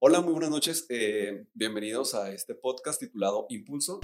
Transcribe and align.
Hola, 0.00 0.20
muy 0.20 0.30
buenas 0.30 0.50
noches. 0.50 0.86
Eh, 0.90 1.44
bienvenidos 1.54 2.14
a 2.14 2.30
este 2.30 2.54
podcast 2.54 3.00
titulado 3.00 3.46
Impulso. 3.48 3.98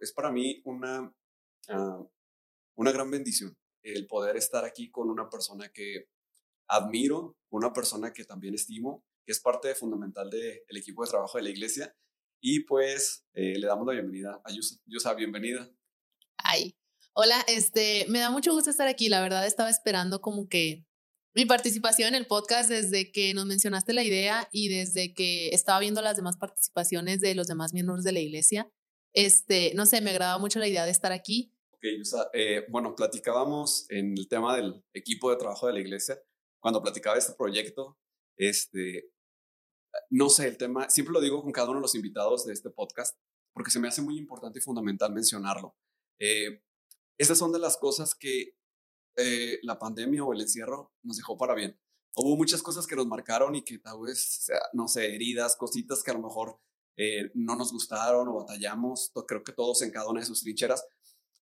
Es 0.00 0.12
para 0.12 0.32
mí 0.32 0.60
una 0.64 1.14
Una 1.70 2.92
gran 2.92 3.10
bendición 3.10 3.56
el 3.82 4.06
poder 4.06 4.36
estar 4.36 4.64
aquí 4.64 4.90
con 4.90 5.10
una 5.10 5.28
persona 5.28 5.70
que 5.72 6.08
admiro, 6.68 7.36
una 7.50 7.72
persona 7.72 8.12
que 8.12 8.24
también 8.24 8.54
estimo, 8.54 9.04
que 9.24 9.32
es 9.32 9.40
parte 9.40 9.74
fundamental 9.74 10.30
del 10.30 10.76
equipo 10.76 11.04
de 11.04 11.10
trabajo 11.10 11.38
de 11.38 11.44
la 11.44 11.50
iglesia. 11.50 11.96
Y 12.42 12.60
pues 12.60 13.26
eh, 13.34 13.58
le 13.58 13.66
damos 13.66 13.86
la 13.86 13.92
bienvenida 13.92 14.40
a 14.44 14.52
Yusa. 14.52 14.76
Yusa, 14.86 15.14
bienvenida. 15.14 15.70
Ay, 16.38 16.74
hola, 17.12 17.44
este, 17.48 18.06
me 18.08 18.18
da 18.18 18.30
mucho 18.30 18.52
gusto 18.52 18.70
estar 18.70 18.88
aquí. 18.88 19.08
La 19.08 19.20
verdad 19.20 19.46
estaba 19.46 19.68
esperando 19.68 20.20
como 20.20 20.48
que 20.48 20.86
mi 21.34 21.44
participación 21.44 22.08
en 22.08 22.14
el 22.14 22.26
podcast 22.26 22.70
desde 22.70 23.12
que 23.12 23.34
nos 23.34 23.46
mencionaste 23.46 23.92
la 23.92 24.02
idea 24.02 24.48
y 24.52 24.68
desde 24.68 25.12
que 25.12 25.48
estaba 25.50 25.80
viendo 25.80 26.02
las 26.02 26.16
demás 26.16 26.36
participaciones 26.38 27.20
de 27.20 27.34
los 27.34 27.46
demás 27.46 27.72
miembros 27.74 28.04
de 28.04 28.12
la 28.12 28.20
iglesia. 28.20 28.70
Este, 29.12 29.72
no 29.74 29.86
sé, 29.86 30.00
me 30.00 30.10
agradaba 30.10 30.38
mucho 30.38 30.60
la 30.60 30.68
idea 30.68 30.84
de 30.84 30.92
estar 30.92 31.12
aquí 31.12 31.52
Ok, 31.82 31.86
eh, 32.34 32.66
bueno, 32.68 32.94
platicábamos 32.94 33.86
en 33.88 34.12
el 34.18 34.28
tema 34.28 34.54
del 34.54 34.84
equipo 34.92 35.30
de 35.30 35.38
trabajo 35.38 35.66
de 35.66 35.72
la 35.72 35.80
iglesia, 35.80 36.22
cuando 36.60 36.82
platicaba 36.82 37.16
este 37.16 37.32
proyecto, 37.32 37.98
este, 38.36 39.10
no 40.10 40.28
sé, 40.28 40.48
el 40.48 40.58
tema, 40.58 40.90
siempre 40.90 41.14
lo 41.14 41.22
digo 41.22 41.42
con 41.42 41.52
cada 41.52 41.70
uno 41.70 41.78
de 41.78 41.82
los 41.84 41.94
invitados 41.94 42.44
de 42.44 42.52
este 42.52 42.68
podcast, 42.68 43.18
porque 43.54 43.70
se 43.70 43.80
me 43.80 43.88
hace 43.88 44.02
muy 44.02 44.18
importante 44.18 44.58
y 44.58 44.62
fundamental 44.62 45.14
mencionarlo. 45.14 45.74
Eh, 46.18 46.62
estas 47.16 47.38
son 47.38 47.50
de 47.50 47.58
las 47.58 47.78
cosas 47.78 48.14
que 48.14 48.58
eh, 49.16 49.58
la 49.62 49.78
pandemia 49.78 50.22
o 50.22 50.34
el 50.34 50.42
encierro 50.42 50.92
nos 51.02 51.16
dejó 51.16 51.38
para 51.38 51.54
bien. 51.54 51.80
Hubo 52.14 52.36
muchas 52.36 52.60
cosas 52.60 52.86
que 52.86 52.96
nos 52.96 53.06
marcaron 53.06 53.54
y 53.54 53.64
que 53.64 53.78
tal 53.78 54.02
vez, 54.02 54.48
no 54.74 54.86
sé, 54.86 55.14
heridas, 55.14 55.56
cositas 55.56 56.02
que 56.02 56.10
a 56.10 56.14
lo 56.14 56.20
mejor 56.20 56.60
eh, 56.98 57.30
no 57.32 57.56
nos 57.56 57.72
gustaron 57.72 58.28
o 58.28 58.34
batallamos, 58.34 59.10
creo 59.26 59.42
que 59.42 59.54
todos 59.54 59.80
en 59.80 59.90
cada 59.90 60.10
una 60.10 60.20
de 60.20 60.26
sus 60.26 60.42
trincheras, 60.42 60.84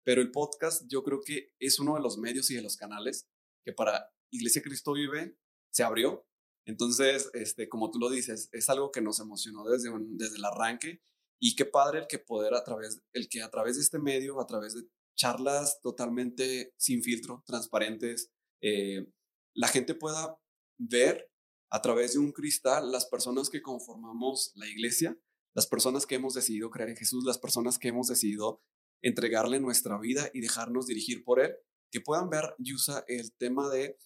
pero 0.08 0.22
el 0.22 0.32
podcast 0.32 0.86
yo 0.88 1.04
creo 1.04 1.20
que 1.20 1.54
es 1.60 1.82
uno 1.82 1.96
de 1.96 2.00
los 2.00 2.18
medios 2.18 2.50
y 2.50 2.56
de 2.56 2.62
los 2.62 2.78
canales 2.78 3.28
que 3.66 3.74
para 3.74 4.10
Iglesia 4.32 4.62
Cristo 4.62 4.94
Vive 4.94 5.38
se 5.70 5.84
abrió. 5.84 6.26
Entonces, 6.66 7.30
este, 7.34 7.68
como 7.68 7.92
tú 7.92 8.00
lo 8.00 8.10
dices, 8.10 8.48
es 8.54 8.70
algo 8.70 8.90
que 8.90 9.02
nos 9.02 9.20
emocionó 9.20 9.66
desde, 9.66 9.90
desde 10.12 10.38
el 10.38 10.46
arranque 10.46 11.02
y 11.42 11.58
qué 11.58 11.66
padre 11.66 12.00
el 12.00 12.08
que 12.08 12.20
poder 12.20 12.54
a 12.54 12.64
través, 12.64 13.02
el 13.12 13.28
que 13.28 13.42
a 13.42 13.52
través 13.52 13.76
de 13.76 13.82
este 13.82 14.00
medio, 14.00 14.40
a 14.40 14.48
través 14.48 14.76
de 14.76 14.84
charlas 15.18 15.82
totalmente 15.82 16.74
sin 16.78 17.04
filtro, 17.04 17.44
transparentes, 17.46 18.32
eh, 18.62 19.12
la 19.54 19.68
gente 19.68 19.94
pueda 19.94 20.40
ver 20.78 21.30
a 21.70 21.82
través 21.82 22.14
de 22.14 22.20
un 22.20 22.32
cristal 22.32 22.94
las 22.94 23.08
personas 23.08 23.50
que 23.50 23.62
conformamos 23.62 24.54
la 24.56 24.68
iglesia, 24.68 25.20
las 25.54 25.68
personas 25.68 26.06
que 26.06 26.16
hemos 26.16 26.34
decidido 26.34 26.70
creer 26.70 26.92
en 26.92 26.96
Jesús, 26.96 27.26
las 27.26 27.40
personas 27.40 27.78
que 27.78 27.90
hemos 27.90 28.08
decidido 28.08 28.62
entregarle 29.02 29.60
nuestra 29.60 29.98
vida 30.00 30.30
y 30.34 30.42
dejarnos 30.42 30.88
dirigir 30.88 31.24
por 31.24 31.40
Él, 31.40 31.56
que 31.92 32.02
puedan 32.02 32.30
ver, 32.30 32.56
Yusa, 32.58 33.04
el 33.08 33.32
tema 33.34 33.70
de 33.70 33.98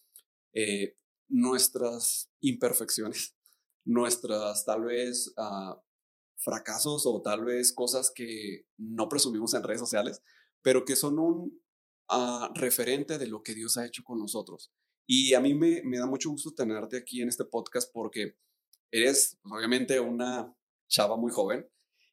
eh, 0.54 0.98
nuestras 1.28 2.30
imperfecciones, 2.42 3.36
nuestras 3.86 4.66
tal 4.66 4.84
vez 4.84 5.34
ah, 5.38 5.82
fracasos 6.38 7.06
o 7.06 7.22
tal 7.22 7.46
vez 7.46 7.74
cosas 7.74 8.12
que 8.14 8.66
no 8.78 9.10
presumimos 9.10 9.54
en 9.54 9.64
redes 9.64 9.80
sociales, 9.80 10.22
pero 10.62 10.86
que 10.86 10.96
son 10.96 11.20
un 11.20 11.62
ah, 12.10 12.52
referente 12.56 13.18
de 13.18 13.28
lo 13.28 13.42
que 13.44 13.56
Dios 13.56 13.78
ha 13.78 13.86
hecho 13.86 14.04
con 14.04 14.20
nosotros. 14.20 14.72
Y 15.08 15.34
a 15.34 15.42
mí 15.42 15.54
me, 15.54 15.82
me 15.84 15.98
da 15.98 16.06
mucho 16.06 16.30
gusto 16.30 16.54
tenerte 16.54 16.98
aquí 16.98 17.22
en 17.22 17.30
este 17.30 17.44
podcast 17.46 17.92
porque 17.92 18.38
eres 18.92 19.40
obviamente 19.44 20.00
una 20.00 20.56
chava 20.88 21.18
muy 21.18 21.32
joven 21.32 21.68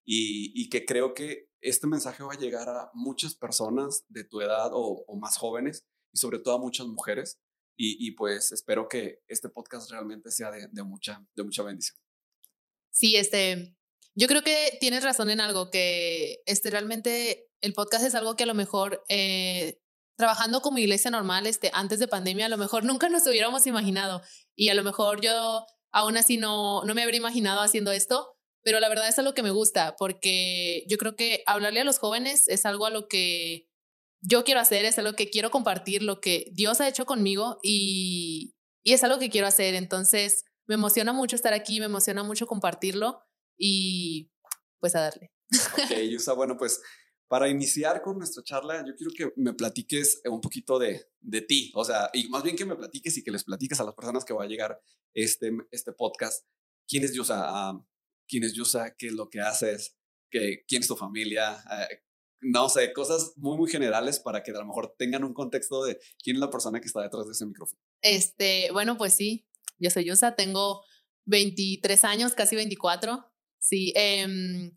y, 0.05 0.53
y 0.55 0.69
que 0.71 0.85
creo 0.87 1.13
que 1.13 1.48
este 1.61 1.87
mensaje 1.87 2.23
va 2.23 2.33
a 2.33 2.39
llegar 2.39 2.69
a 2.69 2.91
muchas 2.95 3.35
personas 3.35 4.05
de 4.09 4.25
tu 4.25 4.41
edad 4.41 4.71
o, 4.73 5.05
más 5.17 5.37
jóvenes 5.37 5.85
y 6.13 6.19
sobre 6.19 6.39
todo 6.39 6.55
a 6.55 6.61
muchas 6.61 6.87
mujeres. 6.87 7.39
Y, 7.81 8.11
pues 8.13 8.51
espero 8.51 8.89
que 8.89 9.21
este 9.29 9.49
podcast 9.49 9.89
realmente 9.93 10.33
sea 10.33 10.51
de, 10.51 10.83
mucha, 10.83 11.25
de 11.37 11.45
mucha 11.45 11.63
bendición. 11.63 11.97
Sí, 12.91 13.15
este, 13.15 13.77
yo 14.17 14.27
creo 14.27 14.43
que 14.43 14.77
tienes 14.81 15.05
razón 15.05 15.31
en 15.31 15.41
algo, 15.41 15.71
que 15.71 16.43
este, 16.47 16.71
realmente 16.71 17.49
el 17.61 17.75
podcast 17.75 18.05
es 18.05 18.17
algo 18.17 18.35
que 18.35 18.43
a 18.43 18.47
lo 18.47 18.55
mejor 18.55 19.05
eh, 19.09 19.81
trabajando 20.17 20.61
como 20.61 20.79
iglesia 20.79 21.13
normal 21.13 21.47
este, 21.47 21.71
antes 21.73 22.01
de 22.01 22.09
pandemia, 22.09 22.47
a 22.47 22.49
lo 22.49 22.59
mejor 22.59 22.83
nunca 22.85 23.09
nos 23.09 23.27
hubiéramos 23.29 23.69
imaginado. 23.69 24.23
Y 24.57 24.71
a 24.71 24.75
lo 24.75 24.83
mejor 24.83 25.21
yo 25.21 25.65
aún 25.93 26.17
así 26.17 26.37
no, 26.37 26.83
no 26.85 26.95
me 26.95 27.05
habría 27.05 27.19
imaginado 27.19 27.61
haciendo 27.61 27.93
esto, 27.93 28.38
pero 28.63 28.81
la 28.81 28.89
verdad 28.89 29.09
es 29.09 29.19
algo 29.19 29.35
que 29.35 29.43
me 29.43 29.51
gusta 29.51 29.97
porque 29.97 30.85
yo 30.89 30.99
creo 30.99 31.17
que 31.17 31.43
hablarle 31.47 31.81
a 31.81 31.85
los 31.85 31.99
jóvenes 31.99 32.49
es 32.49 32.67
algo 32.67 32.87
a 32.87 32.91
lo 32.91 33.09
que 33.09 33.69
yo 34.21 34.45
quiero 34.45 34.61
hacer, 34.61 34.85
es 34.85 34.99
algo 34.99 35.15
que 35.15 35.31
quiero 35.31 35.51
compartir, 35.51 36.03
lo 36.03 36.21
que 36.21 36.51
Dios 36.53 36.81
ha 36.81 36.89
hecho 36.89 37.07
conmigo 37.07 37.59
y, 37.63 38.55
y 38.83 38.93
es 38.93 39.05
algo 39.05 39.19
que 39.19 39.31
quiero 39.31 39.47
hacer. 39.47 39.75
Entonces, 39.75 40.45
me 40.67 40.75
emociona 40.75 41.13
mucho 41.13 41.37
estar 41.37 41.55
aquí, 41.55 41.79
me 41.81 41.87
emociona 41.87 42.23
mucho 42.23 42.47
compartirlo 42.47 43.23
y 43.57 44.31
pues 44.81 44.95
a 44.95 45.01
darle. 45.01 45.33
Ok, 45.73 45.93
Yusa, 46.11 46.33
bueno, 46.35 46.57
pues 46.57 46.81
para 47.29 47.49
iniciar 47.49 48.01
con 48.03 48.19
nuestra 48.19 48.43
charla, 48.43 48.85
yo 48.87 48.95
quiero 48.95 49.13
que 49.17 49.33
me 49.37 49.53
platiques 49.53 50.21
un 50.25 50.41
poquito 50.41 50.79
de, 50.79 51.11
de 51.21 51.43
ti, 51.43 51.71
o 51.75 51.85
sea, 51.85 52.11
y 52.13 52.29
más 52.29 52.43
bien 52.43 52.57
que 52.57 52.65
me 52.65 52.77
platiques 52.77 53.17
y 53.19 53.23
que 53.23 53.31
les 53.31 53.45
platiques 53.45 53.79
a 53.81 53.85
las 53.85 53.95
personas 53.95 54.25
que 54.25 54.33
va 54.33 54.45
a 54.45 54.49
llegar 54.49 54.81
este, 55.15 55.53
este 55.71 55.93
podcast. 55.93 56.47
¿Quién 56.87 57.05
es 57.05 57.13
Yusa? 57.13 57.43
Ah, 57.47 57.79
quién 58.29 58.45
es 58.45 58.53
Yusa, 58.53 58.95
qué 58.97 59.09
es 59.09 59.13
lo 59.13 59.29
que 59.29 59.41
haces, 59.41 59.97
que, 60.31 60.65
quién 60.67 60.83
es 60.83 60.89
tu 60.89 60.97
familia, 60.97 61.57
eh, 61.73 62.03
no 62.41 62.69
sé, 62.69 62.93
cosas 62.93 63.33
muy, 63.37 63.57
muy 63.57 63.71
generales 63.71 64.21
para 64.21 64.43
que 64.43 64.53
a 64.53 64.55
lo 64.55 64.67
mejor 64.67 64.95
tengan 64.97 65.25
un 65.25 65.35
contexto 65.35 65.85
de 65.85 65.99
quién 66.23 66.37
es 66.37 66.41
la 66.41 66.51
persona 66.51 66.81
que 66.81 66.87
está 66.87 67.03
detrás 67.03 67.27
de 67.27 67.33
ese 67.33 67.47
micrófono. 67.47 67.81
Este, 68.03 68.71
bueno, 68.73 68.97
pues 68.97 69.15
sí, 69.15 69.47
yo 69.79 69.91
soy 69.91 70.05
Yusa, 70.05 70.37
tengo 70.37 70.85
23 71.25 72.05
años, 72.05 72.35
casi 72.35 72.55
24. 72.55 73.25
Sí, 73.59 73.93
eh, 73.97 74.71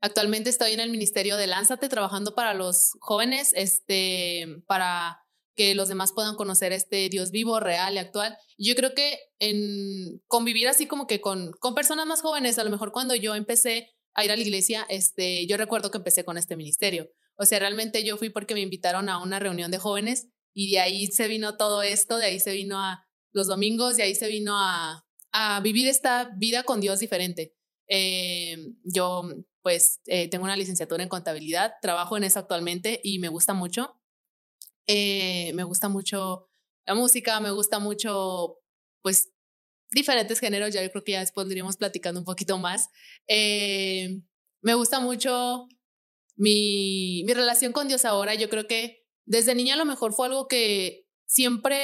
actualmente 0.00 0.50
estoy 0.50 0.72
en 0.72 0.80
el 0.80 0.90
Ministerio 0.90 1.36
de 1.36 1.46
Lánzate 1.46 1.88
trabajando 1.88 2.34
para 2.34 2.54
los 2.54 2.92
jóvenes, 3.00 3.52
este, 3.54 4.62
para 4.66 5.23
que 5.54 5.74
los 5.74 5.88
demás 5.88 6.12
puedan 6.12 6.36
conocer 6.36 6.72
este 6.72 7.08
Dios 7.08 7.30
vivo, 7.30 7.60
real 7.60 7.94
y 7.94 7.98
actual. 7.98 8.36
Yo 8.58 8.74
creo 8.74 8.94
que 8.94 9.18
en 9.38 10.20
convivir 10.26 10.68
así 10.68 10.86
como 10.86 11.06
que 11.06 11.20
con, 11.20 11.52
con 11.60 11.74
personas 11.74 12.06
más 12.06 12.22
jóvenes, 12.22 12.58
a 12.58 12.64
lo 12.64 12.70
mejor 12.70 12.92
cuando 12.92 13.14
yo 13.14 13.34
empecé 13.34 13.94
a 14.14 14.24
ir 14.24 14.30
a 14.30 14.36
la 14.36 14.42
iglesia, 14.42 14.86
este, 14.88 15.46
yo 15.46 15.56
recuerdo 15.56 15.90
que 15.90 15.98
empecé 15.98 16.24
con 16.24 16.38
este 16.38 16.56
ministerio. 16.56 17.10
O 17.36 17.44
sea, 17.44 17.58
realmente 17.58 18.04
yo 18.04 18.16
fui 18.16 18.30
porque 18.30 18.54
me 18.54 18.60
invitaron 18.60 19.08
a 19.08 19.20
una 19.22 19.38
reunión 19.38 19.70
de 19.70 19.78
jóvenes 19.78 20.28
y 20.54 20.72
de 20.72 20.80
ahí 20.80 21.06
se 21.08 21.26
vino 21.26 21.56
todo 21.56 21.82
esto, 21.82 22.18
de 22.18 22.26
ahí 22.26 22.40
se 22.40 22.52
vino 22.52 22.80
a 22.80 23.04
los 23.32 23.48
domingos, 23.48 23.96
de 23.96 24.04
ahí 24.04 24.14
se 24.14 24.28
vino 24.28 24.54
a, 24.56 25.04
vivir 25.64 25.88
esta 25.88 26.30
vida 26.36 26.62
con 26.62 26.80
Dios 26.80 27.00
diferente. 27.00 27.56
Eh, 27.88 28.56
yo 28.84 29.24
pues 29.62 30.00
eh, 30.06 30.28
tengo 30.28 30.44
una 30.44 30.56
licenciatura 30.56 31.02
en 31.02 31.08
contabilidad, 31.08 31.72
trabajo 31.82 32.16
en 32.16 32.22
eso 32.22 32.38
actualmente 32.38 33.00
y 33.02 33.18
me 33.18 33.28
gusta 33.28 33.52
mucho. 33.52 33.98
Eh, 34.86 35.52
me 35.54 35.64
gusta 35.64 35.88
mucho 35.88 36.48
la 36.86 36.94
música, 36.94 37.40
me 37.40 37.50
gusta 37.50 37.78
mucho, 37.78 38.58
pues, 39.02 39.32
diferentes 39.92 40.40
géneros, 40.40 40.74
ya 40.74 40.82
yo 40.82 40.90
creo 40.90 41.04
que 41.04 41.12
ya 41.12 41.20
después 41.20 41.48
platicando 41.78 42.20
un 42.20 42.26
poquito 42.26 42.58
más. 42.58 42.90
Eh, 43.28 44.20
me 44.62 44.74
gusta 44.74 45.00
mucho 45.00 45.68
mi, 46.36 47.22
mi 47.26 47.34
relación 47.34 47.72
con 47.72 47.88
Dios 47.88 48.04
ahora, 48.04 48.34
yo 48.34 48.48
creo 48.50 48.66
que 48.66 49.06
desde 49.26 49.54
niña 49.54 49.74
a 49.74 49.78
lo 49.78 49.84
mejor 49.86 50.14
fue 50.14 50.26
algo 50.26 50.48
que 50.48 51.06
siempre, 51.26 51.78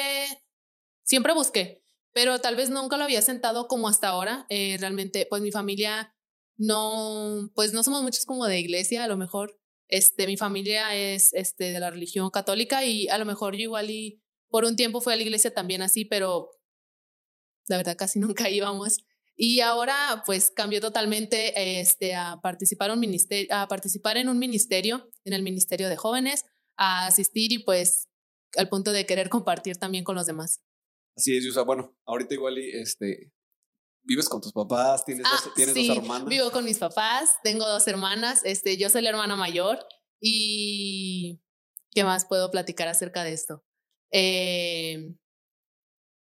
siempre 1.05 1.35
busqué, 1.35 1.83
pero 2.13 2.41
tal 2.41 2.57
vez 2.57 2.71
nunca 2.71 2.97
lo 2.97 3.05
había 3.05 3.23
sentado 3.23 3.69
como 3.69 3.89
hasta 3.89 4.09
ahora. 4.09 4.47
Eh, 4.49 4.77
realmente, 4.81 5.27
pues 5.31 5.43
mi 5.43 5.53
familia 5.53 6.15
no, 6.57 7.51
pues 7.55 7.73
no 7.73 7.83
somos 7.83 8.03
muchos 8.03 8.27
como 8.27 8.47
de 8.47 8.61
iglesia, 8.61 9.05
a 9.05 9.09
lo 9.09 9.17
mejor 9.17 9.60
este, 9.91 10.27
mi 10.27 10.37
familia 10.37 10.95
es 10.95 11.33
este, 11.33 11.73
de 11.73 11.81
la 11.81 11.91
religión 11.91 12.31
católica 12.31 12.85
y 12.85 13.09
a 13.09 13.19
lo 13.19 13.25
mejor 13.25 13.55
yo 13.55 13.63
igual 13.63 13.91
y 13.91 14.21
por 14.49 14.65
un 14.65 14.77
tiempo 14.77 15.01
fui 15.01 15.13
a 15.13 15.17
la 15.17 15.23
iglesia 15.23 15.53
también 15.53 15.83
así, 15.83 16.05
pero 16.05 16.51
la 17.69 17.77
verdad 17.77 17.97
casi 17.97 18.19
nunca 18.21 18.49
íbamos. 18.49 18.99
Y 19.37 19.61
ahora 19.61 20.23
pues 20.27 20.51
cambió 20.51 20.81
totalmente 20.81 21.81
este, 21.81 22.15
a, 22.15 22.41
participar 22.43 22.91
un 22.91 23.01
ministerio, 23.01 23.49
a 23.55 23.69
participar 23.69 24.17
en 24.19 24.29
un 24.29 24.39
ministerio, 24.39 25.09
en 25.25 25.33
el 25.33 25.43
Ministerio 25.43 25.89
de 25.89 25.97
Jóvenes, 25.97 26.45
a 26.77 27.07
asistir 27.07 27.53
y 27.53 27.59
pues 27.61 28.09
al 28.57 28.69
punto 28.69 28.93
de 28.93 29.07
querer 29.07 29.29
compartir 29.31 29.77
también 29.77 30.05
con 30.05 30.15
los 30.15 30.27
demás. 30.27 30.61
Así 31.17 31.37
es, 31.37 31.55
sea, 31.55 31.63
Bueno, 31.63 31.97
ahorita 32.05 32.35
igual 32.35 32.59
y 32.59 32.71
este, 32.71 33.33
¿Vives 34.03 34.29
con 34.29 34.41
tus 34.41 34.53
papás? 34.53 35.05
¿Tienes, 35.05 35.25
dos, 35.25 35.47
ah, 35.47 35.53
¿tienes 35.55 35.75
dos 35.75 35.97
hermanas? 35.97 36.29
Vivo 36.29 36.51
con 36.51 36.65
mis 36.65 36.79
papás, 36.79 37.37
tengo 37.43 37.67
dos 37.67 37.87
hermanas, 37.87 38.41
este, 38.45 38.77
yo 38.77 38.89
soy 38.89 39.03
la 39.03 39.11
hermana 39.11 39.37
mayor 39.37 39.79
y 40.21 41.41
¿qué 41.93 42.05
más 42.05 42.25
puedo 42.25 42.51
platicar 42.51 42.89
acerca 42.89 43.25
de 43.25 43.33
esto? 43.33 43.65
Eh, 44.11 45.15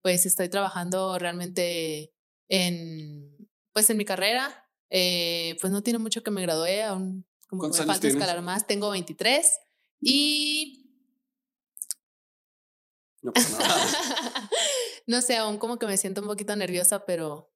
pues 0.01 0.25
estoy 0.25 0.49
trabajando 0.49 1.17
realmente 1.17 2.13
en, 2.49 3.49
pues 3.71 3.89
en 3.89 3.97
mi 3.97 4.05
carrera, 4.05 4.69
eh, 4.89 5.57
pues 5.61 5.73
no 5.73 5.81
tiene 5.81 5.99
mucho 5.99 6.23
que 6.23 6.31
me 6.31 6.41
gradué, 6.41 6.83
aún 6.83 7.25
como 7.47 7.63
que 7.63 7.79
me 7.79 7.85
falta 7.85 8.07
escalar 8.07 8.41
más, 8.41 8.67
tengo 8.67 8.89
23 8.91 9.59
y... 10.01 10.79
No, 13.21 13.31
no 15.07 15.21
sé, 15.21 15.37
aún 15.37 15.57
como 15.57 15.79
que 15.79 15.85
me 15.85 15.97
siento 15.97 16.21
un 16.21 16.27
poquito 16.27 16.55
nerviosa, 16.57 17.05
pero 17.05 17.52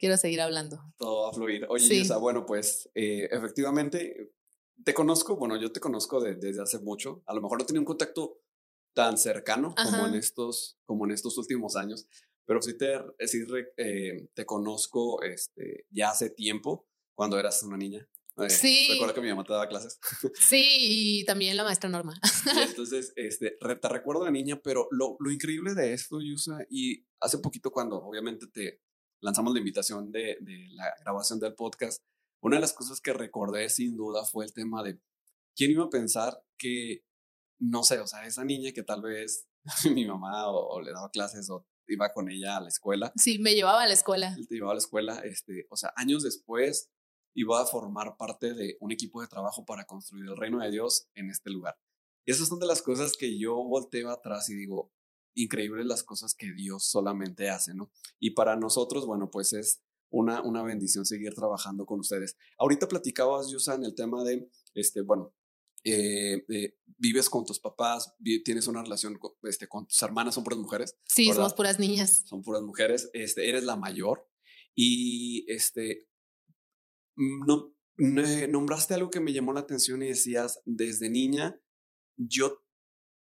quiero 0.00 0.16
seguir 0.16 0.40
hablando. 0.40 0.82
Todo 0.96 1.24
va 1.24 1.30
a 1.30 1.32
fluir. 1.32 1.66
Oye, 1.68 2.02
bueno, 2.18 2.46
pues 2.46 2.90
eh, 2.94 3.28
efectivamente, 3.30 4.32
te 4.82 4.94
conozco, 4.94 5.36
bueno, 5.36 5.60
yo 5.60 5.70
te 5.70 5.78
conozco 5.78 6.20
desde 6.20 6.60
hace 6.60 6.80
mucho. 6.80 7.22
A 7.26 7.34
lo 7.34 7.42
mejor 7.42 7.60
no 7.60 7.66
tenía 7.66 7.80
un 7.80 7.86
contacto 7.86 8.40
tan 8.94 9.18
cercano 9.18 9.74
como 9.76 10.08
en, 10.08 10.14
estos, 10.14 10.78
como 10.84 11.04
en 11.04 11.12
estos 11.12 11.38
últimos 11.38 11.76
años, 11.76 12.08
pero 12.44 12.60
sí 12.60 12.76
te, 12.76 12.98
sí, 13.28 13.44
eh, 13.76 14.28
te 14.34 14.44
conozco 14.46 15.22
este, 15.22 15.86
ya 15.90 16.10
hace 16.10 16.30
tiempo, 16.30 16.88
cuando 17.14 17.38
eras 17.38 17.62
una 17.62 17.76
niña. 17.76 18.08
Eh, 18.38 18.48
sí. 18.48 18.88
Recuerdo 18.92 19.14
que 19.14 19.20
mi 19.20 19.28
mamá 19.28 19.44
te 19.44 19.52
daba 19.52 19.68
clases. 19.68 20.00
Sí, 20.48 20.64
y 21.20 21.24
también 21.26 21.56
la 21.56 21.64
maestra 21.64 21.90
Norma. 21.90 22.18
entonces, 22.68 23.12
este, 23.16 23.58
te 23.60 23.88
recuerdo 23.88 24.24
de 24.24 24.32
niña, 24.32 24.60
pero 24.64 24.88
lo, 24.90 25.16
lo 25.20 25.30
increíble 25.30 25.74
de 25.74 25.92
esto, 25.92 26.20
Yusa, 26.20 26.58
y 26.70 27.04
hace 27.20 27.38
poquito 27.38 27.70
cuando 27.70 27.96
obviamente 27.96 28.46
te, 28.46 28.80
lanzamos 29.20 29.52
la 29.52 29.58
invitación 29.58 30.10
de, 30.10 30.38
de, 30.40 30.68
la 30.72 30.94
grabación 31.00 31.38
del 31.40 31.54
podcast, 31.54 32.02
una 32.42 32.56
de 32.56 32.62
las 32.62 32.72
cosas 32.72 33.00
que 33.00 33.12
recordé 33.12 33.68
sin 33.68 33.96
duda 33.96 34.24
fue 34.24 34.44
el 34.44 34.52
tema 34.52 34.82
de 34.82 34.98
quién 35.54 35.70
iba 35.70 35.84
a 35.84 35.90
pensar 35.90 36.42
que, 36.56 37.04
no 37.58 37.82
sé, 37.82 38.00
o 38.00 38.06
sea, 38.06 38.26
esa 38.26 38.44
niña 38.44 38.72
que 38.72 38.82
tal 38.82 39.02
vez 39.02 39.46
mi 39.94 40.06
mamá 40.06 40.48
o, 40.48 40.80
le 40.80 40.92
daba 40.92 41.10
clases 41.10 41.50
o 41.50 41.66
iba 41.86 42.12
con 42.12 42.30
ella 42.30 42.56
a 42.56 42.60
la 42.60 42.68
escuela. 42.68 43.12
Sí, 43.16 43.38
me 43.38 43.54
llevaba 43.54 43.82
a 43.82 43.86
la 43.86 43.94
escuela. 43.94 44.36
Te 44.48 44.54
llevaba 44.54 44.72
a 44.72 44.76
la 44.76 44.80
escuela, 44.80 45.18
este, 45.24 45.66
o 45.70 45.76
sea, 45.76 45.92
años 45.96 46.22
después 46.22 46.90
iba 47.34 47.60
a 47.60 47.66
formar 47.66 48.16
parte 48.16 48.54
de 48.54 48.76
un 48.80 48.92
equipo 48.92 49.20
de 49.20 49.28
trabajo 49.28 49.64
para 49.64 49.84
construir 49.84 50.26
el 50.26 50.36
reino 50.36 50.60
de 50.60 50.70
Dios 50.70 51.08
en 51.14 51.30
este 51.30 51.50
lugar. 51.50 51.78
Y 52.26 52.32
esas 52.32 52.48
son 52.48 52.58
de 52.58 52.66
las 52.66 52.82
cosas 52.82 53.16
que 53.16 53.38
yo 53.38 53.54
volteo 53.56 54.10
atrás 54.10 54.48
y 54.50 54.54
digo, 54.54 54.92
increíbles 55.34 55.86
las 55.86 56.02
cosas 56.02 56.34
que 56.34 56.52
Dios 56.52 56.84
solamente 56.84 57.50
hace, 57.50 57.74
¿no? 57.74 57.90
Y 58.18 58.30
para 58.30 58.56
nosotros, 58.56 59.06
bueno, 59.06 59.30
pues 59.30 59.52
es 59.52 59.82
una, 60.10 60.42
una 60.42 60.62
bendición 60.62 61.06
seguir 61.06 61.34
trabajando 61.34 61.86
con 61.86 62.00
ustedes. 62.00 62.36
Ahorita 62.58 62.88
platicabas, 62.88 63.50
Yusa, 63.50 63.74
en 63.74 63.84
el 63.84 63.94
tema 63.94 64.24
de, 64.24 64.50
este, 64.74 65.02
bueno, 65.02 65.34
eh, 65.82 66.44
eh, 66.48 66.76
vives 66.98 67.30
con 67.30 67.44
tus 67.44 67.58
papás, 67.58 68.14
tienes 68.44 68.66
una 68.66 68.82
relación 68.82 69.18
con, 69.18 69.32
este, 69.44 69.66
con 69.66 69.86
tus 69.86 70.02
hermanas, 70.02 70.34
son 70.34 70.44
puras 70.44 70.58
mujeres. 70.58 70.96
Sí, 71.06 71.32
somos 71.32 71.54
puras 71.54 71.78
niñas. 71.78 72.22
Son 72.26 72.42
puras 72.42 72.62
mujeres, 72.62 73.08
este, 73.14 73.48
eres 73.48 73.64
la 73.64 73.76
mayor 73.76 74.28
y 74.74 75.50
este, 75.50 76.08
mm, 77.16 77.46
no, 77.46 77.74
nombraste 78.48 78.94
algo 78.94 79.10
que 79.10 79.20
me 79.20 79.32
llamó 79.32 79.52
la 79.52 79.60
atención 79.60 80.02
y 80.02 80.08
decías, 80.08 80.60
desde 80.64 81.08
niña, 81.08 81.60
yo 82.16 82.62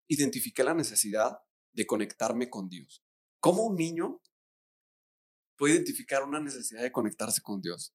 identifiqué 0.08 0.62
la 0.62 0.74
necesidad 0.74 1.38
de 1.76 1.86
conectarme 1.86 2.50
con 2.50 2.68
Dios. 2.68 3.04
¿Cómo 3.38 3.62
un 3.64 3.76
niño 3.76 4.20
puede 5.56 5.74
identificar 5.74 6.24
una 6.24 6.40
necesidad 6.40 6.82
de 6.82 6.90
conectarse 6.90 7.42
con 7.42 7.60
Dios? 7.60 7.94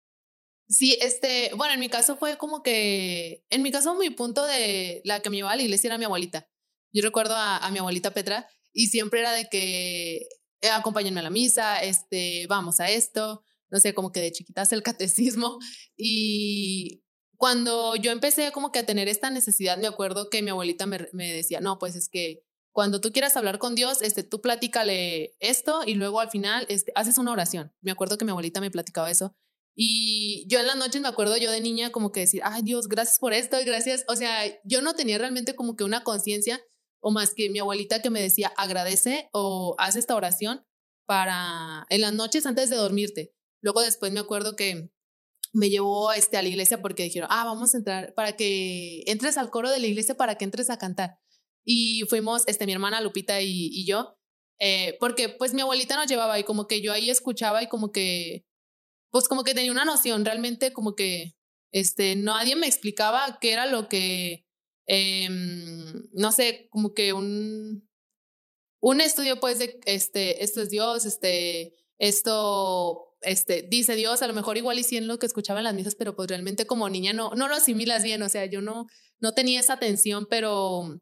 Sí, 0.69 0.97
este, 1.01 1.51
bueno, 1.57 1.73
en 1.73 1.79
mi 1.79 1.89
caso 1.89 2.15
fue 2.15 2.37
como 2.37 2.63
que, 2.63 3.43
en 3.49 3.61
mi 3.61 3.71
caso 3.71 3.95
mi 3.95 4.09
punto 4.11 4.45
de 4.45 5.01
la 5.03 5.19
que 5.19 5.29
me 5.29 5.35
llevaba 5.35 5.53
a 5.53 5.57
la 5.57 5.63
iglesia 5.63 5.89
era 5.89 5.97
mi 5.97 6.05
abuelita. 6.05 6.47
Yo 6.93 7.01
recuerdo 7.01 7.35
a, 7.35 7.69
mi 7.71 7.79
abuelita 7.79 8.13
Petra 8.13 8.47
y 8.71 8.87
siempre 8.87 9.19
era 9.19 9.33
de 9.33 9.49
que 9.49 10.27
eh, 10.61 10.69
acompáñenme 10.69 11.19
a 11.19 11.23
la 11.23 11.29
misa, 11.29 11.81
este, 11.81 12.45
vamos 12.47 12.79
a 12.79 12.89
esto, 12.89 13.43
no 13.69 13.79
sé, 13.79 13.93
como 13.93 14.11
que 14.11 14.21
de 14.21 14.31
chiquitas 14.31 14.71
el 14.71 14.83
catecismo 14.83 15.57
y 15.97 17.03
cuando 17.35 17.95
yo 17.95 18.11
empecé 18.11 18.51
como 18.51 18.71
que 18.71 18.79
a 18.79 18.85
tener 18.85 19.07
esta 19.07 19.31
necesidad, 19.31 19.77
me 19.79 19.87
acuerdo 19.87 20.29
que 20.29 20.43
mi 20.43 20.51
abuelita 20.51 20.85
me, 20.85 21.07
me 21.11 21.33
decía, 21.33 21.59
no, 21.59 21.79
pues 21.79 21.95
es 21.95 22.07
que 22.07 22.43
cuando 22.71 23.01
tú 23.01 23.11
quieras 23.11 23.35
hablar 23.35 23.59
con 23.59 23.75
Dios, 23.75 24.01
este, 24.01 24.23
tú 24.23 24.41
platícale 24.41 25.35
esto 25.39 25.81
y 25.85 25.95
luego 25.95 26.19
al 26.19 26.29
final 26.29 26.65
este, 26.69 26.91
haces 26.95 27.17
una 27.17 27.31
oración. 27.31 27.73
Me 27.81 27.91
acuerdo 27.91 28.17
que 28.17 28.25
mi 28.25 28.31
abuelita 28.31 28.61
me 28.61 28.71
platicaba 28.71 29.11
eso. 29.11 29.35
Y 29.75 30.45
yo 30.47 30.59
en 30.59 30.67
las 30.67 30.75
noches 30.75 31.01
me 31.01 31.07
acuerdo 31.07 31.37
yo 31.37 31.51
de 31.51 31.61
niña 31.61 31.91
como 31.91 32.11
que 32.11 32.21
decir, 32.21 32.41
ay 32.43 32.61
Dios, 32.61 32.87
gracias 32.87 33.19
por 33.19 33.33
esto, 33.33 33.57
gracias. 33.65 34.03
O 34.07 34.15
sea, 34.15 34.43
yo 34.63 34.81
no 34.81 34.93
tenía 34.93 35.17
realmente 35.17 35.55
como 35.55 35.75
que 35.75 35.83
una 35.83 36.03
conciencia 36.03 36.61
o 37.01 37.11
más 37.11 37.33
que 37.33 37.49
mi 37.49 37.59
abuelita 37.59 38.01
que 38.01 38.09
me 38.09 38.21
decía, 38.21 38.53
agradece 38.57 39.29
o 39.33 39.75
haz 39.77 39.95
esta 39.95 40.15
oración 40.15 40.65
para 41.05 41.85
en 41.89 42.01
las 42.01 42.13
noches 42.13 42.45
antes 42.45 42.69
de 42.69 42.75
dormirte. 42.75 43.33
Luego 43.61 43.81
después 43.81 44.11
me 44.11 44.19
acuerdo 44.19 44.55
que 44.55 44.91
me 45.53 45.69
llevó 45.69 46.11
este, 46.13 46.37
a 46.37 46.41
la 46.41 46.49
iglesia 46.49 46.81
porque 46.81 47.03
dijeron, 47.03 47.29
ah, 47.31 47.43
vamos 47.45 47.73
a 47.73 47.77
entrar 47.77 48.13
para 48.13 48.35
que 48.35 49.03
entres 49.07 49.37
al 49.37 49.49
coro 49.49 49.69
de 49.69 49.79
la 49.79 49.87
iglesia 49.87 50.15
para 50.15 50.35
que 50.35 50.45
entres 50.45 50.69
a 50.69 50.77
cantar. 50.77 51.19
Y 51.63 52.03
fuimos, 52.09 52.43
este, 52.47 52.65
mi 52.65 52.73
hermana 52.73 53.01
Lupita 53.01 53.41
y, 53.41 53.85
yo, 53.85 54.17
eh, 54.59 54.97
porque 54.99 55.29
pues 55.29 55.53
mi 55.53 55.61
abuelita 55.61 55.95
nos 55.95 56.07
llevaba 56.07 56.39
y 56.39 56.43
como 56.43 56.67
que 56.67 56.81
yo 56.81 56.93
ahí 56.93 57.09
escuchaba 57.09 57.63
y 57.63 57.67
como 57.67 57.91
que, 57.91 58.45
pues 59.11 59.27
como 59.27 59.43
que 59.43 59.53
tenía 59.53 59.71
una 59.71 59.85
noción, 59.85 60.25
realmente 60.25 60.73
como 60.73 60.95
que, 60.95 61.35
este, 61.71 62.15
nadie 62.15 62.55
me 62.55 62.67
explicaba 62.67 63.39
qué 63.39 63.53
era 63.53 63.65
lo 63.65 63.87
que, 63.87 64.45
em, 64.87 66.09
no 66.13 66.31
sé, 66.31 66.67
como 66.69 66.93
que 66.93 67.13
un, 67.13 67.89
un 68.81 69.01
estudio 69.01 69.39
pues 69.39 69.59
de, 69.59 69.79
este, 69.85 70.43
esto 70.43 70.61
es 70.61 70.69
Dios, 70.69 71.05
este, 71.05 71.75
esto, 71.99 73.15
este, 73.21 73.61
dice 73.61 73.95
Dios, 73.95 74.21
a 74.21 74.27
lo 74.27 74.33
mejor 74.33 74.57
igual 74.57 74.79
y 74.79 74.83
sí 74.83 74.97
en 74.97 75.07
lo 75.07 75.19
que 75.19 75.27
escuchaba 75.27 75.59
en 75.59 75.65
las 75.65 75.75
misas, 75.75 75.95
pero 75.95 76.15
pues 76.15 76.27
realmente 76.27 76.65
como 76.65 76.89
niña 76.89 77.13
no, 77.13 77.31
no 77.35 77.47
lo 77.47 77.55
asimilas 77.55 78.03
bien, 78.03 78.21
o 78.23 78.29
sea, 78.29 78.45
yo 78.45 78.61
no, 78.61 78.87
no 79.19 79.33
tenía 79.33 79.59
esa 79.59 79.73
atención, 79.73 80.27
pero 80.29 80.99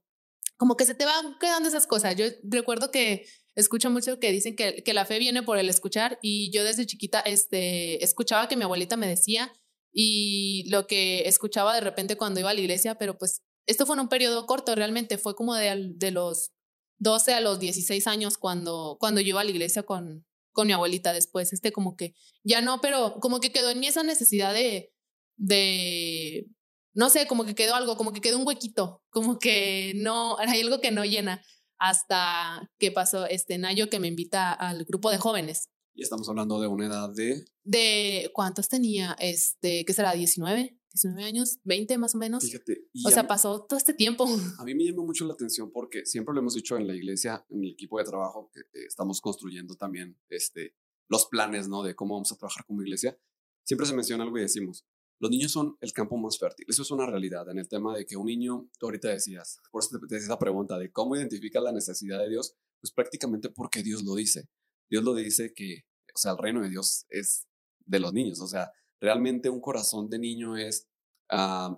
como 0.60 0.76
que 0.76 0.86
se 0.86 0.94
te 0.94 1.06
van 1.06 1.38
quedando 1.40 1.70
esas 1.70 1.88
cosas. 1.88 2.18
Yo 2.18 2.26
recuerdo 2.44 2.92
que 2.92 3.26
escucho 3.56 3.90
mucho 3.90 4.20
que 4.20 4.30
dicen 4.30 4.58
que, 4.58 4.84
que 4.84 4.94
la 4.94 5.06
fe 5.06 5.18
viene 5.18 5.42
por 5.42 5.58
el 5.58 5.70
escuchar 5.70 6.20
y 6.22 6.52
yo 6.52 6.66
desde 6.66 6.86
chiquita 6.86 7.22
este, 7.22 8.04
escuchaba 8.04 8.50
que 8.50 8.58
mi 8.58 8.64
abuelita 8.64 8.98
me 8.98 9.08
decía 9.08 9.54
y 9.94 10.70
lo 10.70 10.86
que 10.86 11.22
escuchaba 11.30 11.74
de 11.74 11.80
repente 11.80 12.18
cuando 12.18 12.42
iba 12.42 12.50
a 12.50 12.54
la 12.54 12.60
iglesia, 12.60 12.96
pero 12.96 13.18
pues 13.18 13.42
esto 13.68 13.86
fue 13.86 13.96
en 13.96 14.02
un 14.02 14.10
periodo 14.10 14.46
corto, 14.46 14.76
realmente 14.76 15.18
fue 15.18 15.34
como 15.34 15.56
de, 15.56 15.94
de 15.96 16.12
los 16.12 16.52
12 16.98 17.34
a 17.34 17.40
los 17.40 17.60
16 17.60 18.06
años 18.08 18.38
cuando, 18.38 18.98
cuando 19.00 19.22
yo 19.22 19.30
iba 19.30 19.40
a 19.40 19.46
la 19.46 19.52
iglesia 19.52 19.84
con, 19.84 20.26
con 20.52 20.68
mi 20.68 20.74
abuelita 20.74 21.14
después, 21.14 21.54
este 21.54 21.72
como 21.72 21.96
que 21.96 22.16
ya 22.44 22.62
no, 22.62 22.82
pero 22.82 23.16
como 23.22 23.40
que 23.40 23.54
quedó 23.54 23.70
en 23.70 23.80
mí 23.80 23.88
esa 23.88 24.04
necesidad 24.04 24.54
de, 24.54 24.92
de 25.38 26.48
no 26.94 27.10
sé, 27.10 27.28
como 27.28 27.46
que 27.46 27.56
quedó 27.56 27.76
algo, 27.76 27.98
como 27.98 28.14
que 28.14 28.22
quedó 28.22 28.38
un 28.38 28.48
huequito, 28.48 29.04
como 29.10 29.40
que 29.40 29.94
no, 29.96 30.38
hay 30.40 30.62
algo 30.62 30.82
que 30.82 30.92
no 30.92 31.06
llena 31.06 31.42
hasta 31.80 32.70
que 32.78 32.92
pasó 32.92 33.26
este 33.26 33.58
Nayo 33.58 33.90
que 33.90 34.00
me 34.00 34.08
invita 34.08 34.52
al 34.52 34.84
grupo 34.84 35.12
de 35.12 35.18
jóvenes. 35.18 35.70
Y 35.96 36.04
estamos 36.04 36.28
hablando 36.30 36.60
de 36.60 36.68
una 36.68 36.88
edad 36.88 37.10
de... 37.10 37.46
De 37.64 38.32
cuántos 38.34 38.68
tenía, 38.68 39.16
este, 39.20 39.86
¿qué 39.86 39.94
será? 39.94 40.14
19, 40.14 40.78
19 40.94 41.24
años, 41.24 41.60
20 41.64 41.98
más 41.98 42.16
o 42.16 42.18
menos. 42.18 42.44
Fíjate. 42.44 42.86
o 43.06 43.10
sea, 43.10 43.28
pasó 43.28 43.66
todo 43.68 43.78
este 43.78 43.94
tiempo. 43.94 44.26
A 44.60 44.64
mí 44.64 44.76
me 44.76 44.86
llamó 44.86 45.06
mucho 45.06 45.26
la 45.26 45.34
atención 45.34 45.72
porque 45.72 46.06
siempre 46.06 46.34
lo 46.34 46.42
hemos 46.42 46.56
dicho 46.56 46.78
en 46.78 46.88
la 46.88 46.96
iglesia, 46.96 47.46
en 47.50 47.64
el 47.64 47.72
equipo 47.72 47.98
de 47.98 48.06
trabajo 48.06 48.50
que 48.54 48.62
eh, 48.62 48.86
estamos 48.88 49.22
construyendo 49.22 49.76
también 49.76 50.18
este, 50.30 50.76
los 51.08 51.26
planes, 51.28 51.68
¿no? 51.68 51.84
De 51.84 51.96
cómo 51.96 52.16
vamos 52.16 52.32
a 52.32 52.38
trabajar 52.38 52.66
como 52.66 52.82
iglesia. 52.82 53.18
Siempre 53.64 53.86
se 53.86 53.94
menciona 53.94 54.24
algo 54.24 54.38
y 54.38 54.42
decimos, 54.42 54.86
los 55.20 55.30
niños 55.30 55.52
son 55.52 55.78
el 55.82 55.92
campo 55.92 56.18
más 56.18 56.40
fértil. 56.40 56.66
Eso 56.70 56.82
es 56.82 56.92
una 56.92 57.06
realidad 57.06 57.50
en 57.50 57.60
el 57.60 57.68
tema 57.68 57.96
de 57.96 58.06
que 58.06 58.16
un 58.16 58.28
niño, 58.28 58.70
tú 58.80 58.86
ahorita 58.86 59.10
decías, 59.10 59.60
por 59.72 59.84
eso 59.84 60.00
te, 60.08 60.16
esa 60.16 60.40
pregunta 60.40 60.78
de 60.78 60.92
cómo 60.92 61.16
identifica 61.16 61.60
la 61.60 61.74
necesidad 61.74 62.20
de 62.20 62.30
Dios, 62.30 62.56
pues 62.80 62.94
prácticamente 62.94 63.50
porque 63.50 63.84
Dios 63.84 64.04
lo 64.04 64.16
dice. 64.16 64.48
Dios 64.90 65.04
lo 65.04 65.14
dice 65.14 65.54
que, 65.54 65.86
o 66.16 66.18
sea, 66.18 66.32
el 66.32 66.38
reino 66.38 66.62
de 66.62 66.70
Dios 66.70 67.06
es 67.10 67.48
de 67.86 68.00
los 68.00 68.14
niños. 68.14 68.40
O 68.40 68.48
sea, 68.48 68.72
realmente 69.02 69.50
un 69.50 69.60
corazón 69.60 70.10
de 70.10 70.20
niño 70.20 70.56
es, 70.56 70.88
uh, 71.32 71.76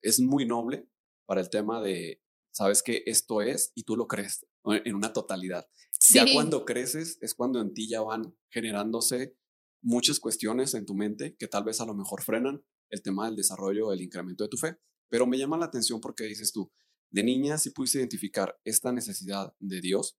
es 0.00 0.20
muy 0.20 0.46
noble 0.46 0.88
para 1.26 1.40
el 1.40 1.50
tema 1.50 1.82
de, 1.82 2.22
sabes 2.52 2.82
que 2.84 3.02
esto 3.06 3.42
es 3.42 3.72
y 3.74 3.82
tú 3.82 3.96
lo 3.96 4.06
crees 4.06 4.46
en 4.64 4.94
una 4.94 5.12
totalidad. 5.12 5.68
Ya 6.10 6.24
cuando 6.32 6.64
creces 6.64 7.18
es 7.20 7.34
cuando 7.34 7.60
en 7.60 7.74
ti 7.74 7.88
ya 7.88 8.00
van 8.00 8.36
generándose 8.50 9.36
muchas 9.82 10.20
cuestiones 10.20 10.74
en 10.74 10.86
tu 10.86 10.94
mente 10.94 11.36
que 11.36 11.48
tal 11.48 11.64
vez 11.64 11.80
a 11.80 11.86
lo 11.86 11.94
mejor 11.94 12.22
frenan 12.22 12.64
el 12.90 13.02
tema 13.02 13.26
del 13.26 13.36
desarrollo, 13.36 13.92
el 13.92 14.02
incremento 14.02 14.44
de 14.44 14.48
tu 14.48 14.56
fe. 14.56 14.76
Pero 15.08 15.26
me 15.26 15.38
llama 15.38 15.58
la 15.58 15.66
atención 15.66 16.00
porque 16.00 16.24
dices 16.24 16.52
tú, 16.52 16.70
de 17.10 17.22
niña 17.22 17.58
si 17.58 17.70
pudiste 17.70 17.98
identificar 17.98 18.58
esta 18.64 18.92
necesidad 18.92 19.54
de 19.60 19.80
Dios, 19.80 20.18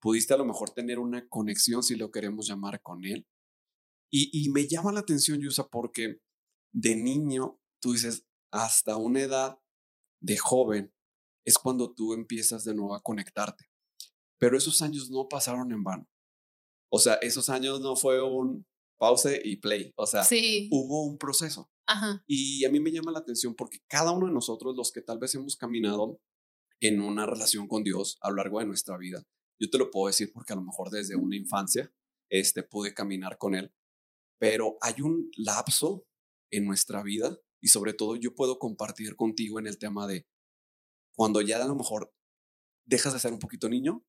pudiste 0.00 0.34
a 0.34 0.36
lo 0.36 0.44
mejor 0.44 0.70
tener 0.70 0.98
una 0.98 1.28
conexión, 1.28 1.82
si 1.82 1.96
lo 1.96 2.10
queremos 2.10 2.48
llamar, 2.48 2.80
con 2.82 3.04
Él. 3.04 3.26
Y, 4.10 4.30
y 4.32 4.50
me 4.50 4.66
llama 4.66 4.92
la 4.92 5.00
atención, 5.00 5.40
Yusa, 5.40 5.68
porque 5.68 6.20
de 6.72 6.96
niño, 6.96 7.60
tú 7.80 7.92
dices, 7.92 8.26
hasta 8.52 8.96
una 8.96 9.22
edad 9.22 9.58
de 10.20 10.36
joven, 10.36 10.92
es 11.44 11.58
cuando 11.58 11.94
tú 11.94 12.12
empiezas 12.12 12.64
de 12.64 12.74
nuevo 12.74 12.94
a 12.94 13.02
conectarte. 13.02 13.66
Pero 14.38 14.58
esos 14.58 14.82
años 14.82 15.10
no 15.10 15.28
pasaron 15.28 15.72
en 15.72 15.82
vano. 15.82 16.08
O 16.90 16.98
sea, 16.98 17.14
esos 17.14 17.48
años 17.48 17.80
no 17.80 17.96
fue 17.96 18.22
un 18.22 18.66
pause 18.98 19.40
y 19.44 19.56
play. 19.56 19.92
O 19.96 20.06
sea, 20.06 20.22
hubo 20.70 21.04
un 21.04 21.18
proceso. 21.18 21.70
Y 22.26 22.64
a 22.64 22.70
mí 22.70 22.80
me 22.80 22.90
llama 22.90 23.12
la 23.12 23.20
atención 23.20 23.54
porque 23.54 23.78
cada 23.88 24.12
uno 24.12 24.26
de 24.26 24.32
nosotros, 24.32 24.74
los 24.76 24.90
que 24.92 25.02
tal 25.02 25.18
vez 25.18 25.34
hemos 25.34 25.56
caminado 25.56 26.20
en 26.80 27.00
una 27.00 27.26
relación 27.26 27.68
con 27.68 27.84
Dios 27.84 28.18
a 28.20 28.30
lo 28.30 28.36
largo 28.36 28.58
de 28.58 28.66
nuestra 28.66 28.96
vida, 28.98 29.24
yo 29.60 29.70
te 29.70 29.78
lo 29.78 29.90
puedo 29.90 30.08
decir 30.08 30.32
porque 30.32 30.52
a 30.52 30.56
lo 30.56 30.62
mejor 30.62 30.90
desde 30.90 31.16
una 31.16 31.36
infancia 31.36 31.92
este, 32.30 32.62
pude 32.62 32.92
caminar 32.92 33.38
con 33.38 33.54
Él, 33.54 33.72
pero 34.38 34.76
hay 34.80 35.00
un 35.00 35.30
lapso 35.36 36.06
en 36.50 36.66
nuestra 36.66 37.02
vida 37.02 37.38
y 37.62 37.68
sobre 37.68 37.94
todo 37.94 38.16
yo 38.16 38.34
puedo 38.34 38.58
compartir 38.58 39.16
contigo 39.16 39.58
en 39.58 39.66
el 39.66 39.78
tema 39.78 40.06
de 40.06 40.26
cuando 41.14 41.40
ya 41.40 41.62
a 41.62 41.66
lo 41.66 41.74
mejor 41.74 42.12
dejas 42.84 43.12
de 43.12 43.18
ser 43.18 43.32
un 43.32 43.38
poquito 43.38 43.68
niño, 43.68 44.04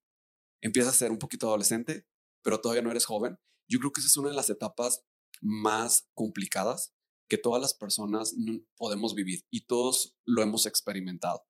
empiezas 0.62 0.94
a 0.94 0.98
ser 0.98 1.12
un 1.12 1.20
poquito 1.20 1.48
adolescente, 1.48 2.06
pero 2.44 2.60
todavía 2.60 2.84
no 2.84 2.92
eres 2.92 3.06
joven. 3.06 3.38
Yo 3.70 3.80
creo 3.80 3.92
que 3.92 4.02
esa 4.02 4.08
es 4.08 4.18
una 4.18 4.30
de 4.30 4.36
las 4.36 4.50
etapas 4.50 5.04
más 5.42 6.10
complicadas 6.14 6.94
que 7.30 7.38
todas 7.38 7.62
las 7.62 7.74
personas 7.74 8.36
podemos 8.78 9.14
vivir 9.14 9.46
y 9.50 9.66
todos 9.66 10.16
lo 10.26 10.42
hemos 10.42 10.66
experimentado. 10.66 11.44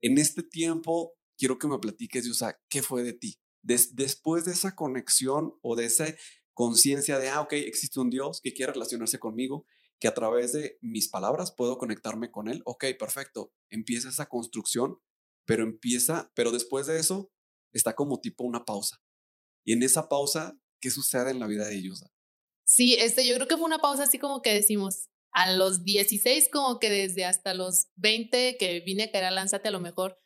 En 0.00 0.18
este 0.18 0.42
tiempo, 0.42 1.14
quiero 1.36 1.58
que 1.58 1.68
me 1.68 1.78
platiques, 1.78 2.36
sea 2.36 2.58
¿qué 2.68 2.82
fue 2.82 3.02
de 3.02 3.12
ti? 3.12 3.38
después 3.62 4.46
de 4.46 4.52
esa 4.52 4.74
conexión 4.74 5.52
o 5.60 5.76
de 5.76 5.84
esa 5.84 6.06
conciencia 6.54 7.18
de, 7.18 7.28
ah, 7.28 7.42
ok, 7.42 7.52
existe 7.52 8.00
un 8.00 8.08
Dios 8.08 8.40
que 8.42 8.54
quiere 8.54 8.72
relacionarse 8.72 9.18
conmigo, 9.18 9.66
que 9.98 10.08
a 10.08 10.14
través 10.14 10.52
de 10.52 10.78
mis 10.80 11.08
palabras 11.08 11.52
puedo 11.52 11.76
conectarme 11.76 12.30
con 12.30 12.48
Él, 12.48 12.62
ok, 12.64 12.86
perfecto, 12.98 13.52
empieza 13.68 14.08
esa 14.08 14.30
construcción, 14.30 14.98
pero 15.44 15.62
empieza, 15.62 16.32
pero 16.34 16.52
después 16.52 16.86
de 16.86 16.98
eso 16.98 17.30
está 17.72 17.94
como 17.94 18.20
tipo 18.20 18.44
una 18.44 18.64
pausa. 18.64 19.02
Y 19.64 19.74
en 19.74 19.82
esa 19.82 20.08
pausa, 20.08 20.58
¿qué 20.80 20.90
sucede 20.90 21.30
en 21.30 21.40
la 21.40 21.46
vida 21.46 21.66
de 21.66 21.76
ellos? 21.76 22.04
Sí, 22.64 22.94
este, 22.94 23.26
yo 23.26 23.34
creo 23.34 23.48
que 23.48 23.56
fue 23.56 23.66
una 23.66 23.78
pausa 23.78 24.04
así 24.04 24.18
como 24.18 24.42
que 24.42 24.54
decimos, 24.54 25.10
a 25.32 25.52
los 25.52 25.84
16, 25.84 26.48
como 26.52 26.78
que 26.78 26.90
desde 26.90 27.24
hasta 27.24 27.54
los 27.54 27.88
20 27.96 28.56
que 28.58 28.80
vine 28.80 29.04
a 29.04 29.10
caer 29.10 29.24
a 29.24 29.30
Lánzate, 29.30 29.68
a 29.68 29.72
lo 29.72 29.80
mejor, 29.80 30.20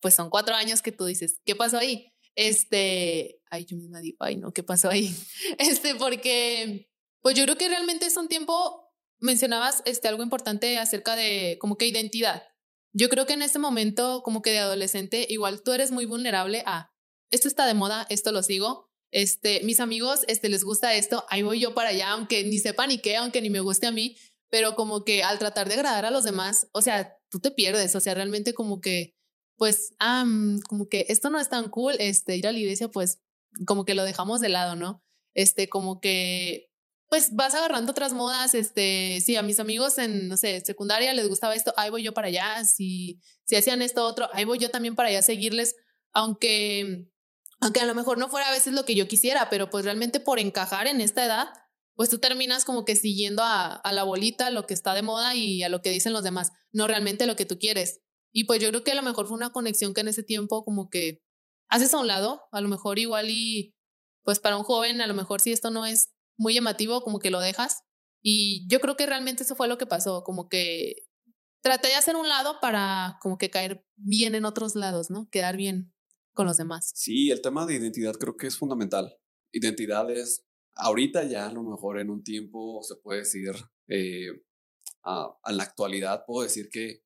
pues 0.00 0.14
son 0.14 0.30
cuatro 0.30 0.54
años 0.54 0.82
que 0.82 0.92
tú 0.92 1.04
dices, 1.04 1.40
¿qué 1.44 1.54
pasó 1.54 1.78
ahí? 1.78 2.12
Este, 2.34 3.40
ay, 3.50 3.66
yo 3.66 3.76
misma 3.76 4.00
digo, 4.00 4.18
ay, 4.20 4.36
no, 4.36 4.52
¿qué 4.52 4.62
pasó 4.62 4.88
ahí? 4.88 5.14
Este, 5.58 5.94
porque, 5.94 6.88
pues 7.20 7.36
yo 7.36 7.44
creo 7.44 7.56
que 7.56 7.68
realmente 7.68 8.06
es 8.06 8.16
un 8.16 8.28
tiempo, 8.28 8.88
mencionabas 9.18 9.82
este, 9.84 10.08
algo 10.08 10.22
importante 10.22 10.78
acerca 10.78 11.16
de 11.16 11.58
como 11.60 11.76
que 11.76 11.86
identidad. 11.86 12.44
Yo 12.92 13.08
creo 13.08 13.26
que 13.26 13.34
en 13.34 13.42
ese 13.42 13.58
momento, 13.58 14.22
como 14.24 14.42
que 14.42 14.50
de 14.50 14.58
adolescente, 14.58 15.26
igual 15.28 15.62
tú 15.62 15.72
eres 15.72 15.92
muy 15.92 16.06
vulnerable 16.06 16.62
a, 16.66 16.92
esto 17.30 17.46
está 17.46 17.66
de 17.66 17.74
moda, 17.74 18.06
esto 18.08 18.32
lo 18.32 18.42
sigo, 18.42 18.89
este, 19.10 19.62
mis 19.64 19.80
amigos, 19.80 20.20
este, 20.28 20.48
les 20.48 20.64
gusta 20.64 20.94
esto, 20.94 21.24
ahí 21.28 21.42
voy 21.42 21.60
yo 21.60 21.74
para 21.74 21.90
allá, 21.90 22.10
aunque 22.10 22.44
ni 22.44 22.58
sepa 22.58 22.86
ni 22.86 22.98
qué, 22.98 23.16
aunque 23.16 23.42
ni 23.42 23.50
me 23.50 23.60
guste 23.60 23.86
a 23.86 23.92
mí, 23.92 24.16
pero 24.50 24.74
como 24.74 25.04
que 25.04 25.22
al 25.22 25.38
tratar 25.38 25.68
de 25.68 25.74
agradar 25.74 26.04
a 26.04 26.10
los 26.10 26.24
demás, 26.24 26.68
o 26.72 26.82
sea, 26.82 27.16
tú 27.30 27.40
te 27.40 27.50
pierdes, 27.50 27.94
o 27.96 28.00
sea, 28.00 28.14
realmente 28.14 28.54
como 28.54 28.80
que, 28.80 29.14
pues, 29.56 29.94
ah, 29.98 30.24
como 30.68 30.88
que 30.88 31.06
esto 31.08 31.30
no 31.30 31.38
es 31.38 31.48
tan 31.48 31.68
cool, 31.68 31.94
este, 31.98 32.36
ir 32.36 32.46
a 32.46 32.52
la 32.52 32.58
iglesia, 32.58 32.88
pues, 32.88 33.20
como 33.66 33.84
que 33.84 33.94
lo 33.94 34.04
dejamos 34.04 34.40
de 34.40 34.48
lado, 34.48 34.76
¿no? 34.76 35.02
Este, 35.34 35.68
como 35.68 36.00
que, 36.00 36.70
pues, 37.08 37.34
vas 37.34 37.54
agarrando 37.54 37.92
otras 37.92 38.12
modas, 38.12 38.54
este, 38.54 39.20
sí, 39.24 39.36
a 39.36 39.42
mis 39.42 39.60
amigos 39.60 39.98
en, 39.98 40.28
no 40.28 40.36
sé, 40.36 40.60
secundaria 40.64 41.12
les 41.14 41.28
gustaba 41.28 41.54
esto, 41.54 41.74
ahí 41.76 41.90
voy 41.90 42.02
yo 42.02 42.14
para 42.14 42.28
allá, 42.28 42.64
si, 42.64 43.20
si 43.44 43.56
hacían 43.56 43.82
esto 43.82 44.04
otro, 44.04 44.28
ahí 44.32 44.44
voy 44.44 44.58
yo 44.58 44.70
también 44.70 44.94
para 44.94 45.08
allá 45.08 45.18
a 45.20 45.22
seguirles, 45.22 45.76
aunque, 46.12 47.06
aunque 47.60 47.80
a 47.80 47.86
lo 47.86 47.94
mejor 47.94 48.18
no 48.18 48.28
fuera 48.28 48.48
a 48.48 48.52
veces 48.52 48.72
lo 48.72 48.84
que 48.84 48.94
yo 48.94 49.06
quisiera, 49.06 49.50
pero 49.50 49.70
pues 49.70 49.84
realmente 49.84 50.18
por 50.18 50.38
encajar 50.38 50.86
en 50.86 51.00
esta 51.00 51.24
edad, 51.24 51.48
pues 51.94 52.08
tú 52.08 52.18
terminas 52.18 52.64
como 52.64 52.86
que 52.86 52.96
siguiendo 52.96 53.42
a, 53.44 53.82
la 53.92 54.02
bolita, 54.02 54.50
lo 54.50 54.66
que 54.66 54.72
está 54.72 54.94
de 54.94 55.02
moda 55.02 55.34
y 55.34 55.62
a 55.62 55.68
lo 55.68 55.82
que 55.82 55.90
dicen 55.90 56.14
los 56.14 56.24
demás, 56.24 56.52
no 56.72 56.86
realmente 56.86 57.26
lo 57.26 57.36
que 57.36 57.44
tú 57.44 57.58
quieres. 57.58 58.00
Y 58.32 58.44
pues 58.44 58.60
yo 58.60 58.70
creo 58.70 58.82
que 58.82 58.92
a 58.92 58.94
lo 58.94 59.02
mejor 59.02 59.26
fue 59.26 59.36
una 59.36 59.50
conexión 59.50 59.92
que 59.92 60.00
en 60.00 60.08
ese 60.08 60.22
tiempo 60.22 60.64
como 60.64 60.88
que 60.88 61.22
haces 61.68 61.92
a 61.92 61.98
un 61.98 62.06
lado, 62.06 62.42
a 62.52 62.60
lo 62.62 62.68
mejor 62.68 62.98
igual 62.98 63.28
y 63.28 63.74
pues 64.22 64.40
para 64.40 64.56
un 64.56 64.62
joven 64.62 65.00
a 65.00 65.06
lo 65.06 65.14
mejor 65.14 65.40
si 65.40 65.52
esto 65.52 65.70
no 65.70 65.84
es 65.84 66.10
muy 66.38 66.54
llamativo, 66.54 67.02
como 67.02 67.18
que 67.18 67.30
lo 67.30 67.40
dejas. 67.40 67.82
Y 68.22 68.66
yo 68.68 68.80
creo 68.80 68.96
que 68.96 69.06
realmente 69.06 69.42
eso 69.42 69.54
fue 69.54 69.68
lo 69.68 69.76
que 69.76 69.86
pasó, 69.86 70.24
como 70.24 70.48
que 70.48 71.06
traté 71.62 71.88
de 71.88 71.96
hacer 71.96 72.16
un 72.16 72.28
lado 72.28 72.60
para 72.60 73.18
como 73.20 73.36
que 73.36 73.50
caer 73.50 73.84
bien 73.96 74.34
en 74.34 74.46
otros 74.46 74.74
lados, 74.74 75.10
¿no? 75.10 75.28
Quedar 75.30 75.56
bien 75.56 75.92
con 76.40 76.46
los 76.46 76.56
demás. 76.56 76.90
Sí, 76.94 77.30
el 77.30 77.42
tema 77.42 77.66
de 77.66 77.74
identidad 77.74 78.14
creo 78.14 78.34
que 78.34 78.46
es 78.46 78.56
fundamental. 78.56 79.14
Identidad 79.52 80.10
es 80.10 80.46
ahorita 80.74 81.24
ya 81.24 81.46
a 81.46 81.52
lo 81.52 81.62
mejor 81.62 81.98
en 81.98 82.08
un 82.08 82.24
tiempo 82.24 82.82
se 82.82 82.96
puede 82.96 83.18
decir, 83.18 83.52
eh, 83.88 84.28
a, 85.04 85.36
la 85.52 85.62
actualidad 85.62 86.24
puedo 86.26 86.44
decir 86.44 86.70
que, 86.70 87.04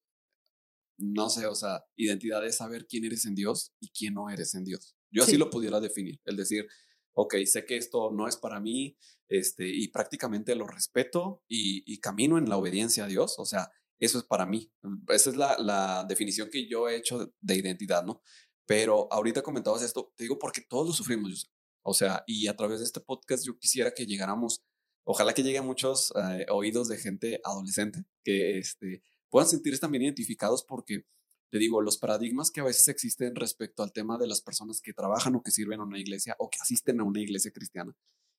no 0.98 1.30
sé, 1.30 1.46
o 1.46 1.54
sea, 1.56 1.84
identidad 1.96 2.46
es 2.46 2.58
saber 2.58 2.86
quién 2.86 3.06
eres 3.06 3.24
en 3.24 3.34
Dios 3.34 3.74
y 3.80 3.90
quién 3.90 4.14
no 4.14 4.30
eres 4.30 4.54
en 4.54 4.62
Dios. 4.62 4.94
Yo 5.10 5.24
así 5.24 5.36
lo 5.36 5.50
pudiera 5.50 5.80
definir, 5.80 6.20
el 6.26 6.36
decir, 6.36 6.68
ok, 7.14 7.34
sé 7.44 7.64
que 7.64 7.76
esto 7.76 8.12
no 8.12 8.28
es 8.28 8.36
para 8.36 8.60
mí, 8.60 8.96
este, 9.28 9.66
y 9.66 9.88
prácticamente 9.88 10.54
lo 10.54 10.68
respeto 10.68 11.42
y, 11.48 11.82
y 11.92 11.98
camino 11.98 12.38
en 12.38 12.48
la 12.48 12.56
obediencia 12.56 13.06
a 13.06 13.08
Dios, 13.08 13.34
o 13.38 13.44
sea, 13.44 13.72
eso 13.98 14.18
es 14.18 14.24
para 14.24 14.46
mí. 14.46 14.70
Esa 15.08 15.30
es 15.30 15.36
la, 15.36 15.56
la 15.58 16.04
definición 16.08 16.50
que 16.50 16.68
yo 16.68 16.88
he 16.88 16.96
hecho 16.96 17.32
de, 17.40 17.56
identidad, 17.56 18.04
¿no? 18.04 18.22
Pero 18.66 19.12
ahorita 19.12 19.42
comentabas 19.42 19.82
esto, 19.82 20.12
te 20.16 20.24
digo 20.24 20.38
porque 20.38 20.62
todos 20.62 20.86
lo 20.86 20.92
sufrimos, 20.92 21.50
o 21.82 21.92
sea, 21.92 22.24
y 22.26 22.46
a 22.48 22.56
través 22.56 22.78
de 22.80 22.86
este 22.86 23.00
podcast 23.00 23.44
yo 23.44 23.58
quisiera 23.58 23.92
que 23.92 24.06
llegáramos, 24.06 24.62
ojalá 25.04 25.34
que 25.34 25.42
llegue 25.42 25.58
a 25.58 25.62
muchos 25.62 26.12
eh, 26.16 26.46
oídos 26.50 26.88
de 26.88 26.96
gente 26.96 27.40
adolescente 27.44 28.04
que 28.24 28.58
este, 28.58 29.02
puedan 29.28 29.48
sentirse 29.48 29.80
también 29.80 30.04
identificados 30.04 30.64
porque, 30.64 31.04
te 31.50 31.58
digo, 31.58 31.82
los 31.82 31.98
paradigmas 31.98 32.50
que 32.50 32.60
a 32.60 32.64
veces 32.64 32.88
existen 32.88 33.34
respecto 33.34 33.82
al 33.82 33.92
tema 33.92 34.16
de 34.16 34.26
las 34.26 34.40
personas 34.40 34.80
que 34.80 34.94
trabajan 34.94 35.34
o 35.34 35.42
que 35.42 35.50
sirven 35.50 35.80
a 35.80 35.84
una 35.84 35.98
iglesia 35.98 36.36
o 36.38 36.48
que 36.48 36.58
asisten 36.60 37.00
a 37.00 37.04
una 37.04 37.20
iglesia 37.20 37.52
cristiana, 37.52 37.94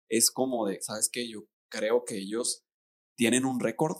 es 0.10 0.32
como 0.32 0.65
de, 0.65 0.82
¿sabes 0.82 1.10
qué? 1.12 1.29
Yo 1.29 1.48
creo 1.70 2.03
que 2.03 2.17
ellos 2.17 2.63
tienen 3.15 3.46
un 3.46 3.60
récord 3.60 3.98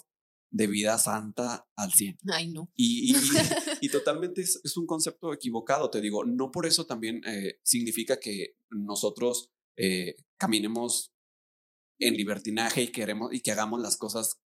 de 0.50 0.68
vida 0.68 0.98
santa 0.98 1.68
al 1.76 1.94
100. 1.94 2.18
Ay, 2.32 2.52
no. 2.52 2.72
Y, 2.76 3.12
y, 3.12 3.16
totalmente 3.90 4.42
es, 4.42 4.60
es, 4.64 4.78
un 4.78 4.86
concepto 4.86 5.34
equivocado, 5.34 5.90
te 5.90 6.02
digo. 6.02 6.26
No 6.26 6.52
por 6.52 6.66
eso 6.66 6.86
también 6.86 7.22
eh, 7.26 7.60
significa 7.64 8.20
que 8.20 8.58
nosotros 8.70 9.52
eh, 9.78 10.16
caminemos 10.38 11.14
en 12.00 12.16
libertinaje 12.16 12.84
y, 12.84 12.92
queremos, 12.92 13.34
y 13.34 13.42
que 13.42 13.52
hagamos 13.52 13.82
las 13.82 13.98
cosas 13.98 14.42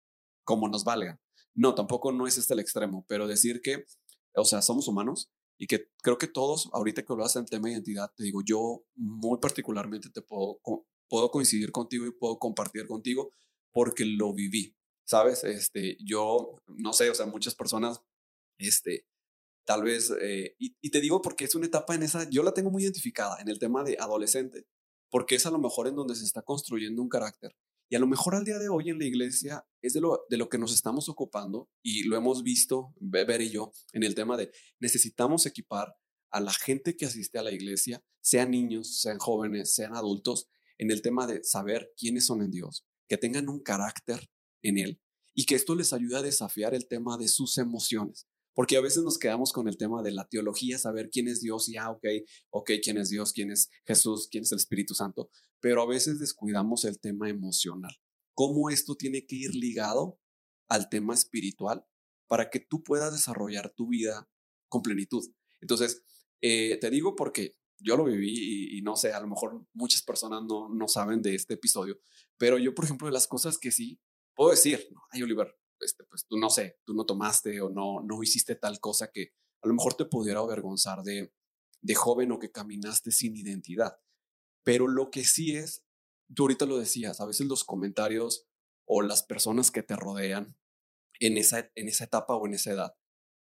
como 0.43 0.67
nos 0.67 0.83
valgan. 0.83 1.19
No, 1.53 1.75
tampoco 1.75 2.11
no 2.11 2.27
es 2.27 2.37
este 2.37 2.53
el 2.53 2.59
extremo, 2.59 3.05
pero 3.07 3.27
decir 3.27 3.61
que, 3.61 3.85
o 4.35 4.45
sea, 4.45 4.61
somos 4.61 4.87
humanos 4.87 5.31
y 5.57 5.67
que 5.67 5.89
creo 6.01 6.17
que 6.17 6.27
todos, 6.27 6.69
ahorita 6.73 7.03
que 7.03 7.13
hablas 7.13 7.35
del 7.35 7.45
tema 7.45 7.67
de 7.67 7.75
identidad, 7.75 8.11
te 8.15 8.23
digo, 8.23 8.41
yo 8.45 8.85
muy 8.95 9.39
particularmente 9.39 10.09
te 10.09 10.21
puedo, 10.21 10.59
puedo 11.07 11.31
coincidir 11.31 11.71
contigo 11.71 12.05
y 12.05 12.11
puedo 12.11 12.37
compartir 12.39 12.87
contigo 12.87 13.31
porque 13.71 14.05
lo 14.05 14.33
viví. 14.33 14.75
¿sabes? 15.05 15.43
Este, 15.43 15.97
yo, 16.03 16.61
no 16.67 16.93
sé, 16.93 17.09
o 17.09 17.15
sea, 17.15 17.27
muchas 17.27 17.55
personas, 17.55 18.01
este, 18.57 19.07
tal 19.65 19.83
vez, 19.83 20.13
eh, 20.21 20.55
y, 20.59 20.89
te 20.89 21.01
digo 21.01 21.21
porque 21.21 21.45
es 21.45 21.55
una 21.55 21.65
etapa 21.65 21.95
en 21.95 22.03
esa, 22.03 22.29
yo 22.29 22.43
la 22.43 22.53
tengo 22.53 22.71
muy 22.71 22.83
identificada 22.83 23.41
en 23.41 23.49
el 23.49 23.59
tema 23.59 23.83
de 23.83 23.97
adolescente, 23.99 24.67
porque 25.09 25.35
es 25.35 25.45
a 25.45 25.51
lo 25.51 25.59
mejor 25.59 25.87
en 25.87 25.95
donde 25.95 26.15
se 26.15 26.23
está 26.23 26.41
construyendo 26.43 27.01
un 27.01 27.09
carácter. 27.09 27.55
Y 27.89 27.95
a 27.95 27.99
lo 27.99 28.07
mejor 28.07 28.35
al 28.35 28.45
día 28.45 28.57
de 28.57 28.69
hoy 28.69 28.89
en 28.89 28.97
la 28.97 29.05
iglesia 29.05 29.65
es 29.81 29.93
de 29.93 30.01
lo, 30.01 30.25
de 30.29 30.37
lo 30.37 30.49
que 30.49 30.57
nos 30.57 30.73
estamos 30.73 31.07
ocupando 31.09 31.69
y 31.83 32.03
lo 32.03 32.15
hemos 32.15 32.41
visto, 32.41 32.93
Beber 32.99 33.41
y 33.41 33.51
yo, 33.51 33.71
en 33.93 34.03
el 34.03 34.15
tema 34.15 34.37
de 34.37 34.51
necesitamos 34.79 35.45
equipar 35.45 35.95
a 36.31 36.39
la 36.39 36.51
gente 36.51 36.97
que 36.97 37.05
asiste 37.05 37.37
a 37.37 37.43
la 37.43 37.51
iglesia, 37.51 38.03
sean 38.21 38.51
niños, 38.51 38.99
sean 39.01 39.19
jóvenes, 39.19 39.75
sean 39.75 39.95
adultos, 39.95 40.47
en 40.77 40.91
el 40.91 41.01
tema 41.01 41.27
de 41.27 41.43
saber 41.43 41.93
quiénes 41.97 42.25
son 42.25 42.41
en 42.41 42.51
Dios, 42.51 42.85
que 43.07 43.17
tengan 43.17 43.49
un 43.49 43.61
carácter 43.61 44.29
en 44.61 44.77
él 44.77 45.01
y 45.33 45.45
que 45.45 45.55
esto 45.55 45.75
les 45.75 45.93
ayuda 45.93 46.19
a 46.19 46.23
desafiar 46.23 46.73
el 46.73 46.87
tema 46.87 47.17
de 47.17 47.27
sus 47.27 47.57
emociones. 47.57 48.27
Porque 48.55 48.77
a 48.77 48.81
veces 48.81 49.03
nos 49.03 49.19
quedamos 49.19 49.53
con 49.53 49.67
el 49.67 49.77
tema 49.77 50.01
de 50.01 50.11
la 50.11 50.27
teología, 50.27 50.79
saber 50.79 51.11
quién 51.11 51.27
es 51.27 51.41
Dios 51.41 51.69
y, 51.69 51.77
ah, 51.77 51.91
ok, 51.91 52.05
ok, 52.49 52.71
quién 52.81 52.97
es 52.97 53.09
Dios, 53.09 53.31
quién 53.31 53.51
es 53.51 53.69
Jesús, 53.85 54.27
quién 54.31 54.43
es 54.43 54.51
el 54.51 54.57
Espíritu 54.57 54.95
Santo, 54.95 55.29
pero 55.59 55.83
a 55.83 55.85
veces 55.85 56.19
descuidamos 56.19 56.85
el 56.85 56.99
tema 56.99 57.29
emocional. 57.29 57.95
¿Cómo 58.33 58.71
esto 58.71 58.95
tiene 58.95 59.27
que 59.27 59.35
ir 59.35 59.53
ligado 59.53 60.19
al 60.67 60.89
tema 60.89 61.13
espiritual 61.13 61.85
para 62.27 62.49
que 62.49 62.59
tú 62.59 62.83
puedas 62.83 63.13
desarrollar 63.13 63.73
tu 63.75 63.87
vida 63.87 64.27
con 64.67 64.81
plenitud. 64.81 65.23
Entonces, 65.61 66.03
eh, 66.41 66.77
te 66.79 66.89
digo 66.89 67.15
porque 67.15 67.55
yo 67.77 67.97
lo 67.97 68.05
viví 68.05 68.77
y, 68.77 68.81
no 68.81 68.95
sé, 68.95 69.13
a 69.13 69.19
lo 69.19 69.27
mejor 69.27 69.65
muchas 69.73 70.01
personas 70.01 70.43
no, 70.43 70.69
no 70.69 70.87
saben 70.87 71.21
de 71.21 71.35
este 71.35 71.55
episodio, 71.55 71.99
pero 72.37 72.57
yo, 72.57 72.73
por 72.73 72.85
ejemplo, 72.85 73.07
de 73.07 73.13
las 73.13 73.27
cosas 73.27 73.57
que 73.57 73.71
sí 73.71 73.99
puedo 74.33 74.51
decir, 74.51 74.87
ay, 75.11 75.23
Oliver, 75.23 75.55
este, 75.79 76.03
pues 76.05 76.25
tú 76.27 76.37
no 76.37 76.49
sé, 76.49 76.79
tú 76.85 76.93
no 76.93 77.05
tomaste 77.05 77.61
o 77.61 77.69
no, 77.69 78.01
no 78.01 78.21
hiciste 78.23 78.55
tal 78.55 78.79
cosa 78.79 79.11
que 79.11 79.33
a 79.61 79.67
lo 79.67 79.73
mejor 79.73 79.95
te 79.95 80.05
pudiera 80.05 80.39
avergonzar 80.39 81.03
de, 81.03 81.33
de 81.81 81.95
joven 81.95 82.31
o 82.31 82.39
que 82.39 82.51
caminaste 82.51 83.11
sin 83.11 83.35
identidad. 83.35 83.97
Pero 84.63 84.87
lo 84.87 85.11
que 85.11 85.23
sí 85.23 85.55
es, 85.55 85.83
tú 86.33 86.43
ahorita 86.43 86.65
lo 86.65 86.77
decías, 86.77 87.21
a 87.21 87.25
veces 87.25 87.47
los 87.47 87.63
comentarios 87.63 88.47
o 88.87 89.01
las 89.01 89.23
personas 89.23 89.71
que 89.71 89.83
te 89.83 89.95
rodean 89.95 90.57
en 91.19 91.37
esa, 91.37 91.71
en 91.75 91.87
esa 91.87 92.05
etapa 92.05 92.35
o 92.35 92.45
en 92.47 92.53
esa 92.53 92.71
edad. 92.71 92.95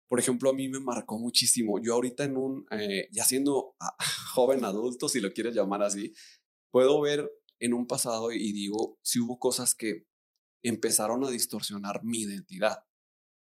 Por 0.08 0.20
ejemplo, 0.20 0.50
a 0.50 0.54
mí 0.54 0.70
me 0.70 0.80
marcó 0.80 1.20
muchísimo. 1.20 1.80
Yo 1.80 1.94
ahorita 1.94 2.24
en 2.24 2.38
un, 2.38 2.66
eh, 2.72 3.08
ya 3.12 3.24
siendo 3.24 3.76
joven 4.34 4.66
adulto, 4.66 5.08
si 5.08 5.20
lo 5.20 5.32
quieres 5.32 5.54
llamar 5.54 5.84
así, 5.84 6.14
puedo 6.72 7.00
ver 7.02 7.30
en 7.60 7.74
un 7.74 7.88
pasado 7.88 8.32
y 8.32 8.52
digo, 8.54 8.98
si 9.04 9.20
hubo 9.20 9.38
cosas 9.38 9.76
que 9.76 10.08
empezaron 10.64 11.24
a 11.24 11.30
distorsionar 11.30 12.04
mi 12.04 12.22
identidad. 12.22 12.84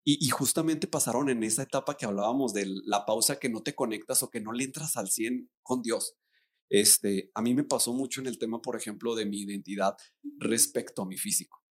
Y, 0.08 0.30
justamente 0.30 0.86
pasaron 0.86 1.30
en 1.30 1.44
esa 1.44 1.64
etapa 1.64 1.98
que 1.98 2.06
hablábamos 2.06 2.54
de 2.54 2.68
la 2.86 3.08
pausa 3.08 3.40
que 3.40 3.50
no 3.50 3.64
te 3.64 3.74
conectas 3.74 4.22
o 4.22 4.30
que 4.30 4.40
no 4.40 4.52
le 4.52 4.64
entras 4.64 4.98
al 4.98 5.10
100 5.10 5.50
con 5.64 5.82
Dios. 5.82 6.16
Este, 6.70 7.32
a 7.34 7.42
mí 7.42 7.56
me 7.56 7.64
pasó 7.64 7.92
mucho 7.92 8.22
en 8.22 8.28
el 8.28 8.38
tema, 8.38 8.62
por 8.62 8.76
ejemplo, 8.76 9.16
de 9.16 9.26
mi 9.26 9.42
identidad 9.42 9.98
respecto 10.38 11.02
a 11.02 11.08
mi 11.08 11.18
físico. 11.18 11.64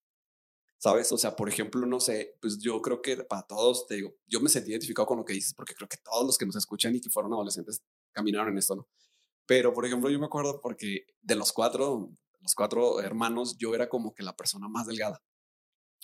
¿Sabes? 0.79 1.13
O 1.13 1.17
sea, 1.17 1.37
por 1.37 1.49
ejemplo, 1.49 1.87
no 1.87 2.01
sé, 2.01 2.37
pues 2.41 2.59
yo 2.59 2.83
creo 2.83 3.01
que 3.01 3.17
para 3.19 3.47
todos, 3.47 3.87
te 3.87 3.95
digo, 3.95 4.17
yo 4.27 4.41
me 4.41 4.49
sentí 4.49 4.73
identificado 4.73 5.07
con 5.07 5.19
lo 5.19 5.25
que 5.25 5.33
dices, 5.33 5.55
porque 5.55 5.75
creo 5.75 5.89
que 5.89 5.99
todos 5.99 6.27
los 6.27 6.37
que 6.37 6.45
nos 6.45 6.57
escuchan 6.57 6.95
y 6.97 7.01
que 7.01 7.11
fueron 7.11 7.33
adolescentes 7.33 7.85
caminaron 8.13 8.49
en 8.49 8.59
esto, 8.59 8.75
¿no? 8.75 8.89
Pero, 9.47 9.73
por 9.73 9.87
ejemplo, 9.87 10.11
yo 10.11 10.19
me 10.19 10.27
acuerdo 10.27 10.61
porque 10.61 11.07
de 11.23 11.37
los 11.37 11.53
cuatro, 11.53 12.11
los 12.45 12.55
cuatro 12.55 13.01
hermanos, 13.01 13.57
yo 13.59 13.75
era 13.75 13.89
como 13.89 14.15
que 14.15 14.23
la 14.23 14.37
persona 14.37 14.69
más 14.69 14.87
delgada 14.87 15.21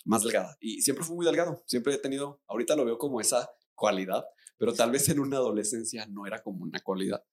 más 0.05 0.23
delgada. 0.23 0.57
Y 0.59 0.81
siempre 0.81 1.05
fui 1.05 1.15
muy 1.15 1.25
delgado, 1.25 1.63
siempre 1.65 1.93
he 1.93 1.97
tenido, 1.97 2.41
ahorita 2.47 2.75
lo 2.75 2.85
veo 2.85 2.97
como 2.97 3.21
esa 3.21 3.49
cualidad, 3.75 4.23
pero 4.57 4.73
tal 4.73 4.91
vez 4.91 5.09
en 5.09 5.19
una 5.19 5.37
adolescencia 5.37 6.05
no 6.07 6.25
era 6.25 6.41
como 6.41 6.63
una 6.63 6.79
cualidad. 6.79 7.23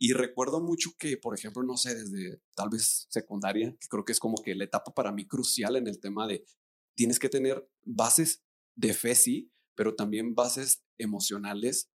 Y 0.00 0.12
recuerdo 0.12 0.60
mucho 0.60 0.90
que, 0.98 1.16
por 1.16 1.36
ejemplo, 1.36 1.62
no 1.64 1.76
sé, 1.76 1.94
desde 1.94 2.40
tal 2.54 2.68
vez 2.70 3.06
secundaria, 3.10 3.76
que 3.80 3.88
creo 3.88 4.04
que 4.04 4.12
es 4.12 4.20
como 4.20 4.36
que 4.42 4.54
la 4.54 4.64
etapa 4.64 4.92
para 4.94 5.12
mí 5.12 5.26
crucial 5.26 5.74
en 5.76 5.88
el 5.88 5.98
tema 5.98 6.26
de 6.28 6.44
tienes 6.94 7.18
que 7.18 7.28
tener 7.28 7.68
bases 7.84 8.44
de 8.76 8.94
fe, 8.94 9.14
sí, 9.14 9.52
pero 9.74 9.96
también 9.96 10.34
bases 10.34 10.84
emocionales 10.98 11.90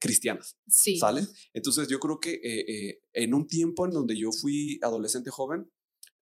cristianas. 0.00 0.56
Sí. 0.66 0.98
¿Sale? 0.98 1.24
Entonces 1.52 1.86
yo 1.88 2.00
creo 2.00 2.18
que 2.18 2.34
eh, 2.34 2.64
eh, 2.68 3.02
en 3.12 3.34
un 3.34 3.46
tiempo 3.46 3.84
en 3.84 3.92
donde 3.92 4.16
yo 4.16 4.32
fui 4.32 4.80
adolescente 4.82 5.30
joven, 5.30 5.70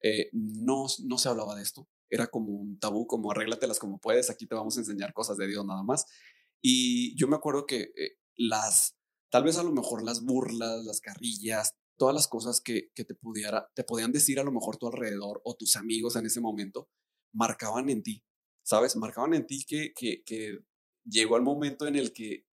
eh, 0.03 0.29
no, 0.33 0.87
no 1.05 1.19
se 1.19 1.29
hablaba 1.29 1.55
de 1.55 1.63
esto 1.63 1.89
era 2.11 2.27
como 2.27 2.53
un 2.53 2.79
tabú, 2.79 3.07
como 3.07 3.31
arréglatelas 3.31 3.79
como 3.79 3.99
puedes, 3.99 4.31
aquí 4.31 4.47
te 4.47 4.55
vamos 4.55 4.77
a 4.77 4.81
enseñar 4.81 5.13
cosas 5.13 5.37
de 5.37 5.47
Dios 5.47 5.65
nada 5.65 5.83
más. 5.83 6.07
Y 6.63 7.17
yo 7.17 7.29
me 7.29 7.37
acuerdo 7.37 7.67
que 7.67 7.93
eh, 7.97 8.19
las, 8.37 8.97
tal 9.31 9.45
vez 9.45 9.59
a 9.59 9.63
lo 9.63 9.73
mejor 9.73 10.03
las 10.03 10.25
burlas, 10.25 10.85
las 10.85 11.01
carrillas, 11.01 11.75
todas 11.97 12.15
las 12.15 12.29
cosas 12.29 12.61
que, 12.61 12.91
que 12.95 13.05
te, 13.05 13.15
pudiera, 13.15 13.71
te 13.75 13.85
podían 13.85 14.13
decir 14.13 14.41
a 14.41 14.45
lo 14.45 14.53
mejor 14.53 14.77
tu 14.77 14.87
alrededor 14.87 15.41
o 15.45 15.55
tus 15.55 15.77
amigos 15.77 16.17
en 16.17 16.27
ese 16.27 16.41
momento, 16.41 16.89
marcaban 17.33 17.91
en 17.91 18.03
ti, 18.03 18.25
¿sabes? 18.63 18.97
Marcaban 18.97 19.35
en 19.35 19.47
ti 19.47 19.65
que, 19.67 19.93
que, 19.95 20.61
llegó 21.05 21.37
el 21.37 21.43
momento 21.43 21.87
en 21.87 21.97
el 21.97 22.13
que, 22.13 22.45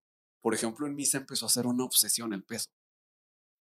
por 0.41 0.53
ejemplo, 0.53 0.87
en 0.87 0.95
mí 0.95 1.05
se 1.05 1.17
empezó 1.17 1.45
a 1.45 1.47
hacer 1.47 1.67
una 1.67 1.83
obsesión 1.83 2.31
el 2.31 2.43
peso. 2.43 2.69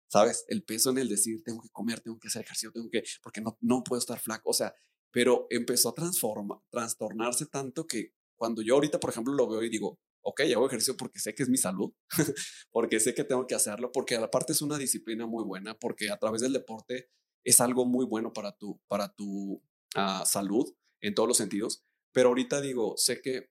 ¿Sabes? 0.09 0.45
El 0.49 0.63
peso 0.65 0.91
en 0.91 0.99
el 0.99 1.09
decir, 1.09 1.43
tengo 1.45 1.61
que 1.61 1.71
comer, 1.71 2.01
tengo 2.01 2.19
que 2.19 2.29
hacer 2.29 2.43
ejercicio, 2.43 2.73
tengo 2.73 2.89
que, 2.91 3.03
porque 3.23 3.41
no, 3.41 3.59
no 3.61 3.83
puedo 3.83 3.99
estar 3.99 4.21
flaco. 4.21 4.51
O 4.51 4.55
sea, 4.55 4.75
pero 5.11 5.47
empezó 5.51 5.91
a 5.91 5.95
transforma, 5.95 6.63
trastornarse 6.71 7.47
tanto 7.47 7.87
que 7.87 8.15
cuando 8.37 8.63
yo 8.63 8.75
ahorita, 8.75 9.01
por 9.01 9.11
ejemplo, 9.11 9.33
lo 9.33 9.49
veo 9.49 9.63
y 9.63 9.71
digo, 9.71 9.99
ok, 10.23 10.41
hago 10.55 10.67
ejercicio 10.67 10.97
porque 10.97 11.21
sé 11.21 11.35
que 11.35 11.43
es 11.43 11.49
mi 11.49 11.57
salud, 11.57 11.93
porque 12.73 12.99
sé 12.99 13.15
que 13.15 13.25
tengo 13.25 13.47
que 13.47 13.55
hacerlo, 13.55 13.93
porque 13.93 14.17
aparte 14.17 14.53
es 14.53 14.63
una 14.63 14.79
disciplina 14.79 15.27
muy 15.27 15.45
buena, 15.45 15.79
porque 15.79 16.11
a 16.11 16.19
través 16.19 16.41
del 16.41 16.53
deporte 16.53 17.11
es 17.45 17.61
algo 17.61 17.85
muy 17.85 18.07
bueno 18.07 18.33
para 18.33 18.57
tu, 18.57 18.81
para 18.89 19.15
tu 19.15 19.63
ah, 19.95 20.25
salud 20.27 20.75
en 21.01 21.15
todos 21.15 21.29
los 21.29 21.37
sentidos. 21.37 21.85
Pero 22.13 22.31
ahorita 22.31 22.61
digo, 22.61 22.95
sé 22.97 23.21
que 23.21 23.51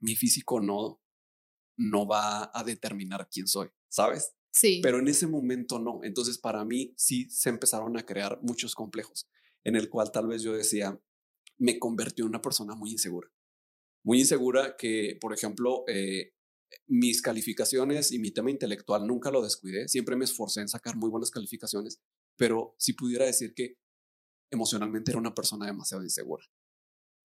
mi 0.00 0.16
físico 0.16 0.60
no, 0.60 1.00
no 1.76 2.06
va 2.06 2.50
a 2.52 2.64
determinar 2.64 3.28
quién 3.30 3.46
soy, 3.46 3.68
¿sabes? 3.88 4.34
Sí. 4.50 4.80
Pero 4.82 4.98
en 4.98 5.08
ese 5.08 5.26
momento 5.26 5.78
no. 5.78 6.00
Entonces, 6.02 6.38
para 6.38 6.64
mí 6.64 6.94
sí 6.96 7.28
se 7.30 7.48
empezaron 7.48 7.96
a 7.96 8.04
crear 8.04 8.40
muchos 8.42 8.74
complejos 8.74 9.28
en 9.64 9.76
el 9.76 9.88
cual 9.88 10.10
tal 10.12 10.26
vez 10.26 10.42
yo 10.42 10.52
decía, 10.52 10.98
me 11.58 11.78
convirtió 11.78 12.24
en 12.24 12.30
una 12.30 12.42
persona 12.42 12.74
muy 12.74 12.90
insegura. 12.90 13.28
Muy 14.04 14.20
insegura 14.20 14.76
que, 14.76 15.18
por 15.20 15.34
ejemplo, 15.34 15.84
eh, 15.88 16.32
mis 16.86 17.22
calificaciones 17.22 18.12
y 18.12 18.18
mi 18.18 18.30
tema 18.30 18.50
intelectual 18.50 19.06
nunca 19.06 19.30
lo 19.30 19.42
descuidé, 19.42 19.88
siempre 19.88 20.16
me 20.16 20.24
esforcé 20.24 20.60
en 20.60 20.68
sacar 20.68 20.96
muy 20.96 21.10
buenas 21.10 21.30
calificaciones, 21.30 22.00
pero 22.36 22.74
si 22.78 22.92
pudiera 22.92 23.24
decir 23.24 23.54
que 23.54 23.76
emocionalmente 24.50 25.10
era 25.10 25.20
una 25.20 25.34
persona 25.34 25.66
demasiado 25.66 26.02
insegura. 26.02 26.44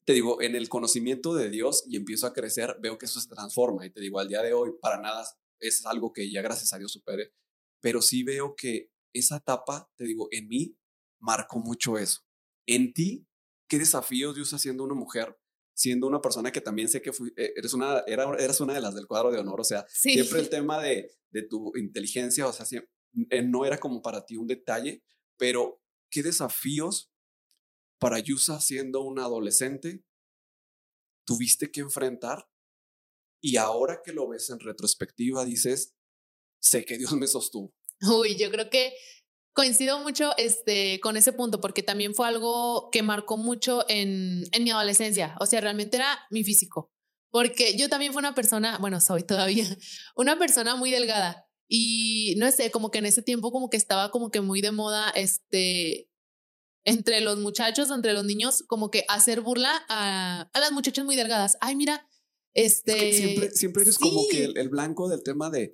Te 0.06 0.14
digo, 0.14 0.42
en 0.42 0.56
el 0.56 0.68
conocimiento 0.68 1.34
de 1.34 1.50
Dios 1.50 1.86
y 1.88 1.96
empiezo 1.96 2.28
a 2.28 2.34
crecer, 2.34 2.78
veo 2.82 2.98
que 2.98 3.06
eso 3.06 3.22
se 3.22 3.30
transforma 3.30 3.86
y 3.86 3.90
te 3.90 4.02
digo, 4.02 4.20
al 4.20 4.28
día 4.28 4.42
de 4.42 4.54
hoy 4.54 4.72
para 4.82 5.00
nada 5.00 5.26
es 5.68 5.86
algo 5.86 6.14
que 6.14 6.32
ya 6.32 6.42
gracias 6.42 6.74
a 6.74 6.78
Dios 6.78 6.92
supere, 6.92 7.34
pero 7.82 8.02
sí 8.02 8.24
veo 8.24 8.56
que 8.56 8.92
esa 9.14 9.38
etapa, 9.38 9.92
te 9.96 10.06
digo, 10.06 10.28
en 10.32 10.48
mí 10.48 10.78
marcó 11.20 11.60
mucho 11.60 11.98
eso. 11.98 12.22
En 12.66 12.94
ti, 12.94 13.28
¿qué 13.68 13.80
desafíos 13.80 14.36
Dios 14.36 14.54
haciendo 14.54 14.84
una 14.84 14.96
mujer? 14.96 15.38
Siendo 15.76 16.08
una 16.08 16.22
persona 16.22 16.52
que 16.52 16.62
también 16.62 16.88
sé 16.88 17.02
que 17.02 17.10
eh, 17.10 17.54
eres, 17.56 17.74
una, 17.74 18.04
era, 18.06 18.32
eras 18.38 18.62
una 18.62 18.74
de 18.74 18.82
las 18.82 18.94
del 18.94 19.08
cuadro 19.08 19.32
de 19.32 19.40
honor, 19.40 19.62
o 19.62 19.64
sea, 19.64 19.86
siempre 19.90 20.40
el 20.40 20.50
tema 20.50 20.82
de, 20.82 21.12
de 21.32 21.44
tu 21.44 21.72
inteligencia, 21.76 22.48
o 22.48 22.54
sea, 22.54 22.66
eh, 23.30 23.42
no 23.42 23.66
era 23.66 23.80
como 23.80 24.02
para 24.02 24.26
ti 24.26 24.38
un 24.38 24.48
detalle, 24.48 25.04
pero 25.38 25.82
¿qué 26.12 26.22
desafíos 26.24 27.12
para 28.00 28.20
Yusa 28.20 28.60
siendo 28.60 29.02
una 29.02 29.24
adolescente 29.24 30.04
tuviste 31.26 31.72
que 31.72 31.82
enfrentar? 31.82 32.48
Y 33.44 33.58
ahora 33.58 34.02
que 34.04 34.14
lo 34.14 34.30
ves 34.30 34.50
en 34.50 34.60
retrospectiva, 34.60 35.44
dices, 35.44 35.94
sé 36.62 36.86
que 36.86 36.98
Dios 36.98 37.12
me 37.14 37.28
sostuvo. 37.28 37.74
Uy, 38.02 38.36
yo 38.38 38.50
creo 38.50 38.70
que 38.70 38.94
Coincido 39.54 40.00
mucho 40.00 40.36
este, 40.38 41.00
con 41.00 41.16
ese 41.16 41.32
punto 41.32 41.62
porque 41.62 41.84
también 41.84 42.16
fue 42.16 42.28
algo 42.28 42.90
que 42.92 43.04
marcó 43.04 43.38
mucho 43.38 43.86
en, 43.88 44.46
en 44.52 44.64
mi 44.64 44.72
adolescencia. 44.72 45.36
O 45.40 45.46
sea, 45.46 45.62
realmente 45.62 45.98
era 45.98 46.20
mi 46.32 46.44
físico. 46.44 46.92
Porque 47.30 47.78
yo 47.78 47.88
también 47.88 48.14
fui 48.14 48.20
una 48.20 48.34
persona, 48.34 48.80
bueno, 48.80 49.00
soy 49.00 49.24
todavía, 49.24 49.66
una 50.16 50.40
persona 50.40 50.76
muy 50.76 50.90
delgada. 50.90 51.46
Y 51.70 52.34
no 52.38 52.52
sé, 52.52 52.72
como 52.72 52.90
que 52.90 52.98
en 52.98 53.06
ese 53.06 53.22
tiempo 53.22 53.52
como 53.52 53.70
que 53.70 53.78
estaba 53.78 54.10
como 54.10 54.32
que 54.32 54.42
muy 54.42 54.62
de 54.62 54.72
moda, 54.72 55.12
este, 55.12 56.10
entre 56.84 57.22
los 57.22 57.38
muchachos, 57.38 57.92
entre 57.92 58.14
los 58.14 58.26
niños, 58.26 58.64
como 58.68 58.90
que 58.90 59.06
hacer 59.08 59.42
burla 59.42 59.86
a, 59.88 60.50
a 60.52 60.60
las 60.60 60.72
muchachas 60.72 61.06
muy 61.06 61.16
delgadas. 61.16 61.58
Ay, 61.62 61.76
mira, 61.76 62.08
este... 62.54 63.14
siempre, 63.14 63.52
siempre 63.52 63.84
eres 63.84 63.98
como 63.98 64.28
que 64.30 64.46
el, 64.46 64.70
blanco 64.70 65.10
del 65.10 65.24
tema 65.24 65.50
de... 65.50 65.74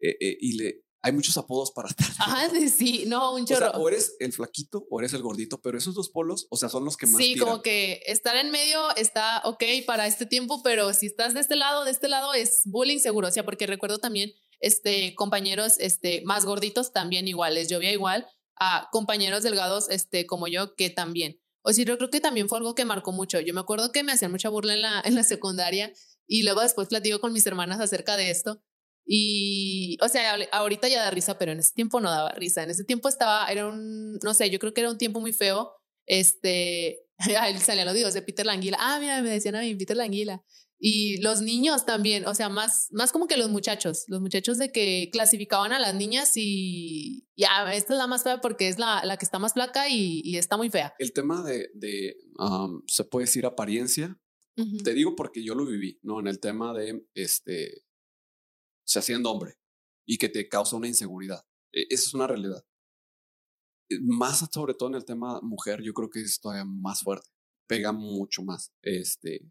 Eh, 0.00 0.16
eh, 0.20 0.36
y 0.40 0.52
le, 0.58 0.86
hay 1.06 1.12
muchos 1.12 1.36
apodos 1.36 1.70
para 1.70 1.88
estar. 1.88 2.06
Ajá, 2.18 2.50
sí, 2.68 3.04
no, 3.06 3.34
un 3.34 3.46
chorro. 3.46 3.70
O, 3.72 3.88
eres 3.88 4.16
el 4.18 4.32
flaquito 4.32 4.88
o 4.90 4.98
eres 4.98 5.12
el 5.12 5.22
gordito, 5.22 5.60
pero 5.62 5.78
esos 5.78 5.94
dos 5.94 6.10
polos, 6.10 6.48
o 6.50 6.56
sea, 6.56 6.68
son 6.68 6.84
los 6.84 6.96
que 6.96 7.06
más. 7.06 7.22
Sí, 7.22 7.36
como 7.36 7.62
que 7.62 8.02
estar 8.06 8.36
en 8.36 8.50
medio 8.50 8.94
está 8.96 9.40
ok 9.44 9.62
para 9.86 10.08
este 10.08 10.26
tiempo, 10.26 10.62
pero 10.64 10.92
si 10.92 11.06
estás 11.06 11.32
de 11.32 11.40
este 11.40 11.54
lado, 11.54 11.84
de 11.84 11.92
este 11.92 12.08
lado 12.08 12.34
es 12.34 12.62
bullying 12.64 12.98
seguro. 12.98 13.28
O 13.28 13.30
sea, 13.30 13.44
porque 13.44 13.68
recuerdo 13.68 13.98
también 13.98 14.32
este, 14.58 15.14
compañeros 15.14 15.76
este, 15.78 16.22
más 16.24 16.44
gorditos 16.44 16.92
también 16.92 17.28
iguales. 17.28 17.68
Yo 17.68 17.78
veía 17.78 17.92
igual 17.92 18.26
a 18.56 18.88
compañeros 18.90 19.44
delgados 19.44 19.88
este, 19.90 20.26
como 20.26 20.48
yo 20.48 20.74
que 20.74 20.90
también. 20.90 21.40
O 21.62 21.72
sea, 21.72 21.84
yo 21.84 21.98
creo 21.98 22.10
que 22.10 22.20
también 22.20 22.48
fue 22.48 22.58
algo 22.58 22.74
que 22.74 22.84
marcó 22.84 23.12
mucho. 23.12 23.38
Yo 23.38 23.54
me 23.54 23.60
acuerdo 23.60 23.92
que 23.92 24.02
me 24.02 24.10
hacían 24.10 24.32
mucha 24.32 24.48
burla 24.48 24.74
en 24.74 24.82
la, 24.82 25.02
en 25.04 25.14
la 25.14 25.22
secundaria 25.22 25.92
y 26.26 26.42
luego 26.42 26.60
después 26.60 26.88
platico 26.88 27.20
con 27.20 27.32
mis 27.32 27.46
hermanas 27.46 27.80
acerca 27.80 28.16
de 28.16 28.30
esto 28.30 28.62
y, 29.08 29.96
o 30.02 30.08
sea, 30.08 30.36
ahorita 30.50 30.88
ya 30.88 31.04
da 31.04 31.10
risa, 31.12 31.38
pero 31.38 31.52
en 31.52 31.60
ese 31.60 31.72
tiempo 31.72 32.00
no 32.00 32.10
daba 32.10 32.32
risa. 32.32 32.64
En 32.64 32.70
ese 32.70 32.82
tiempo 32.82 33.08
estaba, 33.08 33.46
era 33.46 33.68
un, 33.68 34.18
no 34.22 34.34
sé, 34.34 34.50
yo 34.50 34.58
creo 34.58 34.74
que 34.74 34.80
era 34.80 34.90
un 34.90 34.98
tiempo 34.98 35.20
muy 35.20 35.32
feo. 35.32 35.72
Este, 36.06 36.98
salían 37.60 37.86
los 37.86 37.94
videos 37.94 38.14
de 38.14 38.22
Peter 38.22 38.44
Languila. 38.44 38.78
Ah, 38.80 38.98
mira, 39.00 39.22
me 39.22 39.30
decían 39.30 39.54
a 39.54 39.60
mí 39.60 39.74
Peter 39.76 39.96
Languila. 39.96 40.42
Y 40.78 41.22
los 41.22 41.40
niños 41.40 41.86
también, 41.86 42.26
o 42.26 42.34
sea, 42.34 42.50
más, 42.50 42.88
más 42.90 43.10
como 43.10 43.28
que 43.28 43.38
los 43.38 43.48
muchachos, 43.48 44.04
los 44.08 44.20
muchachos 44.20 44.58
de 44.58 44.72
que 44.72 45.08
clasificaban 45.10 45.72
a 45.72 45.78
las 45.78 45.94
niñas 45.94 46.32
y 46.34 47.26
ya, 47.34 47.72
esta 47.72 47.94
es 47.94 47.98
la 47.98 48.06
más 48.06 48.24
fea 48.24 48.42
porque 48.42 48.68
es 48.68 48.78
la, 48.78 49.02
la 49.02 49.16
que 49.16 49.24
está 49.24 49.38
más 49.38 49.54
flaca 49.54 49.88
y, 49.88 50.20
y 50.22 50.36
está 50.36 50.58
muy 50.58 50.68
fea. 50.68 50.92
El 50.98 51.14
tema 51.14 51.42
de, 51.42 51.70
de 51.72 52.16
se 52.88 53.04
puede 53.04 53.24
decir 53.24 53.46
apariencia, 53.46 54.18
te 54.84 54.94
digo 54.94 55.14
porque 55.14 55.44
yo 55.44 55.54
lo 55.54 55.66
viví, 55.66 55.98
¿no? 56.02 56.20
En 56.20 56.28
el 56.28 56.40
tema 56.40 56.72
de, 56.72 57.06
este, 57.14 57.84
sea, 58.84 59.02
siendo 59.02 59.30
hombre, 59.30 59.58
y 60.06 60.18
que 60.18 60.28
te 60.28 60.48
causa 60.48 60.76
una 60.76 60.88
inseguridad. 60.88 61.44
E, 61.72 61.86
esa 61.90 62.08
es 62.08 62.14
una 62.14 62.26
realidad. 62.26 62.64
Eh, 63.90 63.98
más 64.00 64.48
sobre 64.50 64.74
todo 64.74 64.88
en 64.88 64.94
el 64.96 65.04
tema 65.04 65.40
mujer, 65.42 65.82
yo 65.82 65.92
creo 65.92 66.08
que 66.10 66.20
es 66.20 66.40
todavía 66.40 66.64
más 66.64 67.02
fuerte, 67.02 67.28
pega 67.68 67.92
mucho 67.92 68.42
más. 68.42 68.72
Este, 68.82 69.50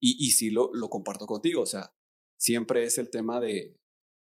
y, 0.00 0.26
y 0.26 0.30
sí 0.30 0.50
lo, 0.50 0.70
lo 0.72 0.88
comparto 0.88 1.26
contigo, 1.26 1.62
o 1.62 1.66
sea, 1.66 1.92
siempre 2.38 2.84
es 2.84 2.98
el 2.98 3.10
tema 3.10 3.40
de 3.40 3.76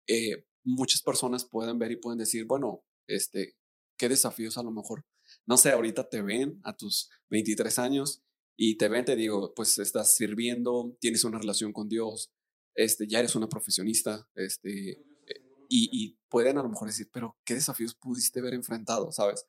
eh, 0.07 0.45
muchas 0.63 1.01
personas 1.01 1.45
pueden 1.45 1.79
ver 1.79 1.91
y 1.91 1.97
pueden 1.97 2.19
decir, 2.19 2.45
bueno, 2.45 2.83
este, 3.07 3.55
qué 3.97 4.09
desafíos 4.09 4.57
a 4.57 4.63
lo 4.63 4.71
mejor. 4.71 5.05
No 5.45 5.57
sé, 5.57 5.71
ahorita 5.71 6.09
te 6.09 6.21
ven 6.21 6.59
a 6.63 6.75
tus 6.75 7.09
23 7.29 7.79
años 7.79 8.23
y 8.57 8.75
te 8.77 8.89
ven, 8.89 9.05
te 9.05 9.15
digo, 9.15 9.53
pues 9.55 9.77
estás 9.77 10.15
sirviendo, 10.15 10.97
tienes 10.99 11.23
una 11.23 11.37
relación 11.37 11.71
con 11.71 11.87
Dios, 11.87 12.33
este, 12.73 13.07
ya 13.07 13.19
eres 13.19 13.35
una 13.35 13.47
profesionista, 13.47 14.27
este, 14.33 14.91
eh, 14.91 15.65
y, 15.69 15.89
y 15.91 16.19
pueden 16.27 16.57
a 16.57 16.63
lo 16.63 16.69
mejor 16.69 16.87
decir, 16.87 17.09
pero 17.13 17.37
¿qué 17.45 17.53
desafíos 17.53 17.93
pudiste 17.93 18.39
haber 18.39 18.55
enfrentado, 18.55 19.11
sabes? 19.11 19.45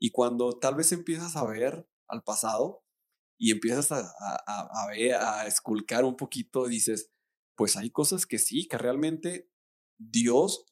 Y 0.00 0.10
cuando 0.10 0.58
tal 0.58 0.74
vez 0.74 0.90
empiezas 0.92 1.36
a 1.36 1.46
ver 1.46 1.86
al 2.08 2.22
pasado 2.22 2.82
y 3.38 3.52
empiezas 3.52 3.92
a, 3.92 4.00
a, 4.00 4.84
a 4.84 4.86
ver, 4.88 5.14
a 5.14 5.46
esculcar 5.46 6.04
un 6.04 6.16
poquito, 6.16 6.66
dices, 6.66 7.10
pues 7.56 7.76
hay 7.76 7.90
cosas 7.90 8.26
que 8.26 8.38
sí, 8.38 8.68
que 8.68 8.78
realmente 8.78 9.50
Dios 9.98 10.64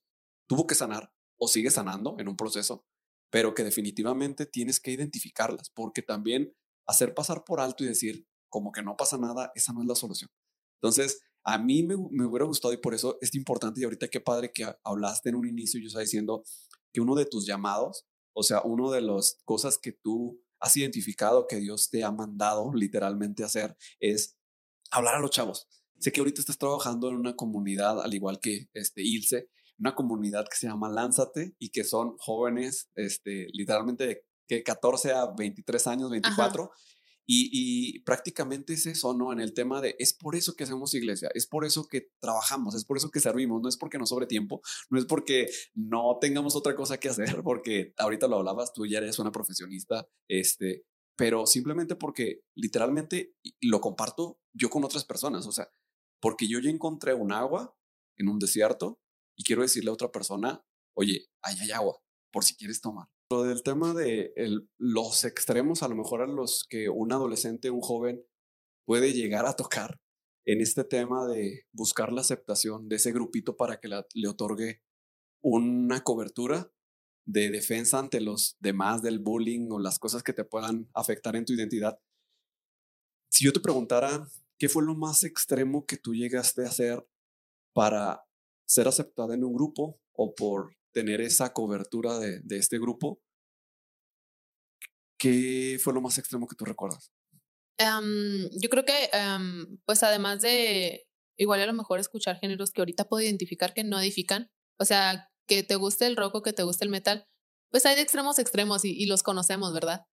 tuvo 0.46 0.66
que 0.66 0.74
sanar 0.74 1.12
o 1.36 1.48
sigue 1.48 1.70
sanando 1.70 2.16
en 2.18 2.28
un 2.28 2.36
proceso, 2.36 2.86
pero 3.30 3.54
que 3.54 3.64
definitivamente 3.64 4.46
tienes 4.46 4.80
que 4.80 4.92
identificarlas, 4.92 5.70
porque 5.70 6.02
también 6.02 6.54
hacer 6.86 7.14
pasar 7.14 7.44
por 7.44 7.60
alto 7.60 7.84
y 7.84 7.88
decir 7.88 8.26
como 8.48 8.72
que 8.72 8.82
no 8.82 8.96
pasa 8.96 9.18
nada, 9.18 9.50
esa 9.54 9.72
no 9.72 9.82
es 9.82 9.88
la 9.88 9.94
solución. 9.94 10.30
Entonces, 10.80 11.22
a 11.42 11.58
mí 11.58 11.82
me, 11.82 11.96
me 12.10 12.24
hubiera 12.24 12.46
gustado 12.46 12.72
y 12.72 12.78
por 12.78 12.94
eso 12.94 13.18
es 13.20 13.34
importante 13.34 13.80
y 13.80 13.84
ahorita 13.84 14.08
qué 14.08 14.20
padre 14.20 14.52
que 14.52 14.66
hablaste 14.84 15.30
en 15.30 15.34
un 15.36 15.46
inicio, 15.46 15.80
yo 15.80 15.88
estaba 15.88 16.02
diciendo 16.02 16.44
que 16.92 17.00
uno 17.00 17.14
de 17.14 17.26
tus 17.26 17.46
llamados, 17.46 18.06
o 18.32 18.42
sea, 18.42 18.62
uno 18.62 18.90
de 18.90 19.00
las 19.00 19.38
cosas 19.44 19.78
que 19.78 19.92
tú 19.92 20.40
has 20.60 20.76
identificado 20.76 21.46
que 21.46 21.56
Dios 21.56 21.90
te 21.90 22.04
ha 22.04 22.10
mandado 22.10 22.72
literalmente 22.74 23.44
hacer 23.44 23.76
es 24.00 24.36
hablar 24.90 25.16
a 25.16 25.20
los 25.20 25.30
chavos. 25.30 25.68
Sé 25.98 26.12
que 26.12 26.20
ahorita 26.20 26.40
estás 26.40 26.58
trabajando 26.58 27.08
en 27.08 27.16
una 27.16 27.36
comunidad, 27.36 28.00
al 28.00 28.14
igual 28.14 28.40
que 28.40 28.68
este 28.72 29.02
Ilse, 29.02 29.48
una 29.78 29.94
comunidad 29.94 30.46
que 30.48 30.56
se 30.56 30.66
llama 30.66 30.88
Lánzate 30.88 31.54
y 31.58 31.70
que 31.70 31.84
son 31.84 32.16
jóvenes, 32.18 32.90
este, 32.94 33.48
literalmente 33.52 34.06
de 34.06 34.24
que 34.46 34.62
14 34.62 35.12
a 35.12 35.26
23 35.36 35.86
años, 35.86 36.10
24. 36.10 36.70
Y, 37.26 37.48
y, 37.52 38.00
prácticamente 38.00 38.74
es 38.74 38.84
eso, 38.84 39.14
¿no? 39.14 39.32
En 39.32 39.40
el 39.40 39.54
tema 39.54 39.80
de, 39.80 39.96
es 39.98 40.12
por 40.12 40.36
eso 40.36 40.54
que 40.54 40.64
hacemos 40.64 40.92
iglesia, 40.92 41.30
es 41.34 41.46
por 41.46 41.64
eso 41.64 41.88
que 41.88 42.10
trabajamos, 42.20 42.74
es 42.74 42.84
por 42.84 42.98
eso 42.98 43.10
que 43.10 43.20
servimos, 43.20 43.62
no 43.62 43.68
es 43.68 43.78
porque 43.78 43.96
nos 43.96 44.10
sobre 44.10 44.26
tiempo, 44.26 44.60
no 44.90 44.98
es 44.98 45.06
porque 45.06 45.48
no 45.72 46.18
tengamos 46.20 46.54
otra 46.54 46.76
cosa 46.76 46.98
que 46.98 47.08
hacer, 47.08 47.24
porque 47.42 47.94
ahorita 47.96 48.28
lo 48.28 48.36
hablabas, 48.36 48.74
tú 48.74 48.84
ya 48.84 48.98
eres 48.98 49.18
una 49.18 49.32
profesionista, 49.32 50.06
este, 50.28 50.84
pero 51.16 51.46
simplemente 51.46 51.96
porque 51.96 52.42
literalmente 52.54 53.34
lo 53.62 53.80
comparto 53.80 54.38
yo 54.52 54.68
con 54.68 54.84
otras 54.84 55.06
personas, 55.06 55.46
o 55.46 55.52
sea, 55.52 55.72
porque 56.20 56.46
yo 56.46 56.58
ya 56.58 56.68
encontré 56.68 57.14
un 57.14 57.32
agua 57.32 57.74
en 58.16 58.28
un 58.28 58.38
desierto 58.38 59.00
y 59.36 59.44
quiero 59.44 59.62
decirle 59.62 59.90
a 59.90 59.94
otra 59.94 60.12
persona, 60.12 60.62
oye, 60.94 61.26
ahí 61.42 61.56
hay 61.60 61.70
agua, 61.70 62.02
por 62.30 62.44
si 62.44 62.54
quieres 62.54 62.82
tomar. 62.82 63.08
Del 63.42 63.62
tema 63.62 63.94
de 63.94 64.32
los 64.78 65.24
extremos, 65.24 65.82
a 65.82 65.88
lo 65.88 65.96
mejor 65.96 66.22
a 66.22 66.26
los 66.26 66.66
que 66.68 66.88
un 66.88 67.12
adolescente, 67.12 67.70
un 67.70 67.80
joven 67.80 68.24
puede 68.86 69.12
llegar 69.12 69.46
a 69.46 69.56
tocar 69.56 70.00
en 70.46 70.60
este 70.60 70.84
tema 70.84 71.26
de 71.26 71.64
buscar 71.72 72.12
la 72.12 72.20
aceptación 72.20 72.88
de 72.88 72.96
ese 72.96 73.12
grupito 73.12 73.56
para 73.56 73.80
que 73.80 73.88
le 73.88 74.28
otorgue 74.28 74.82
una 75.42 76.02
cobertura 76.02 76.70
de 77.26 77.50
defensa 77.50 77.98
ante 77.98 78.20
los 78.20 78.56
demás 78.60 79.02
del 79.02 79.18
bullying 79.18 79.68
o 79.70 79.78
las 79.78 79.98
cosas 79.98 80.22
que 80.22 80.34
te 80.34 80.44
puedan 80.44 80.88
afectar 80.94 81.34
en 81.34 81.46
tu 81.46 81.54
identidad. 81.54 81.98
Si 83.30 83.44
yo 83.44 83.52
te 83.52 83.60
preguntara 83.60 84.28
¿Qué 84.58 84.68
fue 84.68 84.84
lo 84.84 84.94
más 84.94 85.24
extremo 85.24 85.84
que 85.84 85.96
tú 85.96 86.14
llegaste 86.14 86.64
a 86.64 86.68
hacer 86.68 87.06
para 87.72 88.24
ser 88.66 88.86
aceptada 88.86 89.34
en 89.34 89.44
un 89.44 89.52
grupo 89.52 90.00
o 90.12 90.34
por 90.34 90.76
tener 90.92 91.20
esa 91.20 91.52
cobertura 91.52 92.18
de 92.18 92.56
este 92.56 92.78
grupo? 92.78 93.20
¿Qué 95.24 95.78
fue 95.82 95.94
lo 95.94 96.02
más 96.02 96.18
extremo 96.18 96.46
que 96.46 96.54
tú 96.54 96.66
recuerdas? 96.66 97.10
Um, 97.80 98.46
yo 98.60 98.68
creo 98.68 98.84
que, 98.84 99.08
um, 99.16 99.78
pues 99.86 100.02
además 100.02 100.42
de, 100.42 101.06
igual 101.38 101.62
a 101.62 101.66
lo 101.66 101.72
mejor 101.72 101.98
escuchar 101.98 102.38
géneros 102.38 102.72
que 102.72 102.82
ahorita 102.82 103.08
puedo 103.08 103.24
identificar 103.24 103.72
que 103.72 103.84
no 103.84 103.98
edifican, 103.98 104.50
o 104.78 104.84
sea, 104.84 105.30
que 105.48 105.62
te 105.62 105.76
guste 105.76 106.04
el 106.04 106.16
rock 106.16 106.34
o 106.34 106.42
que 106.42 106.52
te 106.52 106.62
guste 106.62 106.84
el 106.84 106.90
metal, 106.90 107.26
pues 107.70 107.86
hay 107.86 107.96
de 107.96 108.02
extremos 108.02 108.38
extremos 108.38 108.84
y, 108.84 108.90
y 108.90 109.06
los 109.06 109.22
conocemos, 109.22 109.72
¿verdad? 109.72 110.04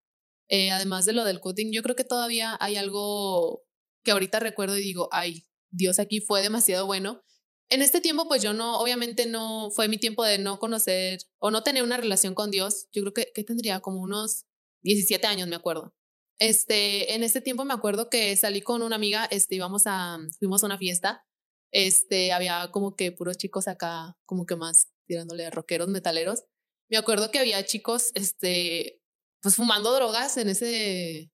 Eh, 0.48 0.70
además 0.70 1.04
de 1.04 1.12
lo 1.12 1.24
del 1.24 1.40
cutting, 1.40 1.72
yo 1.72 1.82
creo 1.82 1.94
que 1.94 2.04
todavía 2.04 2.56
hay 2.58 2.76
algo 2.76 3.64
que 4.02 4.12
ahorita 4.12 4.40
recuerdo 4.40 4.78
y 4.78 4.82
digo, 4.82 5.10
ay, 5.12 5.44
Dios 5.70 5.98
aquí 5.98 6.20
fue 6.20 6.40
demasiado 6.40 6.86
bueno. 6.86 7.20
En 7.68 7.82
este 7.82 8.00
tiempo, 8.00 8.26
pues 8.28 8.42
yo 8.42 8.54
no, 8.54 8.80
obviamente 8.80 9.26
no 9.26 9.70
fue 9.72 9.88
mi 9.88 9.98
tiempo 9.98 10.24
de 10.24 10.38
no 10.38 10.58
conocer 10.58 11.20
o 11.38 11.50
no 11.50 11.62
tener 11.62 11.82
una 11.82 11.98
relación 11.98 12.34
con 12.34 12.50
Dios. 12.50 12.86
Yo 12.92 13.02
creo 13.02 13.12
que, 13.12 13.32
que 13.34 13.44
tendría 13.44 13.80
como 13.80 14.00
unos 14.00 14.46
17 14.82 15.26
años, 15.26 15.48
me 15.48 15.56
acuerdo. 15.56 15.94
Este, 16.38 17.14
en 17.14 17.22
este 17.22 17.40
tiempo 17.40 17.64
me 17.64 17.74
acuerdo 17.74 18.10
que 18.10 18.34
salí 18.36 18.62
con 18.62 18.82
una 18.82 18.96
amiga, 18.96 19.26
este, 19.26 19.54
íbamos 19.56 19.84
a, 19.86 20.18
fuimos 20.38 20.62
a 20.62 20.66
una 20.66 20.78
fiesta. 20.78 21.24
Este, 21.72 22.32
había 22.32 22.70
como 22.72 22.96
que 22.96 23.12
puros 23.12 23.38
chicos 23.38 23.68
acá, 23.68 24.16
como 24.26 24.46
que 24.46 24.56
más 24.56 24.88
tirándole 25.06 25.46
a 25.46 25.50
rockeros, 25.50 25.88
metaleros. 25.88 26.44
Me 26.90 26.96
acuerdo 26.98 27.30
que 27.30 27.38
había 27.38 27.64
chicos, 27.64 28.10
este, 28.14 29.00
pues 29.40 29.56
fumando 29.56 29.94
drogas 29.94 30.36
en 30.36 30.48
ese, 30.50 31.32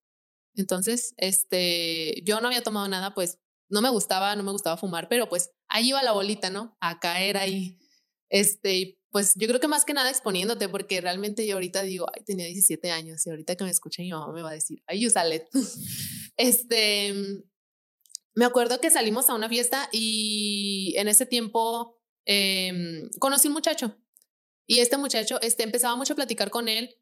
entonces, 0.58 1.14
este, 1.18 2.20
yo 2.24 2.40
no 2.40 2.48
había 2.48 2.62
tomado 2.62 2.88
nada, 2.88 3.14
pues 3.14 3.38
no 3.70 3.80
me 3.80 3.90
gustaba, 3.90 4.34
no 4.34 4.42
me 4.42 4.50
gustaba 4.50 4.76
fumar, 4.76 5.08
pero 5.08 5.28
pues 5.28 5.52
ahí 5.68 5.90
iba 5.90 6.02
la 6.02 6.12
bolita, 6.12 6.50
¿no? 6.50 6.76
A 6.80 6.98
caer 6.98 7.36
ahí. 7.36 7.78
Este, 8.28 8.98
pues 9.10 9.34
yo 9.36 9.48
creo 9.48 9.60
que 9.60 9.68
más 9.68 9.84
que 9.84 9.94
nada 9.94 10.10
exponiéndote, 10.10 10.68
porque 10.68 11.00
realmente 11.00 11.46
yo 11.46 11.54
ahorita 11.54 11.82
digo, 11.82 12.06
ay, 12.14 12.22
tenía 12.24 12.46
17 12.46 12.90
años 12.90 13.26
y 13.26 13.30
ahorita 13.30 13.56
que 13.56 13.64
me 13.64 13.70
escuche 13.70 14.02
mi 14.02 14.10
mamá 14.10 14.32
me 14.32 14.42
va 14.42 14.50
a 14.50 14.54
decir, 14.54 14.82
ay, 14.86 15.00
Yusalet. 15.00 15.48
este, 16.36 17.14
me 18.34 18.44
acuerdo 18.44 18.80
que 18.80 18.90
salimos 18.90 19.30
a 19.30 19.34
una 19.34 19.48
fiesta 19.48 19.88
y 19.92 20.94
en 20.96 21.08
ese 21.08 21.26
tiempo 21.26 21.98
eh, 22.26 23.08
conocí 23.18 23.48
un 23.48 23.54
muchacho 23.54 23.96
y 24.66 24.80
este 24.80 24.98
muchacho, 24.98 25.40
este, 25.40 25.62
empezaba 25.62 25.96
mucho 25.96 26.12
a 26.12 26.16
platicar 26.16 26.50
con 26.50 26.68
él 26.68 26.94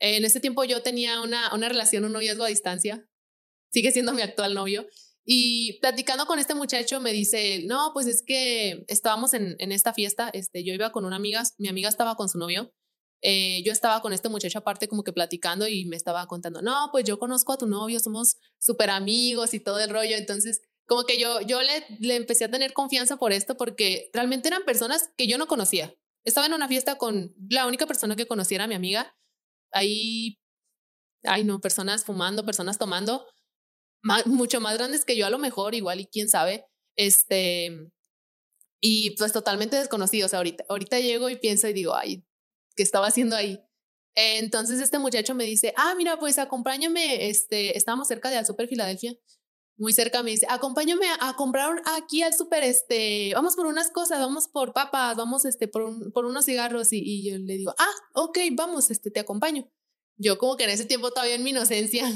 en 0.00 0.24
ese 0.24 0.40
tiempo 0.40 0.64
yo 0.64 0.82
tenía 0.82 1.20
una, 1.20 1.54
una 1.54 1.68
relación, 1.68 2.04
un 2.04 2.12
noviazgo 2.12 2.44
a 2.44 2.48
distancia. 2.48 3.08
Sigue 3.70 3.90
siendo 3.90 4.12
mi 4.12 4.22
actual 4.22 4.54
novio. 4.54 4.86
Y 5.24 5.78
platicando 5.80 6.26
con 6.26 6.38
este 6.38 6.54
muchacho 6.54 7.00
me 7.00 7.12
dice, 7.12 7.62
no, 7.66 7.90
pues 7.94 8.06
es 8.06 8.22
que 8.26 8.84
estábamos 8.88 9.34
en, 9.34 9.56
en 9.58 9.72
esta 9.72 9.94
fiesta, 9.94 10.30
este, 10.32 10.64
yo 10.64 10.74
iba 10.74 10.92
con 10.92 11.04
una 11.04 11.16
amiga, 11.16 11.42
mi 11.58 11.68
amiga 11.68 11.88
estaba 11.88 12.14
con 12.14 12.28
su 12.28 12.38
novio, 12.38 12.72
eh, 13.22 13.62
yo 13.64 13.72
estaba 13.72 14.02
con 14.02 14.12
este 14.12 14.28
muchacho 14.28 14.58
aparte 14.58 14.86
como 14.86 15.02
que 15.02 15.12
platicando 15.12 15.66
y 15.66 15.86
me 15.86 15.96
estaba 15.96 16.26
contando, 16.26 16.60
no, 16.60 16.90
pues 16.92 17.04
yo 17.04 17.18
conozco 17.18 17.54
a 17.54 17.58
tu 17.58 17.66
novio, 17.66 18.00
somos 18.00 18.36
súper 18.58 18.90
amigos 18.90 19.54
y 19.54 19.60
todo 19.60 19.80
el 19.80 19.88
rollo, 19.88 20.16
entonces 20.16 20.60
como 20.86 21.04
que 21.04 21.18
yo, 21.18 21.40
yo 21.40 21.62
le, 21.62 21.86
le 22.00 22.16
empecé 22.16 22.44
a 22.44 22.50
tener 22.50 22.74
confianza 22.74 23.16
por 23.16 23.32
esto 23.32 23.56
porque 23.56 24.10
realmente 24.12 24.48
eran 24.48 24.64
personas 24.64 25.08
que 25.16 25.26
yo 25.26 25.38
no 25.38 25.46
conocía. 25.46 25.94
Estaba 26.24 26.46
en 26.46 26.52
una 26.52 26.68
fiesta 26.68 26.98
con 26.98 27.34
la 27.48 27.66
única 27.66 27.86
persona 27.86 28.16
que 28.16 28.26
conociera 28.26 28.64
a 28.64 28.66
mi 28.66 28.74
amiga 28.74 29.14
hay, 29.74 30.38
ay 31.24 31.44
no, 31.44 31.60
personas 31.60 32.04
fumando, 32.04 32.44
personas 32.44 32.78
tomando, 32.78 33.26
mucho 34.26 34.60
más 34.60 34.76
grandes 34.76 35.04
que 35.04 35.16
yo 35.16 35.26
a 35.26 35.30
lo 35.30 35.38
mejor, 35.38 35.74
igual 35.74 36.00
y 36.00 36.06
quién 36.06 36.28
sabe, 36.28 36.66
este, 36.96 37.90
y 38.80 39.10
pues 39.16 39.32
totalmente 39.32 39.76
desconocidos. 39.76 40.28
O 40.28 40.30
sea, 40.30 40.38
ahorita, 40.38 40.64
ahorita 40.68 41.00
llego 41.00 41.30
y 41.30 41.36
pienso 41.36 41.68
y 41.68 41.72
digo, 41.72 41.94
ay, 41.94 42.24
¿qué 42.76 42.82
estaba 42.82 43.06
haciendo 43.06 43.36
ahí? 43.36 43.60
Entonces 44.14 44.80
este 44.80 44.98
muchacho 44.98 45.34
me 45.34 45.44
dice, 45.44 45.74
ah, 45.76 45.94
mira, 45.96 46.18
pues 46.18 46.38
acompáñame, 46.38 47.28
este, 47.28 47.76
estamos 47.76 48.06
cerca 48.06 48.30
de 48.30 48.36
al 48.36 48.46
Super 48.46 48.68
Filadelfia, 48.68 49.16
muy 49.76 49.92
cerca, 49.92 50.22
me 50.22 50.30
dice, 50.30 50.46
acompáñame 50.48 51.06
a, 51.20 51.34
comprar 51.34 51.82
aquí 51.84 52.22
al 52.22 52.32
Super, 52.32 52.62
este, 52.62 53.32
vamos 53.34 53.56
por 53.56 53.66
unas 53.66 53.90
cosas, 53.90 54.20
vamos 54.20 54.46
por 54.46 54.72
papas, 54.72 55.16
vamos, 55.16 55.44
este, 55.44 55.66
por, 55.66 56.12
por 56.12 56.26
unos 56.26 56.44
cigarros, 56.44 56.92
y, 56.92 57.00
y, 57.02 57.28
yo 57.28 57.38
le 57.38 57.54
digo, 57.54 57.74
ah, 57.76 57.94
ok, 58.12 58.38
vamos, 58.52 58.90
este, 58.90 59.10
te 59.10 59.20
acompaño. 59.20 59.68
Yo 60.16 60.38
como 60.38 60.56
que 60.56 60.64
en 60.64 60.70
ese 60.70 60.84
tiempo 60.84 61.10
todavía 61.10 61.34
en 61.34 61.42
mi 61.42 61.50
inocencia, 61.50 62.08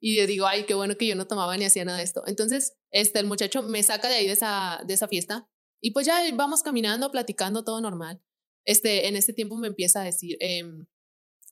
y 0.00 0.16
yo 0.16 0.26
digo, 0.26 0.46
ay, 0.46 0.64
qué 0.66 0.74
bueno 0.74 0.96
que 0.96 1.06
yo 1.06 1.14
no 1.16 1.26
tomaba 1.26 1.56
ni 1.56 1.64
hacía 1.64 1.84
nada 1.84 1.98
de 1.98 2.04
esto. 2.04 2.22
Entonces, 2.26 2.74
este, 2.90 3.18
el 3.18 3.26
muchacho 3.26 3.62
me 3.62 3.82
saca 3.82 4.08
de 4.08 4.16
ahí 4.16 4.26
de 4.26 4.32
esa, 4.32 4.82
de 4.86 4.94
esa 4.94 5.08
fiesta, 5.08 5.48
y 5.80 5.90
pues 5.92 6.06
ya 6.06 6.20
vamos 6.34 6.62
caminando, 6.62 7.10
platicando, 7.10 7.64
todo 7.64 7.80
normal. 7.80 8.20
Este, 8.64 9.08
en 9.08 9.16
ese 9.16 9.32
tiempo 9.32 9.56
me 9.56 9.68
empieza 9.68 10.00
a 10.00 10.04
decir, 10.04 10.36
eh, 10.40 10.64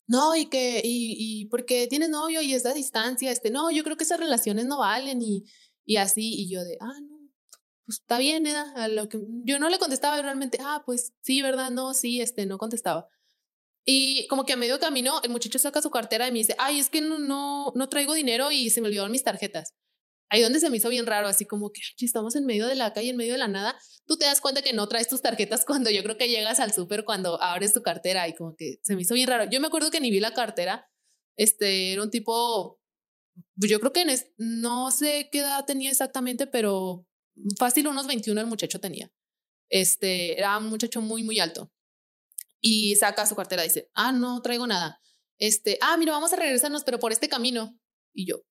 no, 0.07 0.37
y 0.37 0.46
que, 0.46 0.80
y, 0.85 1.16
y 1.42 1.46
porque 1.46 1.87
tienes 1.87 2.11
novio 2.11 2.42
y 2.42 2.54
es 2.54 2.66
a 2.66 2.74
distancia, 2.74 3.30
este, 3.30 3.50
no, 3.50 3.70
yo 3.70 3.85
creo 3.85 3.96
que 3.96 4.04
esas 4.04 4.20
relaciones 4.20 4.66
no 4.66 4.78
valen 4.78 5.22
y, 5.22 5.44
y 5.87 5.96
así, 5.96 6.35
y 6.35 6.50
yo 6.50 6.64
de, 6.64 6.76
ah, 6.80 7.00
no, 7.00 7.14
pues 7.87 8.00
está 8.00 8.18
bien, 8.18 8.46
¿eh? 8.46 8.57
A 8.76 8.88
lo 8.88 9.09
que 9.09 9.20
yo 9.44 9.59
no 9.59 9.68
le 9.68 9.78
contestaba 9.78 10.20
realmente, 10.20 10.59
ah, 10.61 10.83
pues 10.87 11.12
sí, 11.22 11.42
¿verdad? 11.42 11.70
No, 11.70 11.94
sí, 11.94 12.20
este, 12.20 12.46
no 12.46 12.59
contestaba. 12.59 13.09
Y 13.85 14.27
como 14.29 14.44
que 14.44 14.55
a 14.55 14.57
medio 14.57 14.79
camino 14.81 15.20
el 15.23 15.31
muchacho 15.31 15.59
saca 15.59 15.83
su 15.83 15.90
cartera 15.90 16.27
y 16.27 16.33
me 16.33 16.38
dice, 16.38 16.55
ay, 16.59 16.79
es 16.79 16.88
que 16.88 17.01
no, 17.03 17.18
no, 17.18 17.73
no 17.75 17.88
traigo 17.88 18.14
dinero 18.14 18.51
y 18.51 18.70
se 18.70 18.81
me 18.81 18.88
olvidaron 18.88 19.12
mis 19.12 19.25
tarjetas. 19.25 19.75
Ahí 20.31 20.40
donde 20.40 20.59
se 20.59 20.70
me 20.70 20.79
hizo 20.79 20.88
bien 20.88 21.07
raro, 21.07 21.29
así 21.29 21.44
como 21.44 21.70
que 21.70 21.81
estamos 22.01 22.35
en 22.35 22.47
medio 22.47 22.66
de 22.66 22.75
la 22.75 22.92
calle, 22.94 23.11
en 23.11 23.16
medio 23.16 23.33
de 23.33 23.38
la 23.38 23.49
nada. 23.49 23.79
Tú 24.07 24.16
te 24.16 24.25
das 24.25 24.40
cuenta 24.40 24.62
que 24.62 24.73
no 24.73 24.88
traes 24.88 25.09
tus 25.09 25.20
tarjetas 25.20 25.64
cuando 25.66 25.90
yo 25.90 26.03
creo 26.03 26.16
que 26.16 26.29
llegas 26.29 26.61
al 26.61 26.73
súper, 26.73 27.05
cuando 27.05 27.40
abres 27.42 27.75
tu 27.75 27.83
cartera 27.83 28.27
y 28.27 28.35
como 28.35 28.57
que 28.57 28.79
se 28.83 28.97
me 28.97 29.03
hizo 29.03 29.14
bien 29.14 29.29
raro. 29.29 29.51
Yo 29.51 29.61
me 29.61 29.66
acuerdo 29.66 29.90
que 29.90 30.01
ni 30.01 30.11
vi 30.11 30.20
la 30.20 30.33
cartera. 30.33 30.90
Este 31.37 31.92
era 31.92 32.03
un 32.03 32.11
tipo, 32.11 32.81
yo 33.57 33.81
creo 33.81 33.92
que 33.92 34.07
no 34.38 34.90
sé 34.92 35.29
qué 35.31 35.40
edad 35.40 35.64
tenía 35.66 35.90
exactamente, 35.90 36.47
pero 36.47 37.07
fácil 37.59 37.88
unos 37.88 38.07
21 38.07 38.40
el 38.40 38.47
muchacho 38.47 38.81
tenía. 38.81 39.11
Este 39.68 40.38
era 40.38 40.57
un 40.59 40.68
muchacho 40.68 41.01
muy, 41.01 41.23
muy 41.23 41.38
alto 41.40 41.70
y 42.66 42.96
saca 42.96 43.27
su 43.27 43.37
cartera 43.37 43.62
dice, 43.62 43.90
ah, 43.92 44.11
no 44.11 44.40
traigo 44.40 44.66
nada. 44.66 44.98
Este, 45.37 45.77
ah, 45.83 45.98
mira, 45.98 46.12
vamos 46.12 46.33
a 46.33 46.37
regresarnos, 46.37 46.83
pero 46.83 46.98
por 46.98 47.12
este 47.12 47.29
camino. 47.29 47.79
Y 48.14 48.27
yo, 48.27 48.46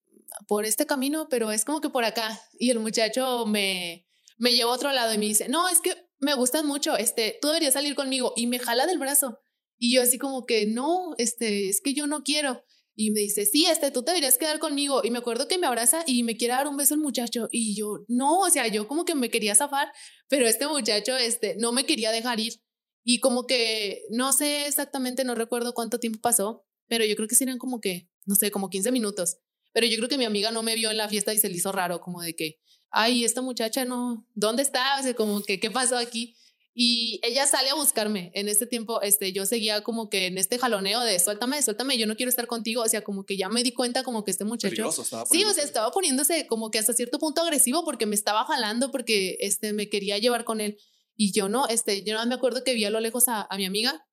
por 0.48 0.66
este 0.66 0.86
camino, 0.86 1.28
pero 1.30 1.52
es 1.52 1.66
como 1.66 1.82
que 1.82 1.90
por 1.90 2.06
acá. 2.06 2.40
Y 2.60 2.70
el 2.70 2.78
muchacho 2.78 3.48
me, 3.48 4.06
me 4.38 4.52
lleva 4.52 4.72
a 4.72 4.76
otro 4.76 4.92
lado 4.92 5.16
y 5.16 5.18
me 5.18 5.26
dice, 5.26 5.50
no, 5.50 5.68
es 5.68 5.82
que 5.82 5.96
me 6.20 6.36
gustas 6.36 6.64
mucho, 6.64 6.96
este, 6.96 7.40
tú 7.42 7.48
deberías 7.48 7.74
salir 7.74 7.96
conmigo. 7.96 8.34
Y 8.36 8.46
me 8.46 8.60
jala 8.60 8.86
del 8.86 9.00
brazo. 9.00 9.40
Y 9.80 9.96
yo 9.96 10.04
así 10.04 10.20
como 10.20 10.46
que, 10.46 10.68
no, 10.68 11.16
este, 11.18 11.70
es 11.70 11.82
que 11.82 11.96
yo 11.96 12.06
no 12.06 12.22
quiero. 12.22 12.64
Y 12.96 13.10
me 13.10 13.22
dice, 13.22 13.48
sí, 13.48 13.66
este, 13.66 13.90
tú 13.90 14.04
te 14.04 14.12
deberías 14.12 14.38
quedar 14.38 14.60
conmigo. 14.60 15.02
Y 15.04 15.10
me 15.10 15.18
acuerdo 15.18 15.48
que 15.48 15.58
me 15.58 15.66
abraza 15.66 16.04
y 16.06 16.22
me 16.22 16.38
quiere 16.38 16.54
dar 16.54 16.68
un 16.68 16.78
beso 16.78 16.94
el 16.94 17.00
muchacho. 17.00 17.48
Y 17.52 17.76
yo, 17.76 18.06
no, 18.08 18.42
o 18.42 18.50
sea, 18.52 18.68
yo 18.68 18.88
como 18.88 19.06
que 19.06 19.16
me 19.16 19.32
quería 19.32 19.56
zafar, 19.56 19.92
pero 20.28 20.46
este 20.46 20.68
muchacho, 20.68 21.18
este, 21.18 21.56
no 21.56 21.72
me 21.72 21.88
quería 21.88 22.12
dejar 22.12 22.40
ir. 22.40 22.62
Y 23.04 23.20
como 23.20 23.48
que 23.48 24.04
no 24.10 24.34
sé 24.34 24.68
exactamente, 24.68 25.24
no 25.24 25.36
recuerdo 25.36 25.74
cuánto 25.74 26.00
tiempo 26.00 26.20
pasó, 26.22 26.66
pero 26.88 27.06
yo 27.06 27.16
creo 27.16 27.28
que 27.28 27.36
serían 27.36 27.58
como 27.58 27.82
que, 27.82 28.10
no 28.26 28.36
sé, 28.36 28.52
como 28.52 28.70
15 28.70 28.92
minutos. 28.92 29.38
Pero 29.74 29.88
yo 29.88 29.98
creo 29.98 30.10
que 30.10 30.18
mi 30.18 30.26
amiga 30.26 30.52
no 30.52 30.64
me 30.64 30.76
vio 30.76 30.92
en 30.92 30.98
la 30.98 31.10
fiesta 31.10 31.34
y 31.34 31.38
se 31.38 31.50
le 31.50 31.56
hizo 31.56 31.72
raro, 31.72 32.00
como 32.00 32.22
de 32.22 32.36
que, 32.36 32.60
ay, 32.92 33.26
esta 33.26 33.42
muchacha 33.42 33.86
no, 33.86 34.28
¿dónde 34.36 34.62
está? 34.62 35.00
O 35.00 35.04
sea, 35.04 35.14
como 35.16 35.42
que, 35.42 35.60
¿qué 35.60 35.72
pasó 35.72 35.98
aquí? 35.98 36.36
Y 36.76 37.20
ella 37.24 37.46
sale 37.46 37.70
a 37.70 37.76
buscarme. 37.76 38.32
En 38.34 38.48
este 38.48 38.66
tiempo, 38.66 39.02
este, 39.02 39.32
yo 39.32 39.46
seguía 39.46 39.84
como 39.84 40.10
que 40.10 40.26
en 40.26 40.40
este 40.40 40.58
jaloneo 40.58 41.02
de 41.02 41.20
suéltame, 41.20 41.62
suéltame, 41.62 41.98
yo 41.98 42.08
no 42.08 42.16
quiero 42.16 42.30
estar 42.30 42.48
contigo. 42.48 42.82
O 42.82 42.90
sea, 42.90 43.04
como 43.04 43.26
que 43.26 43.38
ya 43.38 43.48
me 43.50 43.64
di 43.64 43.74
cuenta 43.74 44.04
como 44.04 44.24
que 44.24 44.32
este 44.32 44.44
muchacho. 44.44 44.92
Sí, 45.30 45.44
o 45.44 45.54
sea, 45.54 45.64
estaba 45.64 45.92
poniéndose 45.92 46.48
como 46.48 46.72
que 46.72 46.80
hasta 46.80 46.94
cierto 46.94 47.20
punto 47.20 47.44
agresivo 47.44 47.86
porque 47.86 48.08
me 48.08 48.16
estaba 48.16 48.44
jalando, 48.46 48.92
porque 48.92 49.38
este, 49.40 49.74
me 49.74 49.88
quería 49.88 50.18
llevar 50.18 50.46
con 50.46 50.62
él. 50.62 50.80
Y 51.16 51.32
yo 51.32 51.50
no, 51.50 51.68
este, 51.68 52.04
yo 52.04 52.16
no 52.16 52.26
me 52.26 52.36
acuerdo 52.36 52.64
que 52.64 52.74
vi 52.74 52.86
a 52.86 52.90
lo 52.90 53.00
lejos 53.00 53.28
a, 53.28 53.48
a 53.50 53.58
mi 53.58 53.66
amiga 53.66 54.06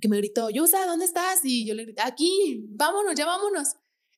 que 0.00 0.08
me 0.08 0.18
gritó, 0.18 0.50
Yusa, 0.50 0.86
¿dónde 0.86 1.06
estás? 1.06 1.40
Y 1.44 1.66
yo 1.66 1.74
le 1.74 1.84
grité, 1.84 2.02
aquí, 2.02 2.64
vámonos, 2.68 3.14
ya 3.14 3.26
vámonos. 3.26 3.68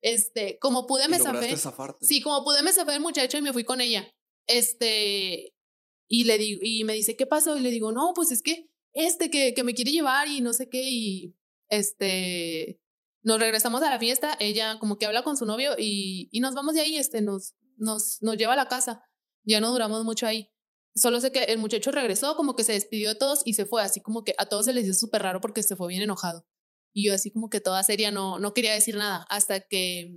Este, 0.03 0.59
como 0.59 0.87
pude 0.87 1.09
me 1.09 1.18
zafé. 1.18 1.57
Sí, 2.01 2.20
como 2.23 2.42
pude 2.42 2.62
me 2.62 2.73
zafé 2.73 2.94
el 2.94 3.01
muchacho 3.01 3.38
y 3.38 3.42
me 3.42 3.53
fui 3.53 3.64
con 3.64 3.81
ella. 3.81 4.12
Este, 4.46 5.55
y 6.09 6.25
le 6.25 6.38
digo, 6.38 6.61
y 6.62 6.85
me 6.85 6.94
dice, 6.94 7.16
¿qué 7.16 7.27
pasó? 7.27 7.57
Y 7.57 7.61
le 7.61 7.70
digo, 7.70 7.92
no, 7.92 8.12
pues 8.14 8.31
es 8.33 8.42
que 8.42 8.70
este 8.92 9.31
que, 9.31 9.55
que 9.55 9.62
me 9.62 9.75
quiere 9.75 9.92
llevar 9.92 10.27
y 10.29 10.40
no 10.40 10.53
sé 10.53 10.68
qué. 10.68 10.83
Y 10.83 11.37
este, 11.68 12.81
nos 13.23 13.38
regresamos 13.38 13.83
a 13.83 13.90
la 13.90 13.99
fiesta. 13.99 14.37
Ella 14.40 14.79
como 14.81 14.99
que 14.99 15.07
habla 15.07 15.23
con 15.23 15.37
su 15.37 15.44
novio 15.44 15.75
y, 15.79 16.29
y 16.33 16.40
nos 16.40 16.55
vamos 16.55 16.75
de 16.75 16.81
ahí. 16.81 16.96
Este, 16.96 17.20
nos, 17.20 17.55
nos, 17.77 18.18
nos 18.23 18.37
lleva 18.37 18.55
a 18.55 18.57
la 18.57 18.68
casa. 18.68 19.05
Ya 19.44 19.61
no 19.61 19.70
duramos 19.70 20.05
mucho 20.05 20.27
ahí. 20.27 20.51
Solo 20.94 21.20
sé 21.20 21.31
que 21.33 21.44
el 21.44 21.59
muchacho 21.59 21.90
regresó, 21.92 22.35
como 22.37 22.57
que 22.57 22.64
se 22.64 22.72
despidió 22.72 23.11
de 23.11 23.14
todos 23.14 23.42
y 23.44 23.55
se 23.55 23.66
fue, 23.66 23.83
así 23.83 24.00
como 24.00 24.24
que 24.24 24.35
a 24.38 24.46
todos 24.46 24.66
se 24.66 24.72
les 24.72 24.85
hizo 24.85 24.94
súper 24.94 25.22
raro 25.22 25.40
porque 25.40 25.62
se 25.62 25.76
fue 25.76 25.88
bien 25.88 26.03
enojado. 26.03 26.44
Y 26.92 27.07
yo 27.07 27.14
así 27.14 27.31
como 27.31 27.48
que 27.48 27.61
toda 27.61 27.83
seria 27.85 28.11
no, 28.11 28.38
no 28.38 28.53
quería 28.53 28.74
decir 28.74 28.96
nada 28.96 29.24
hasta 29.29 29.61
que 29.61 30.16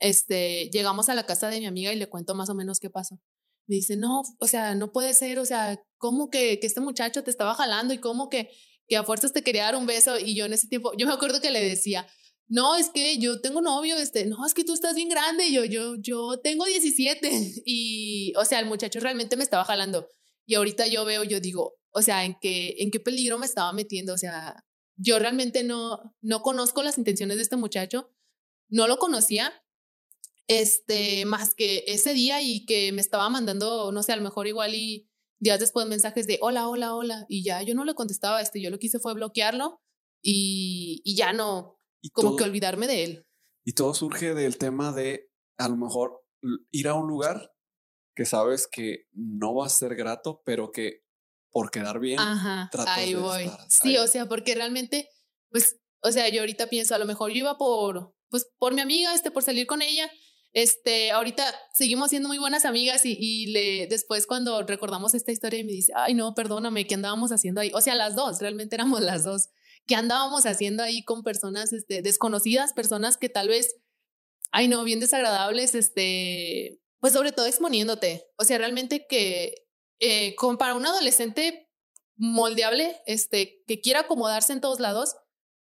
este, 0.00 0.70
llegamos 0.70 1.08
a 1.08 1.14
la 1.14 1.26
casa 1.26 1.48
de 1.48 1.60
mi 1.60 1.66
amiga 1.66 1.92
y 1.92 1.96
le 1.96 2.08
cuento 2.08 2.34
más 2.34 2.48
o 2.48 2.54
menos 2.54 2.80
qué 2.80 2.90
pasó. 2.90 3.20
Me 3.66 3.76
dice, 3.76 3.96
no, 3.96 4.22
o 4.38 4.46
sea, 4.46 4.74
no 4.74 4.92
puede 4.92 5.14
ser, 5.14 5.38
o 5.38 5.44
sea, 5.44 5.82
¿cómo 5.98 6.30
que, 6.30 6.58
que 6.60 6.66
este 6.66 6.80
muchacho 6.80 7.22
te 7.22 7.30
estaba 7.30 7.54
jalando 7.54 7.94
y 7.94 7.98
cómo 7.98 8.28
que, 8.28 8.50
que 8.88 8.96
a 8.96 9.04
fuerzas 9.04 9.32
te 9.32 9.42
quería 9.42 9.64
dar 9.64 9.76
un 9.76 9.86
beso? 9.86 10.18
Y 10.18 10.34
yo 10.34 10.46
en 10.46 10.52
ese 10.52 10.68
tiempo, 10.68 10.92
yo 10.96 11.06
me 11.06 11.12
acuerdo 11.12 11.40
que 11.40 11.50
le 11.50 11.62
decía, 11.62 12.06
no, 12.48 12.76
es 12.76 12.90
que 12.90 13.18
yo 13.18 13.40
tengo 13.40 13.60
novio, 13.60 13.96
este, 13.96 14.26
no, 14.26 14.44
es 14.46 14.54
que 14.54 14.64
tú 14.64 14.74
estás 14.74 14.94
bien 14.94 15.08
grande, 15.08 15.50
yo, 15.50 15.64
yo, 15.64 15.96
yo 15.96 16.38
tengo 16.40 16.66
17 16.66 17.62
y, 17.64 18.32
o 18.36 18.44
sea, 18.44 18.60
el 18.60 18.66
muchacho 18.66 19.00
realmente 19.00 19.36
me 19.36 19.44
estaba 19.44 19.64
jalando 19.64 20.08
y 20.46 20.54
ahorita 20.54 20.86
yo 20.86 21.04
veo, 21.04 21.24
yo 21.24 21.40
digo, 21.40 21.76
o 21.90 22.02
sea, 22.02 22.24
¿en 22.24 22.36
qué, 22.40 22.76
en 22.78 22.90
qué 22.90 23.00
peligro 23.00 23.38
me 23.38 23.46
estaba 23.46 23.72
metiendo? 23.72 24.12
O 24.14 24.18
sea, 24.18 24.64
yo 24.96 25.18
realmente 25.18 25.64
no, 25.64 26.14
no 26.20 26.42
conozco 26.42 26.82
las 26.82 26.98
intenciones 26.98 27.36
de 27.36 27.42
este 27.42 27.56
muchacho, 27.56 28.10
no 28.68 28.86
lo 28.88 28.98
conocía, 28.98 29.52
este, 30.46 31.24
más 31.24 31.54
que 31.54 31.84
ese 31.86 32.12
día 32.12 32.42
y 32.42 32.66
que 32.66 32.92
me 32.92 33.00
estaba 33.00 33.30
mandando, 33.30 33.90
no 33.92 34.02
sé, 34.02 34.12
a 34.12 34.16
lo 34.16 34.22
mejor 34.22 34.46
igual 34.46 34.74
y 34.74 35.08
días 35.38 35.60
después 35.60 35.86
mensajes 35.86 36.26
de 36.26 36.38
hola, 36.42 36.68
hola, 36.68 36.94
hola, 36.94 37.26
y 37.28 37.42
ya 37.42 37.62
yo 37.62 37.74
no 37.74 37.84
le 37.84 37.94
contestaba, 37.94 38.42
este, 38.42 38.60
yo 38.60 38.70
lo 38.70 38.78
que 38.78 38.86
hice 38.86 38.98
fue 38.98 39.14
bloquearlo 39.14 39.80
y, 40.22 41.00
y 41.04 41.16
ya 41.16 41.32
no, 41.32 41.78
como 42.10 42.36
que 42.36 42.44
olvidarme 42.44 42.86
de 42.86 43.04
él. 43.04 43.26
Y 43.64 43.72
todo 43.72 43.94
surge 43.94 44.34
del 44.34 44.58
tema 44.58 44.92
de 44.92 45.30
a 45.56 45.68
lo 45.68 45.76
mejor 45.76 46.24
ir 46.70 46.88
a 46.88 46.94
un 46.94 47.08
lugar 47.08 47.52
que 48.14 48.26
sabes 48.26 48.68
que 48.70 49.06
no 49.12 49.54
va 49.54 49.66
a 49.66 49.70
ser 49.70 49.94
grato, 49.96 50.42
pero 50.44 50.70
que 50.70 51.02
por 51.50 51.70
quedar 51.70 52.00
bien, 52.00 52.18
Ajá, 52.18 52.68
ahí 52.88 53.14
voy. 53.14 53.48
sí, 53.68 53.96
o 53.96 54.08
sea, 54.08 54.26
porque 54.26 54.56
realmente, 54.56 55.08
pues, 55.50 55.78
o 56.02 56.10
sea, 56.10 56.28
yo 56.28 56.40
ahorita 56.40 56.68
pienso, 56.68 56.96
a 56.96 56.98
lo 56.98 57.06
mejor 57.06 57.30
yo 57.30 57.38
iba 57.38 57.56
por, 57.56 58.12
pues, 58.28 58.50
por 58.58 58.74
mi 58.74 58.80
amiga, 58.80 59.14
este, 59.14 59.30
por 59.30 59.44
salir 59.44 59.66
con 59.66 59.80
ella. 59.80 60.10
Este, 60.52 61.12
ahorita 61.12 61.44
seguimos 61.72 62.10
siendo 62.10 62.28
muy 62.28 62.38
buenas 62.38 62.64
amigas 62.64 63.04
y, 63.06 63.16
y 63.18 63.46
le, 63.46 63.86
después 63.86 64.26
cuando 64.26 64.62
recordamos 64.62 65.14
esta 65.14 65.32
historia 65.32 65.64
me 65.64 65.72
dice, 65.72 65.92
ay, 65.96 66.14
no, 66.14 66.34
perdóname, 66.34 66.86
¿qué 66.86 66.94
andábamos 66.94 67.30
haciendo 67.32 67.60
ahí? 67.60 67.70
O 67.72 67.80
sea, 67.80 67.94
las 67.94 68.16
dos, 68.16 68.40
realmente 68.40 68.74
éramos 68.74 69.00
las 69.00 69.24
dos. 69.24 69.48
¿Qué 69.86 69.94
andábamos 69.94 70.46
haciendo 70.46 70.82
ahí 70.82 71.04
con 71.04 71.22
personas 71.22 71.72
este, 71.72 72.02
desconocidas, 72.02 72.72
personas 72.72 73.16
que 73.16 73.28
tal 73.28 73.48
vez, 73.48 73.76
ay, 74.50 74.68
no, 74.68 74.84
bien 74.84 75.00
desagradables, 75.00 75.74
este, 75.74 76.80
pues 77.00 77.12
sobre 77.12 77.32
todo 77.32 77.46
exponiéndote. 77.46 78.26
O 78.38 78.44
sea, 78.44 78.58
realmente 78.58 79.06
que 79.08 79.66
eh, 80.00 80.34
como 80.36 80.58
para 80.58 80.74
un 80.74 80.86
adolescente 80.86 81.70
moldeable, 82.16 83.00
este, 83.06 83.62
que 83.66 83.80
quiera 83.80 84.00
acomodarse 84.00 84.52
en 84.52 84.60
todos 84.60 84.80
lados, 84.80 85.16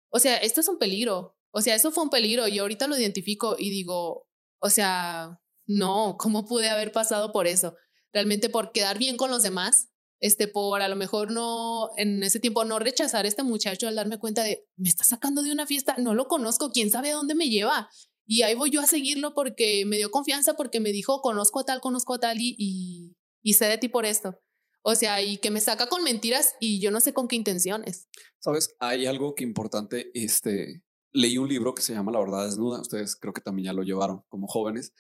o 0.10 0.20
sea, 0.20 0.38
esto 0.38 0.62
es 0.62 0.68
un 0.68 0.78
peligro. 0.78 1.38
O 1.52 1.62
sea, 1.62 1.76
eso 1.76 1.92
fue 1.92 2.04
un 2.04 2.10
peligro 2.10 2.48
y 2.48 2.60
ahorita 2.60 2.88
lo 2.88 2.98
identifico 2.98 3.56
y 3.58 3.70
digo, 3.70 4.28
o 4.60 4.70
sea, 4.70 5.40
no, 5.66 6.16
¿cómo 6.18 6.46
pude 6.46 6.70
haber 6.70 6.92
pasado 6.92 7.32
por 7.32 7.48
eso? 7.48 7.76
Realmente 8.14 8.50
por 8.50 8.72
quedar 8.72 8.98
bien 8.98 9.18
con 9.18 9.32
los 9.32 9.44
demás, 9.44 9.90
este, 10.20 10.48
por 10.48 10.82
a 10.82 10.88
lo 10.88 10.96
mejor 10.96 11.32
no, 11.32 11.90
en 11.98 12.24
ese 12.24 12.40
tiempo 12.40 12.66
no 12.66 12.80
rechazar 12.80 13.26
a 13.26 13.28
este 13.28 13.44
muchacho 13.44 13.88
al 13.88 13.96
darme 13.96 14.20
cuenta 14.20 14.44
de, 14.44 14.66
me 14.76 14.90
está 14.90 15.04
sacando 15.04 15.44
de 15.44 15.52
una 15.52 15.68
fiesta, 15.68 15.96
no 15.98 16.14
lo 16.14 16.28
conozco, 16.28 16.72
quién 16.72 16.90
sabe 16.90 17.12
a 17.12 17.16
dónde 17.16 17.36
me 17.36 17.50
lleva. 17.50 17.90
Y 18.26 18.42
ahí 18.42 18.56
voy 18.56 18.72
yo 18.72 18.82
a 18.82 18.88
seguirlo 18.88 19.34
porque 19.34 19.86
me 19.86 19.98
dio 19.98 20.12
confianza, 20.12 20.56
porque 20.56 20.80
me 20.80 20.92
dijo, 20.92 21.22
conozco 21.22 21.62
a 21.62 21.66
tal, 21.66 21.80
conozco 21.80 22.16
a 22.16 22.20
tal 22.20 22.42
y, 22.42 23.16
y, 23.42 23.54
sé 23.54 23.66
de 23.66 23.78
ti 23.78 23.88
por 23.88 24.06
esto. 24.06 24.38
O 24.82 24.96
sea, 24.96 25.22
y 25.22 25.38
que 25.38 25.50
me 25.50 25.62
saca 25.62 25.88
con 25.88 26.04
mentiras 26.04 26.56
y 26.60 26.82
yo 26.82 26.92
no 26.92 27.00
sé 27.00 27.14
con 27.14 27.28
qué 27.28 27.38
intenciones. 27.38 28.08
Sabes, 28.40 28.76
hay 28.80 29.06
algo 29.06 29.34
que 29.34 29.44
importante, 29.44 30.12
este, 30.14 30.84
leí 31.14 31.38
un 31.38 31.48
libro 31.48 31.74
que 31.74 31.82
se 31.82 31.94
llama 31.94 32.12
La 32.12 32.20
verdad 32.20 32.46
desnuda, 32.46 32.82
ustedes 32.82 33.16
creo 33.16 33.34
que 33.34 33.42
también 33.42 33.68
ya 33.68 33.74
lo 33.74 33.84
llevaron 33.84 34.24
como 34.28 34.48
jóvenes, 34.48 34.94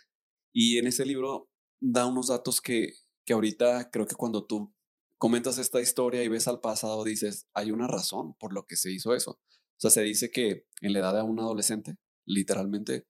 y 0.53 0.77
en 0.77 0.87
ese 0.87 1.05
libro 1.05 1.49
da 1.81 2.05
unos 2.05 2.27
datos 2.27 2.61
que, 2.61 2.93
que 3.25 3.33
ahorita 3.33 3.89
creo 3.91 4.07
que 4.07 4.15
cuando 4.15 4.45
tú 4.45 4.73
comentas 5.17 5.57
esta 5.57 5.81
historia 5.81 6.23
y 6.23 6.27
ves 6.27 6.47
al 6.47 6.59
pasado, 6.59 7.03
dices, 7.03 7.47
hay 7.53 7.71
una 7.71 7.87
razón 7.87 8.35
por 8.35 8.53
lo 8.53 8.65
que 8.65 8.75
se 8.75 8.91
hizo 8.91 9.13
eso. 9.15 9.31
O 9.31 9.79
sea, 9.79 9.91
se 9.91 10.01
dice 10.01 10.31
que 10.31 10.65
en 10.81 10.93
la 10.93 10.99
edad 10.99 11.15
de 11.15 11.21
un 11.21 11.39
adolescente, 11.39 11.95
literalmente, 12.25 13.05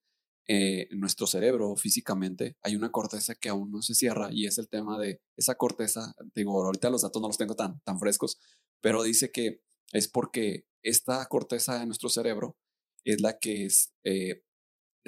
eh, 0.49 0.87
nuestro 0.91 1.27
cerebro 1.27 1.75
físicamente 1.75 2.55
hay 2.61 2.77
una 2.77 2.89
corteza 2.89 3.35
que 3.35 3.49
aún 3.49 3.69
no 3.69 3.81
se 3.81 3.93
cierra 3.93 4.29
y 4.31 4.45
es 4.45 4.57
el 4.57 4.69
tema 4.69 4.97
de 4.97 5.19
esa 5.35 5.55
corteza, 5.55 6.13
digo, 6.35 6.63
ahorita 6.63 6.89
los 6.89 7.01
datos 7.01 7.21
no 7.21 7.27
los 7.27 7.37
tengo 7.37 7.55
tan, 7.55 7.81
tan 7.81 7.99
frescos, 7.99 8.39
pero 8.81 9.03
dice 9.03 9.29
que 9.29 9.59
es 9.91 10.07
porque 10.07 10.65
esta 10.83 11.25
corteza 11.25 11.77
de 11.79 11.85
nuestro 11.85 12.07
cerebro 12.07 12.55
es 13.03 13.21
la 13.21 13.39
que 13.39 13.65
es, 13.65 13.93
eh, 14.05 14.43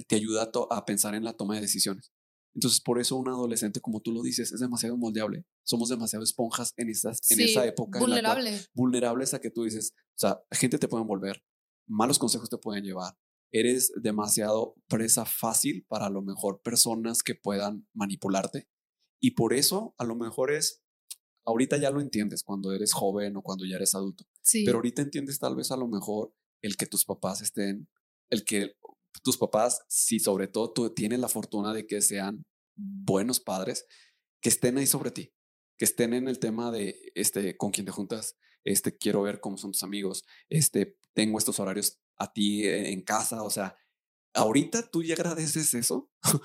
te 0.08 0.16
ayuda 0.18 0.52
a, 0.70 0.86
pensar 0.86 1.16
en 1.16 1.24
la 1.24 1.34
toma 1.34 1.56
de 1.56 1.62
decisiones. 1.62 2.12
Entonces, 2.56 2.82
por 2.82 3.00
eso 3.00 3.16
un 3.16 3.30
adolescente, 3.30 3.80
como 3.80 4.02
tú 4.02 4.12
lo 4.12 4.22
dices, 4.22 4.52
es 4.52 4.60
demasiado 4.60 4.98
moldeable. 4.98 5.46
Somos 5.64 5.90
demasiado 5.90 6.24
esponjas 6.24 6.74
en, 6.78 6.90
en 6.90 7.40
esa 7.40 7.66
época. 7.66 8.00
Vulnerable. 8.00 8.60
vulnerables 8.74 9.34
a 9.34 9.40
que 9.40 9.52
tú 9.52 9.64
dices, 9.64 9.94
o 9.96 10.20
sea, 10.20 10.42
gente 10.52 10.78
te 10.78 10.88
puede 10.88 11.04
envolver, 11.04 11.44
malos 11.88 12.20
consejos 12.20 12.50
te 12.50 12.58
pueden 12.58 12.84
llevar, 12.84 13.18
eres 13.52 13.92
demasiado 14.02 14.76
presa 14.88 15.26
fácil 15.26 15.86
para 15.88 16.08
a 16.08 16.10
lo 16.10 16.22
mejor 16.22 16.62
personas 16.62 17.24
que 17.24 17.36
puedan 17.36 17.88
manipularte 17.94 18.68
Y 19.20 19.32
por 19.32 19.54
eso 19.54 19.96
a 19.98 20.06
lo 20.06 20.16
mejor 20.16 20.52
es, 20.52 20.82
ahorita 21.46 21.78
ya 21.78 21.92
lo 21.92 22.02
entiendes 22.02 22.44
cuando 22.44 22.74
eres 22.74 22.94
joven 22.94 23.36
o 23.38 23.42
cuando 23.42 23.66
ya 23.66 23.76
eres 23.76 23.96
adulto. 23.96 24.26
Sí. 24.42 24.64
Pero 24.66 24.78
ahorita 24.78 25.02
entiendes 25.02 25.40
tal 25.40 25.56
vez 25.56 25.72
a 25.72 25.78
lo 25.78 25.88
mejor 25.88 26.34
el 26.62 26.78
que 26.78 26.86
tus 26.86 27.06
papás 27.06 27.42
estén, 27.42 27.90
el 28.30 28.44
que 28.44 28.76
tus 29.24 29.38
papás, 29.38 29.82
si 29.88 30.20
sobre 30.20 30.48
todo 30.48 30.72
tú 30.74 30.94
tienes 30.94 31.20
la 31.20 31.28
fortuna 31.28 31.74
de 31.74 31.88
que 31.88 32.02
sean 32.02 32.46
buenos 32.76 33.40
padres, 33.40 33.86
que 34.42 34.50
estén 34.50 34.78
ahí 34.78 34.88
sobre 34.88 35.12
ti, 35.12 35.34
que 35.78 35.86
estén 35.86 36.14
en 36.14 36.28
el 36.28 36.40
tema 36.40 36.72
de 36.72 37.12
este 37.16 37.58
con 37.58 37.72
quién 37.72 37.86
te 37.86 37.92
juntas, 37.92 38.38
este 38.64 38.98
quiero 38.98 39.22
ver 39.22 39.40
cómo 39.40 39.58
son 39.58 39.72
tus 39.72 39.84
amigos, 39.84 40.24
este 40.50 40.98
tengo 41.14 41.38
estos 41.38 41.60
horarios 41.60 42.00
a 42.18 42.32
ti 42.32 42.66
eh, 42.66 42.92
en 42.92 43.02
casa, 43.02 43.44
o 43.44 43.50
sea, 43.50 43.78
ahorita 44.34 44.90
tú 44.90 45.04
ya 45.04 45.16
agradeces 45.16 45.74
eso 45.74 46.12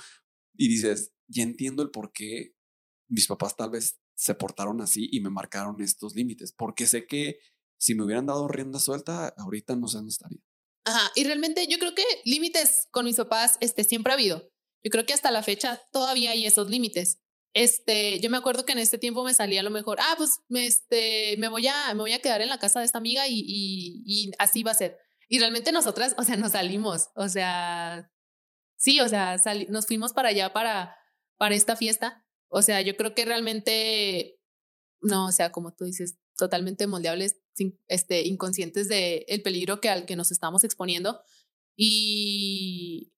y 0.57 0.69
dices, 0.69 1.13
ya 1.29 1.43
entiendo 1.43 1.83
el 1.83 1.91
por 1.91 2.13
qué 2.13 2.55
mis 3.09 3.27
papás 3.27 3.57
tal 3.57 3.71
vez 3.71 4.01
se 4.17 4.35
portaron 4.35 4.81
así 4.81 5.09
y 5.11 5.21
me 5.21 5.31
marcaron 5.31 5.81
estos 5.83 6.15
límites, 6.15 6.53
porque 6.53 6.87
sé 6.87 7.07
que 7.07 7.39
si 7.79 7.95
me 7.95 8.05
hubieran 8.05 8.27
dado 8.27 8.49
rienda 8.49 8.79
suelta, 8.79 9.29
ahorita 9.37 9.77
no 9.77 9.89
sé 9.89 9.99
dónde 9.99 10.11
estaría. 10.11 10.41
Ajá, 10.85 11.11
y 11.15 11.25
realmente 11.25 11.67
yo 11.67 11.79
creo 11.79 11.95
que 11.95 12.05
límites 12.25 12.89
con 12.91 13.07
mis 13.07 13.17
papás 13.17 13.57
este, 13.61 13.85
siempre 13.85 14.13
ha 14.13 14.15
habido. 14.15 14.51
Yo 14.83 14.91
creo 14.91 15.07
que 15.07 15.15
hasta 15.15 15.31
la 15.31 15.43
fecha 15.43 15.81
todavía 15.93 16.33
hay 16.33 16.45
esos 16.45 16.69
límites. 16.69 17.21
Este, 17.55 18.21
yo 18.21 18.29
me 18.31 18.37
acuerdo 18.37 18.67
que 18.67 18.73
en 18.73 18.79
este 18.79 18.99
tiempo 18.99 19.25
me 19.25 19.33
salía 19.33 19.61
a 19.61 19.63
lo 19.63 19.71
mejor, 19.71 19.99
ah, 20.01 20.15
pues 20.19 20.41
me, 20.49 20.67
este, 20.67 21.37
me, 21.39 21.49
voy 21.49 21.69
a, 21.69 21.95
me 21.95 22.01
voy 22.01 22.13
a 22.13 22.21
quedar 22.21 22.43
en 22.43 22.49
la 22.49 22.59
casa 22.59 22.81
de 22.81 22.87
esta 22.87 22.99
amiga 22.99 23.29
y, 23.29 23.41
y, 23.47 24.03
y 24.05 24.33
así 24.39 24.63
va 24.63 24.73
a 24.73 24.75
ser. 24.75 24.99
Y 25.29 25.39
realmente 25.39 25.73
nosotras, 25.73 26.15
o 26.19 26.25
sea, 26.25 26.37
nos 26.37 26.53
salimos, 26.53 27.09
o 27.15 27.29
sea, 27.29 28.11
sí, 28.77 29.01
o 29.01 29.09
sea, 29.09 29.37
nos 29.69 29.87
fuimos 29.87 30.13
para 30.13 30.29
allá 30.31 30.53
para, 30.53 30.97
para 31.39 31.55
esta 31.55 31.77
fiesta. 31.77 32.27
O 32.49 32.61
sea, 32.61 32.81
yo 32.83 32.97
creo 32.97 33.15
que 33.15 33.25
realmente, 33.25 34.39
no, 35.01 35.27
o 35.27 35.33
sea, 35.33 35.51
como 35.51 35.73
tú 35.73 35.85
dices, 35.85 36.19
totalmente 36.37 36.87
moldeables, 36.87 37.37
este, 37.89 38.23
inconscientes 38.23 38.89
del 38.89 39.25
el 39.29 39.43
peligro 39.43 39.81
que 39.81 39.89
al 39.89 40.07
que 40.07 40.17
nos 40.17 40.31
estamos 40.31 40.65
exponiendo. 40.65 41.21
Y, 41.77 43.13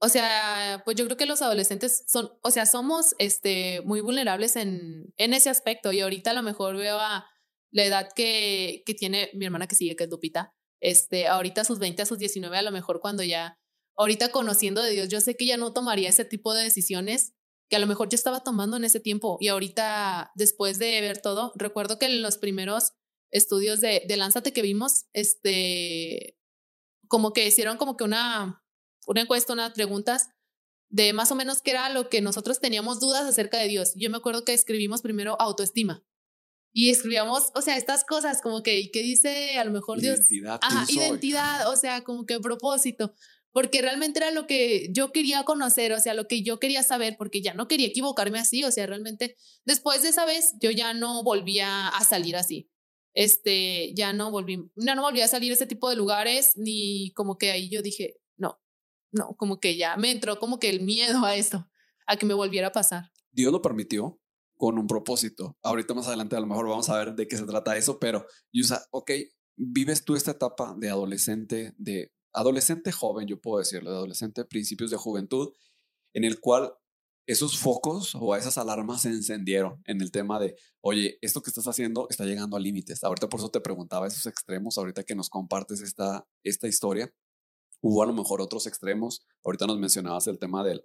o 0.00 0.08
sea, 0.08 0.82
pues 0.84 0.96
yo 0.96 1.04
creo 1.06 1.16
que 1.16 1.26
los 1.26 1.42
adolescentes 1.42 2.04
son, 2.06 2.30
o 2.42 2.50
sea, 2.50 2.66
somos 2.66 3.14
este, 3.18 3.82
muy 3.82 4.00
vulnerables 4.00 4.56
en, 4.56 5.12
en 5.16 5.34
ese 5.34 5.50
aspecto. 5.50 5.92
Y 5.92 6.00
ahorita 6.00 6.30
a 6.30 6.34
lo 6.34 6.42
mejor 6.42 6.76
veo 6.76 6.98
a 6.98 7.26
la 7.70 7.84
edad 7.84 8.08
que, 8.14 8.82
que 8.86 8.94
tiene 8.94 9.30
mi 9.34 9.44
hermana 9.44 9.66
que 9.66 9.74
sigue, 9.76 9.96
que 9.96 10.04
es 10.04 10.10
Lupita. 10.10 10.54
Este, 10.80 11.26
ahorita 11.26 11.62
a 11.62 11.64
sus 11.64 11.78
20, 11.78 12.02
a 12.02 12.06
sus 12.06 12.18
19, 12.18 12.56
a 12.56 12.62
lo 12.62 12.70
mejor 12.70 13.00
cuando 13.00 13.22
ya, 13.22 13.58
ahorita 13.96 14.30
conociendo 14.30 14.82
de 14.82 14.92
Dios, 14.92 15.08
yo 15.08 15.20
sé 15.20 15.36
que 15.36 15.46
ya 15.46 15.56
no 15.56 15.72
tomaría 15.72 16.08
ese 16.08 16.24
tipo 16.24 16.54
de 16.54 16.62
decisiones 16.62 17.34
que 17.68 17.76
a 17.76 17.78
lo 17.78 17.86
mejor 17.86 18.08
yo 18.08 18.16
estaba 18.16 18.42
tomando 18.42 18.76
en 18.76 18.84
ese 18.84 19.00
tiempo. 19.00 19.36
Y 19.40 19.48
ahorita, 19.48 20.32
después 20.34 20.78
de 20.78 21.00
ver 21.00 21.20
todo, 21.20 21.52
recuerdo 21.56 21.98
que 21.98 22.06
en 22.06 22.22
los 22.22 22.38
primeros 22.38 22.92
estudios 23.30 23.80
de, 23.80 24.04
de 24.08 24.16
Lánzate 24.16 24.52
que 24.52 24.62
vimos, 24.62 25.04
este, 25.12 26.38
como 27.08 27.32
que 27.32 27.46
hicieron 27.46 27.76
como 27.76 27.96
que 27.96 28.04
una 28.04 28.62
una 29.08 29.22
encuesta, 29.22 29.54
unas 29.54 29.72
preguntas 29.72 30.28
de 30.90 31.12
más 31.12 31.32
o 31.32 31.34
menos 31.34 31.62
qué 31.62 31.72
era 31.72 31.88
lo 31.88 32.08
que 32.08 32.20
nosotros 32.20 32.60
teníamos 32.60 33.00
dudas 33.00 33.24
acerca 33.24 33.58
de 33.58 33.68
Dios. 33.68 33.92
Yo 33.96 34.10
me 34.10 34.18
acuerdo 34.18 34.44
que 34.44 34.54
escribimos 34.54 35.02
primero 35.02 35.40
autoestima 35.40 36.04
y 36.72 36.90
escribíamos, 36.90 37.50
o 37.54 37.62
sea, 37.62 37.76
estas 37.76 38.04
cosas 38.04 38.42
como 38.42 38.62
que, 38.62 38.90
¿qué 38.92 39.00
dice 39.00 39.58
a 39.58 39.64
lo 39.64 39.70
mejor 39.70 40.00
Dios? 40.00 40.18
Identidad. 40.18 40.60
Ajá, 40.62 40.84
identidad, 40.88 41.70
o 41.70 41.76
sea, 41.76 42.04
como 42.04 42.26
que 42.26 42.38
propósito, 42.38 43.14
porque 43.52 43.82
realmente 43.82 44.20
era 44.20 44.30
lo 44.30 44.46
que 44.46 44.88
yo 44.92 45.12
quería 45.12 45.44
conocer, 45.44 45.92
o 45.92 46.00
sea, 46.00 46.14
lo 46.14 46.26
que 46.26 46.42
yo 46.42 46.58
quería 46.58 46.82
saber, 46.82 47.16
porque 47.16 47.42
ya 47.42 47.54
no 47.54 47.68
quería 47.68 47.88
equivocarme 47.88 48.38
así, 48.38 48.64
o 48.64 48.70
sea, 48.70 48.86
realmente 48.86 49.36
después 49.64 50.02
de 50.02 50.10
esa 50.10 50.24
vez 50.24 50.54
yo 50.60 50.70
ya 50.70 50.94
no 50.94 51.22
volvía 51.22 51.88
a 51.88 52.04
salir 52.04 52.36
así. 52.36 52.70
Este, 53.14 53.94
ya 53.94 54.12
no 54.12 54.30
volví, 54.30 54.70
ya 54.76 54.94
no 54.94 55.02
volví 55.02 55.22
a 55.22 55.28
salir 55.28 55.50
a 55.50 55.54
ese 55.54 55.66
tipo 55.66 55.90
de 55.90 55.96
lugares, 55.96 56.52
ni 56.56 57.12
como 57.14 57.36
que 57.36 57.50
ahí 57.50 57.68
yo 57.68 57.82
dije, 57.82 58.20
no, 58.36 58.60
no, 59.10 59.34
como 59.36 59.58
que 59.58 59.76
ya 59.76 59.96
me 59.96 60.10
entró 60.10 60.38
como 60.38 60.58
que 60.60 60.68
el 60.68 60.82
miedo 60.82 61.24
a 61.24 61.34
esto, 61.34 61.68
a 62.06 62.16
que 62.16 62.26
me 62.26 62.34
volviera 62.34 62.68
a 62.68 62.72
pasar. 62.72 63.10
Dios 63.32 63.52
lo 63.52 63.62
permitió 63.62 64.20
con 64.56 64.78
un 64.78 64.86
propósito. 64.86 65.56
Ahorita 65.62 65.94
más 65.94 66.06
adelante 66.06 66.36
a 66.36 66.40
lo 66.40 66.46
mejor 66.46 66.68
vamos 66.68 66.88
a 66.90 66.98
ver 66.98 67.14
de 67.14 67.26
qué 67.26 67.36
se 67.36 67.46
trata 67.46 67.76
eso, 67.76 67.98
pero 67.98 68.26
Yusa, 68.52 68.86
ok, 68.90 69.12
vives 69.56 70.04
tú 70.04 70.14
esta 70.14 70.32
etapa 70.32 70.74
de 70.78 70.90
adolescente, 70.90 71.74
de 71.78 72.12
adolescente 72.32 72.92
joven, 72.92 73.26
yo 73.26 73.40
puedo 73.40 73.58
decirlo, 73.58 73.90
de 73.90 73.96
adolescente, 73.96 74.44
principios 74.44 74.90
de 74.90 74.96
juventud, 74.96 75.52
en 76.14 76.24
el 76.24 76.40
cual 76.40 76.74
esos 77.26 77.58
focos 77.58 78.14
o 78.18 78.34
esas 78.36 78.56
alarmas 78.56 79.02
se 79.02 79.10
encendieron 79.10 79.82
en 79.86 80.00
el 80.00 80.10
tema 80.10 80.40
de, 80.40 80.56
oye, 80.80 81.18
esto 81.20 81.42
que 81.42 81.50
estás 81.50 81.68
haciendo 81.68 82.06
está 82.08 82.24
llegando 82.24 82.56
a 82.56 82.60
límites. 82.60 83.04
Ahorita 83.04 83.28
por 83.28 83.40
eso 83.40 83.50
te 83.50 83.60
preguntaba 83.60 84.06
esos 84.06 84.24
extremos, 84.24 84.78
ahorita 84.78 85.04
que 85.04 85.14
nos 85.14 85.28
compartes 85.28 85.82
esta, 85.82 86.26
esta 86.42 86.68
historia. 86.68 87.12
Hubo 87.82 88.02
a 88.02 88.06
lo 88.06 88.14
mejor 88.14 88.40
otros 88.40 88.66
extremos. 88.66 89.26
Ahorita 89.44 89.66
nos 89.66 89.78
mencionabas 89.78 90.26
el 90.26 90.38
tema 90.38 90.64
del, 90.64 90.82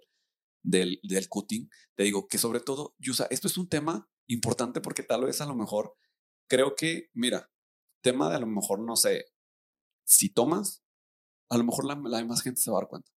del, 0.62 1.00
del 1.02 1.28
cutting. 1.30 1.70
Te 1.94 2.02
digo 2.02 2.28
que 2.28 2.36
sobre 2.36 2.60
todo, 2.60 2.94
Yusa, 2.98 3.26
esto 3.30 3.48
es 3.48 3.56
un 3.56 3.68
tema 3.70 4.06
importante 4.26 4.82
porque 4.82 5.02
tal 5.02 5.24
vez 5.24 5.40
a 5.40 5.46
lo 5.46 5.54
mejor 5.54 5.94
creo 6.46 6.74
que, 6.76 7.08
mira, 7.14 7.50
tema 8.02 8.28
de 8.28 8.36
a 8.36 8.40
lo 8.40 8.46
mejor, 8.46 8.80
no 8.80 8.96
sé, 8.96 9.24
si 10.04 10.28
tomas, 10.28 10.83
a 11.50 11.58
lo 11.58 11.64
mejor 11.64 11.84
la, 11.84 11.94
la 11.94 12.18
demás 12.18 12.42
gente 12.42 12.60
se 12.60 12.70
va 12.70 12.78
a 12.78 12.80
dar 12.82 12.88
cuenta. 12.88 13.10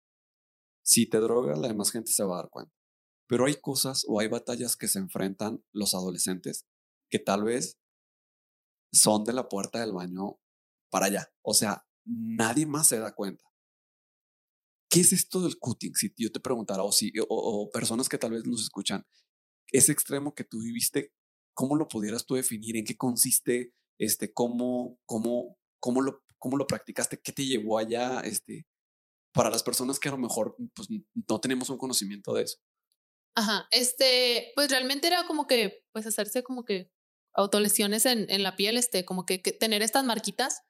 Si 0.83 1.07
te 1.07 1.19
drogas, 1.19 1.59
la 1.59 1.69
demás 1.69 1.91
gente 1.91 2.13
se 2.13 2.25
va 2.25 2.35
a 2.35 2.43
dar 2.43 2.51
cuenta. 2.51 2.75
Pero 3.27 3.47
hay 3.47 3.55
cosas 3.61 4.05
o 4.07 4.21
hay 4.21 4.29
batallas 4.29 4.77
que 4.77 4.89
se 4.89 4.99
enfrentan 4.99 5.65
los 5.73 5.95
adolescentes 5.95 6.67
que 7.11 7.19
tal 7.19 7.45
vez 7.45 7.79
son 8.93 9.25
de 9.25 9.33
la 9.33 9.49
puerta 9.49 9.81
del 9.81 9.93
baño 9.93 10.39
para 10.91 11.07
allá. 11.07 11.33
O 11.43 11.55
sea, 11.55 11.87
nadie 12.05 12.67
más 12.67 12.89
se 12.89 12.99
da 12.99 13.15
cuenta. 13.15 13.45
¿qué 14.95 15.01
es 15.01 15.13
esto 15.13 15.41
del 15.43 15.59
cutting? 15.59 15.93
Si 15.97 16.15
yo 16.17 16.31
te 16.31 16.39
preguntara, 16.39 16.85
o, 16.85 16.93
si, 16.93 17.13
o, 17.29 17.69
personas 17.73 18.09
que 18.09 18.17
tal 18.17 18.31
vez 18.31 18.47
nos 18.47 18.63
escuchan, 18.63 19.05
ese 19.73 19.91
extremo 19.91 20.37
que 20.37 20.45
tú 20.45 20.61
viviste, 20.61 21.13
¿cómo 21.53 21.75
lo 21.75 21.89
pudieras 21.89 22.27
tú 22.27 22.37
definir? 22.37 22.77
¿En 22.77 22.85
qué 22.85 22.97
consiste? 22.97 23.75
Este, 23.99 24.33
¿cómo, 24.33 25.01
cómo, 25.05 25.59
cómo, 25.81 26.01
lo, 26.01 26.23
¿Cómo 26.45 26.59
lo 26.59 26.67
practicaste? 26.67 27.23
¿Qué 27.23 27.33
te 27.33 27.47
llevó 27.47 27.79
allá? 27.79 28.21
Este, 28.21 28.67
para 29.33 29.49
las 29.49 29.63
personas 29.63 29.99
que 29.99 30.11
a 30.11 30.13
lo 30.13 30.19
mejor 30.19 30.55
pues, 30.75 30.89
no 30.91 31.41
tenemos 31.41 31.71
un 31.71 31.79
conocimiento 31.79 32.35
de 32.35 32.43
eso. 32.43 32.59
Ajá, 33.35 33.67
este, 33.71 34.53
pues 34.55 34.69
realmente 34.69 35.07
era 35.07 35.27
como 35.27 35.47
que, 35.47 35.87
pues 35.91 36.07
hacerse 36.07 36.43
como 36.43 36.67
que 36.67 36.91
autolesiones 37.33 38.05
en, 38.05 38.27
en 38.29 38.43
la 38.43 38.57
piel, 38.57 38.77
este, 38.77 39.07
como 39.07 39.25
que, 39.25 39.41
que 39.41 39.53
tener 39.53 39.81
estas 39.81 40.05
marquitas 40.05 40.61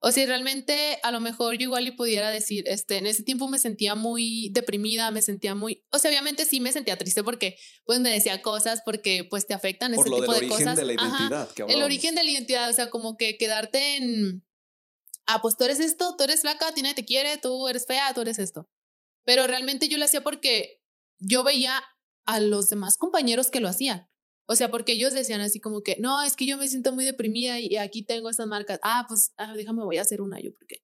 o 0.00 0.12
si 0.12 0.24
realmente 0.24 1.00
a 1.02 1.10
lo 1.10 1.18
mejor 1.18 1.56
yo 1.56 1.64
igual 1.64 1.84
le 1.84 1.92
pudiera 1.92 2.30
decir, 2.30 2.62
este, 2.68 2.98
en 2.98 3.06
ese 3.06 3.24
tiempo 3.24 3.48
me 3.48 3.58
sentía 3.58 3.96
muy 3.96 4.50
deprimida, 4.52 5.10
me 5.10 5.22
sentía 5.22 5.56
muy, 5.56 5.84
o 5.90 5.98
sea, 5.98 6.12
obviamente 6.12 6.44
sí 6.44 6.60
me 6.60 6.70
sentía 6.70 6.96
triste 6.96 7.24
porque 7.24 7.56
pues 7.84 7.98
me 7.98 8.10
decía 8.10 8.40
cosas 8.40 8.82
porque 8.84 9.26
pues 9.28 9.48
te 9.48 9.54
afectan 9.54 9.94
Por 9.94 10.06
ese 10.06 10.10
lo 10.10 10.20
tipo 10.20 10.32
del 10.32 10.42
de 10.42 10.46
origen 10.46 10.64
cosas. 10.64 10.76
de 10.78 10.84
la 10.84 10.92
identidad 10.92 11.50
que 11.50 11.62
el 11.64 11.82
origen 11.82 12.14
de 12.14 12.22
la 12.22 12.30
identidad, 12.30 12.70
o 12.70 12.72
sea, 12.72 12.90
como 12.90 13.16
que 13.16 13.36
quedarte 13.36 13.96
en, 13.96 14.44
ah, 15.28 15.40
pues 15.40 15.56
tú 15.56 15.64
eres 15.64 15.78
esto, 15.78 16.16
tú 16.16 16.24
eres 16.24 16.40
flaca, 16.40 16.72
tiene 16.72 16.94
te 16.94 17.04
quiere, 17.04 17.36
tú 17.38 17.68
eres 17.68 17.86
fea, 17.86 18.12
tú 18.14 18.22
eres 18.22 18.38
esto. 18.38 18.68
Pero 19.24 19.46
realmente 19.46 19.88
yo 19.88 19.98
lo 19.98 20.06
hacía 20.06 20.22
porque 20.22 20.80
yo 21.20 21.44
veía 21.44 21.82
a 22.26 22.40
los 22.40 22.70
demás 22.70 22.96
compañeros 22.96 23.50
que 23.50 23.60
lo 23.60 23.68
hacían. 23.68 24.08
O 24.46 24.56
sea, 24.56 24.70
porque 24.70 24.92
ellos 24.92 25.12
decían 25.12 25.42
así 25.42 25.60
como 25.60 25.82
que, 25.82 25.96
no, 26.00 26.22
es 26.22 26.34
que 26.34 26.46
yo 26.46 26.56
me 26.56 26.66
siento 26.66 26.92
muy 26.92 27.04
deprimida 27.04 27.60
y 27.60 27.76
aquí 27.76 28.02
tengo 28.02 28.30
estas 28.30 28.46
marcas. 28.46 28.80
Ah, 28.82 29.04
pues 29.06 29.32
ah, 29.36 29.54
déjame, 29.54 29.84
voy 29.84 29.98
a 29.98 30.02
hacer 30.02 30.22
una 30.22 30.40
yo, 30.40 30.52
porque 30.54 30.82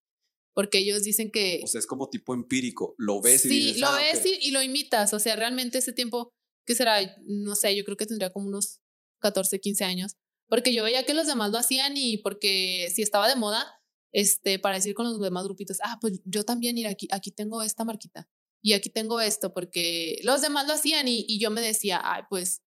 porque 0.54 0.78
ellos 0.78 1.02
dicen 1.02 1.32
que... 1.32 1.60
O 1.64 1.66
sea, 1.66 1.80
es 1.80 1.86
como 1.86 2.08
tipo 2.08 2.32
empírico, 2.32 2.94
lo 2.96 3.20
ves 3.20 3.44
y 3.44 3.48
dices, 3.48 3.80
lo 3.80 3.88
ah, 3.88 3.96
ves 3.96 4.20
ok". 4.20 4.26
y, 4.26 4.48
y 4.48 4.50
lo 4.52 4.62
imitas, 4.62 5.12
o 5.12 5.18
sea, 5.18 5.34
realmente 5.34 5.78
ese 5.78 5.92
tiempo, 5.92 6.30
¿qué 6.64 6.76
será? 6.76 7.00
No 7.26 7.56
sé, 7.56 7.74
yo 7.74 7.84
creo 7.84 7.96
que 7.96 8.06
tendría 8.06 8.32
como 8.32 8.46
unos 8.46 8.80
14, 9.20 9.58
15 9.58 9.84
años, 9.84 10.12
porque 10.48 10.72
yo 10.72 10.84
veía 10.84 11.04
que 11.04 11.14
los 11.14 11.26
demás 11.26 11.50
lo 11.50 11.58
hacían 11.58 11.96
y 11.96 12.18
porque 12.18 12.88
si 12.94 13.02
estaba 13.02 13.28
de 13.28 13.34
moda, 13.34 13.66
este, 14.14 14.58
para 14.58 14.76
decir 14.76 14.94
con 14.94 15.04
los 15.06 15.20
demás 15.20 15.44
grupitos, 15.44 15.78
ah, 15.82 15.98
pues 16.00 16.20
yo 16.24 16.44
también, 16.44 16.74
mira, 16.76 16.88
aquí, 16.90 17.08
aquí 17.10 17.30
tengo 17.32 17.60
esta 17.62 17.84
marquita 17.84 18.28
y 18.62 18.72
aquí 18.72 18.88
tengo 18.88 19.20
esto, 19.20 19.52
porque 19.52 20.20
los 20.22 20.40
demás 20.40 20.66
lo 20.66 20.72
hacían 20.72 21.06
y, 21.08 21.26
y 21.28 21.38
yo 21.38 21.50
me 21.50 21.60
decía, 21.60 22.00
ay, 22.02 22.22
pues, 22.30 22.62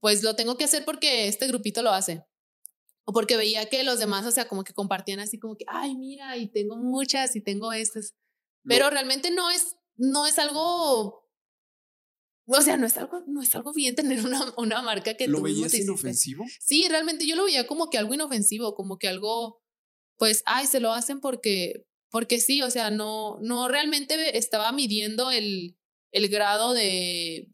pues 0.00 0.22
lo 0.22 0.34
tengo 0.36 0.58
que 0.58 0.64
hacer 0.64 0.84
porque 0.84 1.28
este 1.28 1.46
grupito 1.46 1.82
lo 1.82 1.92
hace. 1.92 2.24
O 3.04 3.12
porque 3.12 3.36
veía 3.38 3.66
que 3.70 3.84
los 3.84 3.98
demás, 3.98 4.26
o 4.26 4.30
sea, 4.30 4.46
como 4.48 4.64
que 4.64 4.74
compartían 4.74 5.20
así 5.20 5.38
como 5.38 5.56
que, 5.56 5.64
ay, 5.68 5.96
mira, 5.96 6.36
y 6.36 6.48
tengo 6.48 6.76
muchas 6.76 7.34
y 7.36 7.40
tengo 7.40 7.72
estas. 7.72 8.14
Pero 8.64 8.84
Lo- 8.86 8.90
realmente 8.90 9.30
no 9.30 9.50
es, 9.50 9.76
no 9.96 10.26
es 10.26 10.38
algo, 10.38 11.24
o 12.46 12.60
sea, 12.62 12.76
no 12.76 12.86
es 12.86 12.96
algo, 12.96 13.22
no 13.26 13.42
es 13.42 13.54
algo 13.54 13.72
bien 13.72 13.94
tener 13.94 14.24
una, 14.26 14.52
una 14.56 14.82
marca 14.82 15.14
que 15.14 15.28
¿Lo 15.28 15.38
tú 15.38 15.44
veías 15.44 15.72
inofensivo? 15.74 16.44
Sí, 16.60 16.86
realmente 16.88 17.26
yo 17.26 17.36
lo 17.36 17.44
veía 17.44 17.66
como 17.66 17.88
que 17.88 17.98
algo 17.98 18.14
inofensivo, 18.14 18.74
como 18.74 18.98
que 18.98 19.08
algo, 19.08 19.62
pues, 20.18 20.42
ay, 20.46 20.66
se 20.66 20.80
lo 20.80 20.92
hacen 20.92 21.20
porque, 21.20 21.86
porque 22.10 22.40
sí, 22.40 22.62
o 22.62 22.70
sea, 22.70 22.90
no, 22.90 23.38
no 23.40 23.68
realmente 23.68 24.36
estaba 24.36 24.72
midiendo 24.72 25.30
el, 25.30 25.78
el 26.12 26.28
grado 26.28 26.74
de, 26.74 27.50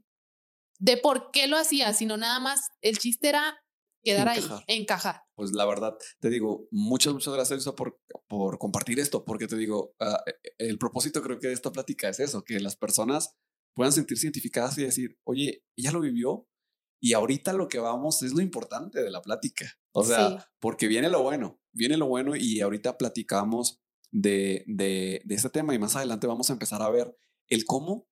de 0.78 0.96
por 0.96 1.30
qué 1.30 1.46
lo 1.46 1.56
hacía, 1.56 1.92
sino 1.92 2.16
nada 2.16 2.40
más 2.40 2.60
el 2.80 2.98
chiste 2.98 3.28
era 3.28 3.60
quedar 4.02 4.28
ahí, 4.28 4.42
encajar. 4.66 5.22
Pues 5.34 5.52
la 5.52 5.64
verdad, 5.66 5.96
te 6.20 6.28
digo, 6.28 6.68
muchas, 6.70 7.14
muchas 7.14 7.34
gracias 7.34 7.64
por, 7.74 7.98
por 8.28 8.58
compartir 8.58 9.00
esto, 9.00 9.24
porque 9.24 9.46
te 9.46 9.56
digo, 9.56 9.94
ah, 10.00 10.22
e, 10.26 10.30
e, 10.30 10.68
el 10.68 10.78
propósito 10.78 11.22
creo 11.22 11.38
que 11.38 11.48
de 11.48 11.54
esta 11.54 11.72
plática 11.72 12.08
es 12.08 12.20
eso, 12.20 12.44
que 12.44 12.60
las 12.60 12.76
personas 12.76 13.34
puedan 13.74 13.92
sentirse 13.92 14.26
identificadas 14.26 14.78
y 14.78 14.84
decir, 14.84 15.18
oye, 15.24 15.64
ella 15.76 15.90
lo 15.90 16.00
vivió 16.00 16.46
y 17.02 17.14
ahorita 17.14 17.52
lo 17.52 17.68
que 17.68 17.78
vamos 17.78 18.22
es 18.22 18.32
lo 18.32 18.40
importante 18.40 19.02
de 19.02 19.10
la 19.10 19.22
plática. 19.22 19.74
O 19.96 20.02
sea, 20.02 20.50
porque 20.58 20.88
viene 20.88 21.08
lo 21.08 21.22
bueno, 21.22 21.60
viene 21.72 21.96
lo 21.96 22.06
bueno 22.06 22.34
y 22.34 22.60
ahorita 22.60 22.98
platicamos 22.98 23.80
de, 24.10 24.64
de, 24.66 25.22
de 25.24 25.34
este 25.34 25.50
tema 25.50 25.72
y 25.72 25.78
más 25.78 25.94
adelante 25.94 26.26
vamos 26.26 26.50
a 26.50 26.52
empezar 26.52 26.82
a 26.82 26.90
ver 26.90 27.16
el 27.46 27.64
cómo, 27.64 28.08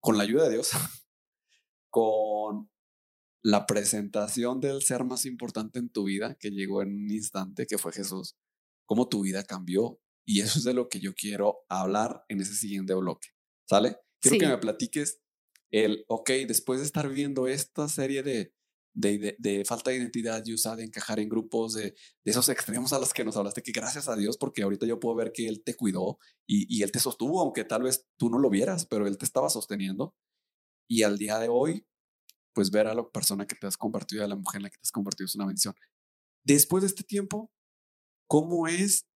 con 0.00 0.18
la 0.18 0.24
ayuda 0.24 0.48
de 0.48 0.54
Dios, 0.54 0.70
con 1.90 2.68
la 3.40 3.66
presentación 3.66 4.60
del 4.60 4.82
ser 4.82 5.04
más 5.04 5.26
importante 5.26 5.78
en 5.78 5.90
tu 5.90 6.04
vida 6.04 6.34
que 6.34 6.50
llegó 6.50 6.82
en 6.82 6.88
un 6.88 7.10
instante, 7.12 7.68
que 7.68 7.78
fue 7.78 7.92
Jesús, 7.92 8.36
cómo 8.84 9.08
tu 9.08 9.22
vida 9.22 9.44
cambió. 9.44 10.00
Y 10.24 10.40
eso 10.40 10.58
es 10.58 10.64
de 10.64 10.74
lo 10.74 10.88
que 10.88 10.98
yo 10.98 11.14
quiero 11.14 11.58
hablar 11.68 12.24
en 12.26 12.40
ese 12.40 12.54
siguiente 12.54 12.94
bloque. 12.94 13.28
¿Sale? 13.68 13.98
Quiero 14.20 14.38
que 14.38 14.48
me 14.48 14.58
platiques 14.58 15.20
el, 15.70 16.04
ok, 16.08 16.30
después 16.48 16.80
de 16.80 16.86
estar 16.86 17.08
viendo 17.08 17.46
esta 17.46 17.88
serie 17.88 18.24
de, 18.24 18.55
de, 18.96 19.36
de, 19.38 19.64
falta 19.66 19.90
de 19.90 19.98
identidad 19.98 20.42
y 20.46 20.54
usar 20.54 20.78
de 20.78 20.84
encajar 20.84 21.20
en 21.20 21.28
grupos, 21.28 21.74
de, 21.74 21.94
de, 22.24 22.30
esos 22.30 22.48
extremos 22.48 22.94
a 22.94 22.98
los 22.98 23.12
que 23.12 23.24
nos 23.24 23.36
hablaste, 23.36 23.62
que 23.62 23.72
gracias 23.72 24.08
a 24.08 24.16
Dios, 24.16 24.38
porque 24.38 24.62
ahorita 24.62 24.86
yo 24.86 24.98
puedo 24.98 25.14
ver 25.14 25.32
que 25.32 25.46
Él 25.46 25.62
te 25.62 25.74
cuidó 25.74 26.18
y, 26.46 26.66
y 26.74 26.82
Él 26.82 26.90
te 26.90 26.98
sostuvo, 26.98 27.40
aunque 27.40 27.64
tal 27.64 27.82
vez 27.82 28.06
tú 28.16 28.30
no 28.30 28.38
lo 28.38 28.48
vieras, 28.48 28.86
pero 28.86 29.06
Él 29.06 29.18
te 29.18 29.26
estaba 29.26 29.50
sosteniendo. 29.50 30.16
Y 30.88 31.02
al 31.02 31.18
día 31.18 31.38
de 31.38 31.48
hoy, 31.48 31.86
pues 32.54 32.70
ver 32.70 32.86
a 32.86 32.94
la 32.94 33.06
persona 33.06 33.46
que 33.46 33.54
te 33.54 33.66
has 33.66 33.76
convertido, 33.76 34.24
a 34.24 34.28
la 34.28 34.36
mujer 34.36 34.60
en 34.60 34.62
la 34.62 34.70
que 34.70 34.78
te 34.78 34.86
has 34.86 34.92
convertido 34.92 35.26
es 35.26 35.34
una 35.34 35.44
bendición. 35.44 35.74
Después 36.42 36.82
de 36.82 36.86
este 36.86 37.04
tiempo, 37.04 37.52
¿cómo 38.26 38.66
es 38.66 39.06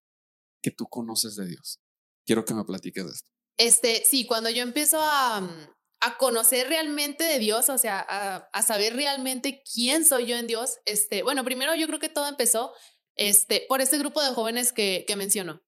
que 0.63 0.71
tú 0.71 0.87
conoces 0.87 1.37
de 1.37 1.47
Dios? 1.47 1.81
Quiero 2.27 2.45
que 2.45 2.55
me 2.55 2.65
platiques 2.65 3.05
de 3.05 3.13
esto. 3.13 3.31
Este, 3.57 4.05
sí, 4.05 4.27
cuando 4.27 4.51
yo 4.51 4.63
empiezo 4.63 4.99
a, 5.01 5.41
mm, 5.41 5.80
a 6.01 6.17
conocer 6.17 6.69
realmente 6.69 7.25
de 7.25 7.39
Dios, 7.39 7.69
o 7.69 7.79
sea, 7.79 8.01
a, 8.01 8.63
saber 8.63 8.97
realmente 8.97 9.63
quién 9.71 10.05
soy 10.05 10.27
yo 10.27 10.37
en 10.37 10.47
Dios, 10.47 10.79
este, 10.87 11.23
bueno, 11.23 11.45
primero 11.45 11.75
yo 11.75 11.87
creo 11.87 11.99
que 11.99 12.09
todo 12.09 12.27
empezó 12.27 12.73
este, 13.17 13.67
por 13.69 13.81
este 13.81 13.99
grupo 13.99 14.23
de 14.23 14.31
jóvenes 14.31 14.73
que, 14.73 15.05
que 15.07 15.17
mencionó. 15.17 15.63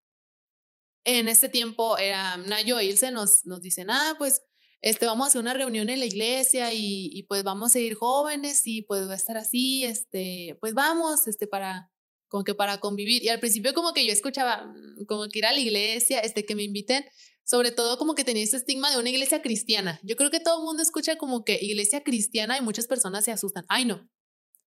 En 1.04 1.28
este 1.28 1.48
tiempo, 1.48 1.98
era 1.98 2.36
Nayo 2.36 2.78
e 2.78 2.86
Ilse 2.86 3.10
nos, 3.10 3.44
nos 3.44 3.60
dicen, 3.60 3.90
ah, 3.90 4.14
pues 4.18 4.42
este, 4.80 5.06
vamos 5.06 5.26
a 5.26 5.28
hacer 5.28 5.40
una 5.40 5.54
reunión 5.54 5.88
en 5.90 6.00
la 6.00 6.06
iglesia 6.06 6.72
y, 6.72 7.10
y, 7.12 7.24
pues 7.24 7.44
vamos 7.44 7.74
a 7.74 7.78
ir 7.78 7.94
jóvenes 7.94 8.62
y 8.66 8.82
pues 8.82 9.06
va 9.06 9.12
a 9.12 9.16
estar 9.16 9.36
así, 9.36 9.84
este, 9.84 10.56
pues 10.60 10.74
vamos, 10.74 11.26
este, 11.26 11.46
para, 11.46 11.90
como 12.28 12.42
que 12.44 12.54
para 12.54 12.78
convivir. 12.80 13.22
Y 13.22 13.28
al 13.28 13.38
principio 13.40 13.74
como 13.74 13.92
que 13.92 14.06
yo 14.06 14.12
escuchaba, 14.12 14.64
mm, 14.64 15.04
como 15.06 15.28
que 15.28 15.38
ir 15.38 15.46
a 15.46 15.52
la 15.52 15.58
iglesia, 15.58 16.20
este, 16.20 16.44
que 16.44 16.54
me 16.56 16.62
inviten, 16.62 17.04
sobre 17.44 17.72
todo 17.72 17.98
como 17.98 18.14
que 18.14 18.24
tenía 18.24 18.44
ese 18.44 18.56
estigma 18.56 18.90
de 18.90 18.98
una 18.98 19.10
iglesia 19.10 19.42
cristiana. 19.42 20.00
Yo 20.02 20.16
creo 20.16 20.30
que 20.30 20.40
todo 20.40 20.58
el 20.58 20.64
mundo 20.64 20.82
escucha 20.82 21.16
como 21.16 21.44
que 21.44 21.58
iglesia 21.60 22.02
cristiana 22.02 22.58
y 22.58 22.62
muchas 22.62 22.86
personas 22.86 23.24
se 23.24 23.32
asustan. 23.32 23.64
Ay, 23.68 23.84
no, 23.84 24.08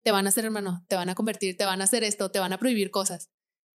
te 0.03 0.11
van 0.11 0.25
a 0.25 0.29
hacer 0.29 0.45
hermano, 0.45 0.85
te 0.87 0.95
van 0.95 1.09
a 1.09 1.15
convertir, 1.15 1.57
te 1.57 1.65
van 1.65 1.81
a 1.81 1.85
hacer 1.85 2.03
esto, 2.03 2.31
te 2.31 2.39
van 2.39 2.53
a 2.53 2.59
prohibir 2.59 2.91
cosas. 2.91 3.29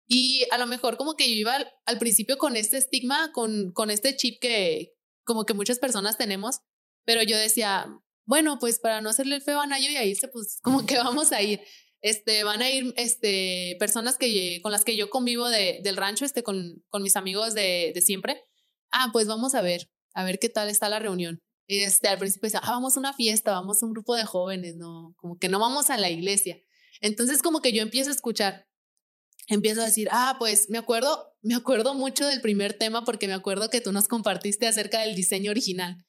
Y 0.09 0.47
a 0.51 0.59
lo 0.59 0.67
mejor 0.67 0.97
como 0.97 1.17
que 1.17 1.29
yo 1.29 1.35
iba 1.35 1.55
al, 1.55 1.69
al 1.85 1.99
principio 1.99 2.39
con 2.39 2.57
este 2.57 2.77
estigma, 2.77 3.33
con, 3.33 3.73
con 3.73 3.91
este 3.91 4.17
chip 4.17 4.41
que, 4.41 4.95
como 5.25 5.45
que 5.45 5.55
muchas 5.55 5.79
personas 5.79 6.17
tenemos, 6.17 6.61
pero 7.05 7.23
yo 7.23 7.37
decía, 7.37 7.87
bueno, 8.25 8.59
pues 8.59 8.79
para 8.79 9.01
no 9.01 9.09
hacerle 9.09 9.37
el 9.37 9.43
feo 9.43 9.61
a 9.61 9.67
Nayo 9.67 9.91
y 9.91 9.97
a 9.97 10.05
irse, 10.05 10.29
pues 10.29 10.59
como 10.63 10.87
que 10.87 10.97
vamos 10.99 11.33
a 11.33 11.43
ir. 11.43 11.61
Este, 12.03 12.45
van 12.45 12.63
a 12.63 12.71
ir 12.71 12.93
este, 12.97 13.77
personas 13.81 14.17
que, 14.17 14.61
con 14.63 14.71
las 14.71 14.85
que 14.85 14.97
yo 14.97 15.11
convivo 15.11 15.49
de, 15.49 15.81
del 15.83 15.97
rancho, 15.97 16.25
este, 16.25 16.43
con, 16.43 16.85
con 16.89 17.03
mis 17.03 17.17
amigos 17.17 17.55
de, 17.55 17.93
de 17.95 18.01
siempre. 18.01 18.45
Ah, 18.99 19.11
pues 19.13 19.27
vamos 19.27 19.55
a 19.55 19.61
ver, 19.61 19.91
a 20.15 20.25
ver 20.25 20.39
qué 20.39 20.49
tal 20.49 20.71
está 20.71 20.89
la 20.89 20.99
reunión. 20.99 21.43
Este, 21.69 22.09
al 22.09 22.19
principio 22.19 22.47
decía, 22.47 22.61
ah, 22.63 22.71
vamos 22.71 22.97
a 22.97 23.01
una 23.01 23.13
fiesta, 23.13 23.53
vamos 23.53 23.83
a 23.83 23.87
un 23.87 23.93
grupo 23.93 24.15
de 24.15 24.25
jóvenes, 24.25 24.77
no, 24.77 25.15
como 25.19 25.39
que 25.39 25.51
no 25.51 25.59
vamos 25.59 25.91
a 25.91 25.99
la 25.99 26.09
iglesia. 26.09 26.59
Entonces 27.03 27.43
como 27.43 27.61
que 27.61 27.73
yo 27.75 27.83
empiezo 27.83 28.09
a 28.09 28.15
escuchar, 28.15 28.67
empiezo 29.49 29.83
a 29.83 29.85
decir, 29.85 30.09
ah, 30.13 30.37
pues 30.39 30.71
me 30.71 30.79
acuerdo, 30.79 31.37
me 31.43 31.55
acuerdo 31.55 31.93
mucho 31.93 32.27
del 32.27 32.41
primer 32.41 32.73
tema 32.73 33.05
porque 33.05 33.29
me 33.29 33.35
acuerdo 33.35 33.69
que 33.69 33.83
tú 33.83 33.93
nos 33.93 34.09
compartiste 34.09 34.67
acerca 34.67 35.01
del 35.01 35.15
diseño 35.15 35.51
original. 35.51 36.07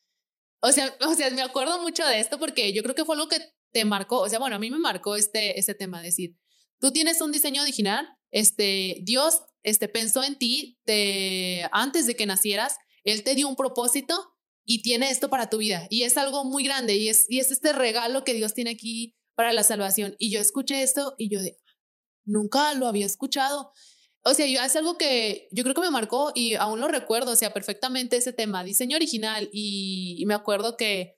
O 0.62 0.72
sea, 0.72 0.96
o 1.02 1.14
sea, 1.14 1.30
me 1.32 1.42
acuerdo 1.42 1.82
mucho 1.82 2.06
de 2.06 2.22
esto 2.22 2.40
porque 2.40 2.72
yo 2.72 2.84
creo 2.84 2.96
que 2.96 3.04
fue 3.04 3.18
lo 3.18 3.28
que 3.28 3.40
te 3.74 3.84
marcó, 3.84 4.22
o 4.22 4.30
sea, 4.30 4.40
bueno, 4.40 4.56
a 4.56 4.60
mí 4.60 4.72
me 4.72 4.80
marcó 4.80 5.18
este, 5.18 5.60
este 5.60 5.76
tema, 5.76 6.02
decir, 6.02 6.38
tú 6.80 6.92
tienes 6.92 7.20
un 7.20 7.34
diseño 7.34 7.64
original, 7.64 8.08
este, 8.32 8.98
Dios, 9.02 9.44
este, 9.64 9.88
pensó 9.88 10.24
en 10.24 10.38
ti 10.38 10.80
te, 10.86 11.68
antes 11.72 12.08
de 12.08 12.16
que 12.16 12.26
nacieras, 12.26 12.78
Él 13.04 13.24
te 13.24 13.36
dio 13.36 13.48
un 13.48 13.56
propósito 13.56 14.34
y 14.66 14.82
tiene 14.82 15.10
esto 15.10 15.30
para 15.30 15.50
tu 15.50 15.58
vida. 15.58 15.88
Y 15.90 16.04
es 16.04 16.18
algo 16.18 16.44
muy 16.44 16.64
grande 16.64 16.96
y 16.96 17.10
es, 17.10 17.26
y 17.30 17.40
es 17.40 17.52
este 17.52 17.74
regalo 17.74 18.24
que 18.24 18.34
Dios 18.34 18.54
tiene 18.54 18.72
aquí 18.72 19.16
para 19.36 19.54
la 19.54 19.64
salvación. 19.64 20.16
Y 20.20 20.32
yo 20.32 20.40
escuché 20.42 20.84
esto 20.84 21.16
y 21.18 21.30
yo 21.30 21.42
de, 21.42 21.58
nunca 22.26 22.74
lo 22.74 22.88
había 22.88 23.06
escuchado. 23.06 23.72
O 24.24 24.34
sea, 24.34 24.46
yo, 24.46 24.62
es 24.62 24.76
algo 24.76 24.98
que 24.98 25.48
yo 25.52 25.64
creo 25.64 25.74
que 25.74 25.82
me 25.82 25.90
marcó 25.90 26.34
y 26.36 26.56
aún 26.56 26.82
lo 26.82 26.90
recuerdo, 26.90 27.32
o 27.32 27.36
sea, 27.36 27.54
perfectamente 27.54 28.18
ese 28.18 28.34
tema, 28.34 28.64
diseño 28.64 28.98
original. 28.98 29.50
Y, 29.54 30.24
me 30.28 30.34
acuerdo 30.34 30.76
que, 30.76 31.18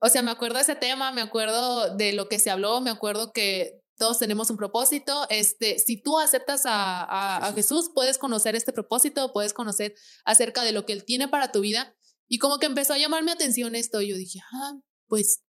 o 0.00 0.08
sea, 0.08 0.22
me 0.22 0.30
acuerdo 0.30 0.58
ese 0.58 0.74
tema, 0.74 1.12
me 1.12 1.20
acuerdo 1.20 1.94
de 1.94 2.14
lo 2.14 2.28
que 2.28 2.38
se 2.38 2.50
habló, 2.50 2.80
me 2.80 2.90
acuerdo 2.90 3.32
que 3.32 3.82
todos 4.00 4.18
tenemos 4.18 4.48
un 4.50 4.56
propósito. 4.56 5.26
Este, 5.28 5.78
si 5.78 6.00
tú 6.00 6.18
aceptas 6.18 6.62
a, 6.64 7.36
a, 7.46 7.52
Jesús, 7.52 7.90
puedes 7.94 8.16
conocer 8.16 8.56
este 8.56 8.72
propósito, 8.72 9.30
puedes 9.32 9.52
conocer 9.52 9.94
acerca 10.24 10.64
de 10.64 10.72
lo 10.72 10.86
que 10.86 10.94
Él 10.94 11.04
tiene 11.04 11.28
para 11.28 11.52
tu 11.52 11.60
vida. 11.60 11.94
Y 12.26 12.38
como 12.38 12.58
que 12.58 12.66
empezó 12.66 12.94
a 12.94 12.98
llamarme 12.98 13.30
atención 13.30 13.74
esto, 13.74 14.00
yo 14.00 14.16
dije, 14.16 14.40
ah, 14.52 14.72
pues 15.06 15.42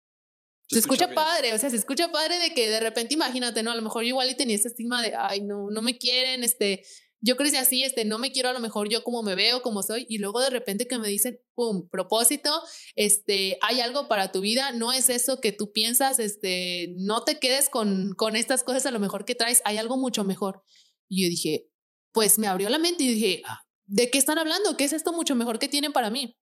se, 0.68 0.80
escucha, 0.80 1.14
padre, 1.14 1.54
o 1.54 1.58
sea, 1.58 1.70
se 1.70 1.76
escucha 1.76 2.10
padre 2.10 2.38
de 2.40 2.52
que 2.52 2.68
de 2.68 2.80
repente, 2.80 3.14
imagínate, 3.14 3.62
¿no? 3.62 3.70
A 3.70 3.76
lo 3.76 3.82
mejor 3.82 4.04
igual 4.04 4.28
y 4.30 4.36
tenía 4.36 4.56
ese 4.56 4.68
estigma 4.68 5.00
de, 5.00 5.14
ay, 5.16 5.42
no, 5.42 5.70
no 5.70 5.80
me 5.80 5.96
quieren, 5.96 6.42
este, 6.42 6.82
yo 7.20 7.36
crecí 7.36 7.56
así, 7.56 7.82
este, 7.82 8.04
no 8.04 8.18
me 8.18 8.32
quiero 8.32 8.48
a 8.48 8.52
lo 8.52 8.60
mejor 8.60 8.88
yo 8.88 9.02
como 9.04 9.22
me 9.22 9.34
veo, 9.34 9.62
como 9.62 9.82
soy, 9.82 10.06
y 10.08 10.18
luego 10.18 10.40
de 10.40 10.50
repente 10.50 10.86
que 10.86 10.98
me 10.98 11.08
dicen, 11.08 11.40
pum, 11.54 11.88
propósito, 11.88 12.62
este, 12.96 13.58
hay 13.60 13.80
algo 13.80 14.08
para 14.08 14.32
tu 14.32 14.40
vida, 14.40 14.72
no 14.72 14.92
es 14.92 15.10
eso 15.10 15.40
que 15.40 15.52
tú 15.52 15.72
piensas, 15.72 16.18
este, 16.18 16.94
no 16.96 17.24
te 17.24 17.38
quedes 17.38 17.68
con, 17.68 18.14
con 18.14 18.36
estas 18.36 18.62
cosas 18.62 18.86
a 18.86 18.90
lo 18.90 19.00
mejor 19.00 19.24
que 19.24 19.34
traes, 19.34 19.62
hay 19.64 19.76
algo 19.76 19.96
mucho 19.96 20.24
mejor. 20.24 20.62
Y 21.08 21.24
yo 21.24 21.28
dije, 21.28 21.68
pues 22.12 22.38
me 22.38 22.46
abrió 22.46 22.68
la 22.68 22.78
mente 22.78 23.04
y 23.04 23.14
dije, 23.14 23.42
ah, 23.46 23.60
¿de 23.86 24.10
qué 24.10 24.18
están 24.18 24.38
hablando? 24.38 24.76
¿Qué 24.76 24.84
es 24.84 24.92
esto 24.92 25.12
mucho 25.12 25.34
mejor 25.34 25.58
que 25.58 25.68
tienen 25.68 25.92
para 25.92 26.10
mí? 26.10 26.38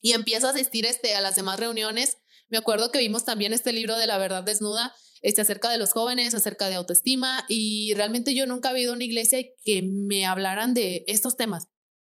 Y 0.00 0.12
empiezo 0.12 0.46
a 0.46 0.50
asistir 0.50 0.86
este, 0.86 1.14
a 1.14 1.20
las 1.20 1.36
demás 1.36 1.58
reuniones 1.58 2.18
me 2.52 2.58
acuerdo 2.58 2.90
que 2.90 2.98
vimos 2.98 3.24
también 3.24 3.54
este 3.54 3.72
libro 3.72 3.96
de 3.96 4.06
la 4.06 4.18
verdad 4.18 4.42
desnuda, 4.42 4.94
este, 5.22 5.40
acerca 5.40 5.70
de 5.70 5.78
los 5.78 5.92
jóvenes, 5.92 6.34
acerca 6.34 6.68
de 6.68 6.74
autoestima, 6.74 7.44
y 7.48 7.94
realmente 7.94 8.34
yo 8.34 8.46
nunca 8.46 8.70
había 8.70 8.82
ido 8.82 8.92
a 8.92 8.96
una 8.96 9.04
iglesia 9.04 9.38
que 9.64 9.82
me 9.82 10.26
hablaran 10.26 10.74
de 10.74 11.04
estos 11.06 11.36
temas. 11.36 11.68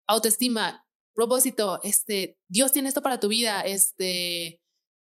Autoestima, 0.08 0.88
propósito, 1.14 1.80
este, 1.84 2.38
Dios 2.48 2.72
tiene 2.72 2.88
esto 2.88 3.02
para 3.02 3.20
tu 3.20 3.28
vida, 3.28 3.62
este, 3.62 4.62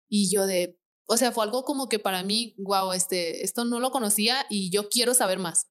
y 0.10 0.32
yo 0.32 0.46
de, 0.46 0.78
o 1.08 1.18
sea, 1.18 1.32
fue 1.32 1.44
algo 1.44 1.64
como 1.64 1.90
que 1.90 2.00
para 2.00 2.24
mí, 2.24 2.56
wow, 2.58 2.94
este, 2.94 3.44
esto 3.44 3.66
no 3.66 3.80
lo 3.80 3.92
conocía 3.92 4.46
y 4.50 4.70
yo 4.70 4.90
quiero 4.90 5.14
saber 5.14 5.40
más. 5.40 5.68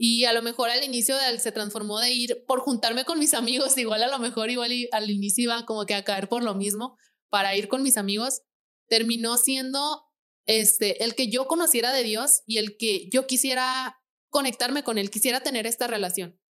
Y 0.00 0.24
a 0.24 0.32
lo 0.32 0.42
mejor 0.42 0.70
al 0.70 0.84
inicio 0.84 1.16
se 1.38 1.52
transformó 1.52 1.98
de 1.98 2.12
ir 2.12 2.44
por 2.46 2.60
juntarme 2.60 3.04
con 3.04 3.18
mis 3.18 3.34
amigos, 3.34 3.76
igual 3.76 4.02
a 4.04 4.08
lo 4.08 4.18
mejor 4.20 4.48
igual 4.50 4.72
al 4.92 5.10
inicio 5.10 5.44
iba 5.44 5.66
como 5.66 5.84
que 5.86 5.94
a 5.94 6.04
caer 6.04 6.28
por 6.28 6.44
lo 6.44 6.54
mismo, 6.54 6.96
para 7.30 7.56
ir 7.56 7.68
con 7.68 7.82
mis 7.82 7.96
amigos, 7.96 8.42
terminó 8.88 9.36
siendo 9.36 10.07
este, 10.48 11.04
el 11.04 11.14
que 11.14 11.28
yo 11.28 11.46
conociera 11.46 11.92
de 11.92 12.02
Dios 12.02 12.42
y 12.46 12.56
el 12.56 12.78
que 12.78 13.08
yo 13.10 13.26
quisiera 13.26 14.00
conectarme 14.30 14.82
con 14.82 14.96
él, 14.96 15.10
quisiera 15.10 15.42
tener 15.42 15.66
esta 15.66 15.86
relación. 15.86 16.40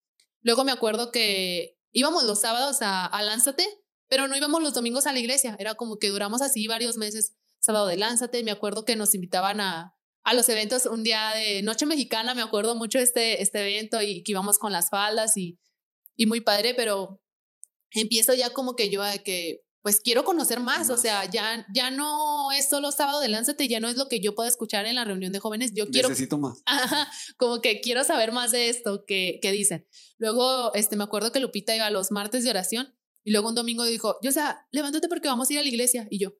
Luego 0.40 0.62
me 0.64 0.70
acuerdo 0.72 1.10
que 1.10 1.76
íbamos 1.92 2.22
los 2.22 2.40
sábados 2.40 2.80
a, 2.80 3.04
a 3.04 3.22
Lánzate, 3.22 3.66
pero 4.08 4.28
no 4.28 4.36
íbamos 4.36 4.62
los 4.62 4.72
domingos 4.72 5.06
a 5.06 5.12
la 5.12 5.18
iglesia. 5.18 5.56
Era 5.58 5.74
como 5.74 5.98
que 5.98 6.10
duramos 6.10 6.42
así 6.42 6.68
varios 6.68 6.96
meses, 6.96 7.34
sábado 7.58 7.88
de 7.88 7.96
Lánzate. 7.96 8.44
Me 8.44 8.52
acuerdo 8.52 8.84
que 8.84 8.94
nos 8.94 9.16
invitaban 9.16 9.60
a, 9.60 9.96
a 10.22 10.34
los 10.34 10.48
eventos 10.48 10.86
un 10.86 11.02
día 11.02 11.32
de 11.34 11.62
Noche 11.62 11.84
Mexicana, 11.84 12.34
me 12.34 12.42
acuerdo 12.42 12.76
mucho 12.76 13.00
este, 13.00 13.42
este 13.42 13.60
evento 13.62 14.00
y 14.00 14.22
que 14.22 14.30
íbamos 14.30 14.58
con 14.58 14.70
las 14.70 14.90
faldas 14.90 15.36
y, 15.36 15.58
y 16.16 16.26
muy 16.26 16.40
padre, 16.40 16.72
pero 16.74 17.20
empiezo 17.90 18.32
ya 18.34 18.50
como 18.50 18.76
que 18.76 18.90
yo 18.90 19.02
a 19.02 19.18
que 19.18 19.64
pues 19.88 20.02
quiero 20.02 20.22
conocer 20.22 20.60
más, 20.60 20.90
o 20.90 20.98
sea, 20.98 21.24
ya, 21.30 21.66
ya 21.72 21.90
no 21.90 22.52
es 22.52 22.68
solo 22.68 22.92
sábado 22.92 23.20
de 23.20 23.28
lánzate, 23.28 23.68
ya 23.68 23.80
no 23.80 23.88
es 23.88 23.96
lo 23.96 24.06
que 24.06 24.20
yo 24.20 24.34
puedo 24.34 24.46
escuchar 24.46 24.84
en 24.84 24.96
la 24.96 25.04
reunión 25.06 25.32
de 25.32 25.38
jóvenes, 25.38 25.72
yo 25.74 25.88
quiero... 25.88 26.10
Necesito 26.10 26.36
más. 26.36 26.62
como 27.38 27.62
que 27.62 27.80
quiero 27.80 28.04
saber 28.04 28.30
más 28.30 28.52
de 28.52 28.68
esto 28.68 29.06
que, 29.06 29.38
que 29.40 29.50
dicen. 29.50 29.88
Luego, 30.18 30.74
este, 30.74 30.96
me 30.96 31.04
acuerdo 31.04 31.32
que 31.32 31.40
Lupita 31.40 31.74
iba 31.74 31.86
a 31.86 31.90
los 31.90 32.10
martes 32.10 32.44
de 32.44 32.50
oración 32.50 32.94
y 33.24 33.30
luego 33.30 33.48
un 33.48 33.54
domingo 33.54 33.82
dijo, 33.86 34.18
yo, 34.22 34.28
o 34.28 34.32
sea, 34.34 34.68
levántate 34.72 35.08
porque 35.08 35.28
vamos 35.28 35.48
a 35.48 35.54
ir 35.54 35.58
a 35.58 35.62
la 35.62 35.68
iglesia. 35.70 36.06
Y 36.10 36.18
yo, 36.18 36.34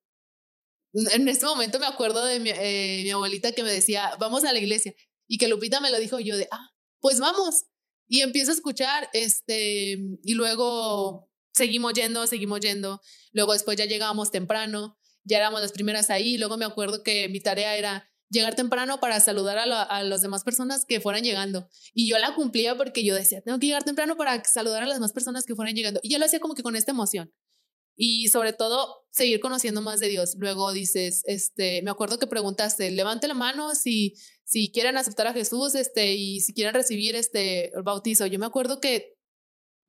en 0.92 1.26
este 1.26 1.46
momento 1.46 1.78
me 1.78 1.86
acuerdo 1.86 2.26
de 2.26 2.40
mi, 2.40 2.50
eh, 2.50 3.00
mi 3.02 3.10
abuelita 3.12 3.52
que 3.52 3.62
me 3.62 3.72
decía, 3.72 4.14
vamos 4.20 4.44
a 4.44 4.52
la 4.52 4.58
iglesia. 4.58 4.94
Y 5.26 5.38
que 5.38 5.48
Lupita 5.48 5.80
me 5.80 5.90
lo 5.90 5.98
dijo 5.98 6.20
yo 6.20 6.36
de, 6.36 6.48
ah, 6.50 6.68
pues 7.00 7.18
vamos. 7.18 7.64
Y 8.08 8.20
empiezo 8.20 8.50
a 8.50 8.56
escuchar, 8.56 9.08
este, 9.14 9.92
y 10.22 10.34
luego 10.34 11.30
seguimos 11.52 11.92
yendo, 11.94 12.26
seguimos 12.26 12.60
yendo. 12.60 13.00
Luego 13.32 13.52
después 13.52 13.76
ya 13.76 13.84
llegábamos 13.84 14.30
temprano, 14.30 14.98
ya 15.24 15.38
éramos 15.38 15.60
las 15.60 15.72
primeras 15.72 16.10
ahí. 16.10 16.38
Luego 16.38 16.56
me 16.56 16.64
acuerdo 16.64 17.02
que 17.02 17.28
mi 17.28 17.40
tarea 17.40 17.76
era 17.76 18.10
llegar 18.30 18.54
temprano 18.54 19.00
para 19.00 19.20
saludar 19.20 19.58
a, 19.58 19.82
a 19.82 20.02
las 20.02 20.22
demás 20.22 20.44
personas 20.44 20.84
que 20.84 21.00
fueran 21.00 21.24
llegando. 21.24 21.68
Y 21.94 22.08
yo 22.08 22.18
la 22.18 22.34
cumplía 22.34 22.76
porque 22.76 23.04
yo 23.04 23.14
decía, 23.14 23.40
tengo 23.40 23.58
que 23.58 23.66
llegar 23.66 23.84
temprano 23.84 24.16
para 24.16 24.42
saludar 24.44 24.82
a 24.82 24.86
las 24.86 24.96
demás 24.96 25.12
personas 25.12 25.44
que 25.44 25.54
fueran 25.54 25.74
llegando. 25.74 26.00
Y 26.02 26.10
yo 26.10 26.18
lo 26.18 26.24
hacía 26.24 26.40
como 26.40 26.54
que 26.54 26.62
con 26.62 26.76
esta 26.76 26.92
emoción 26.92 27.32
y 28.00 28.28
sobre 28.28 28.52
todo 28.52 29.04
seguir 29.10 29.40
conociendo 29.40 29.82
más 29.82 29.98
de 29.98 30.08
Dios. 30.08 30.36
Luego 30.38 30.72
dices, 30.72 31.22
este, 31.26 31.82
me 31.82 31.90
acuerdo 31.90 32.18
que 32.20 32.28
preguntaste, 32.28 32.92
levante 32.92 33.26
la 33.26 33.34
mano 33.34 33.74
si, 33.74 34.14
si 34.44 34.70
quieren 34.70 34.96
aceptar 34.96 35.26
a 35.26 35.32
Jesús, 35.32 35.74
este, 35.74 36.14
y 36.14 36.40
si 36.40 36.54
quieren 36.54 36.74
recibir 36.74 37.16
este 37.16 37.76
el 37.76 37.82
bautizo. 37.82 38.24
Yo 38.26 38.38
me 38.38 38.46
acuerdo 38.46 38.80
que 38.80 39.16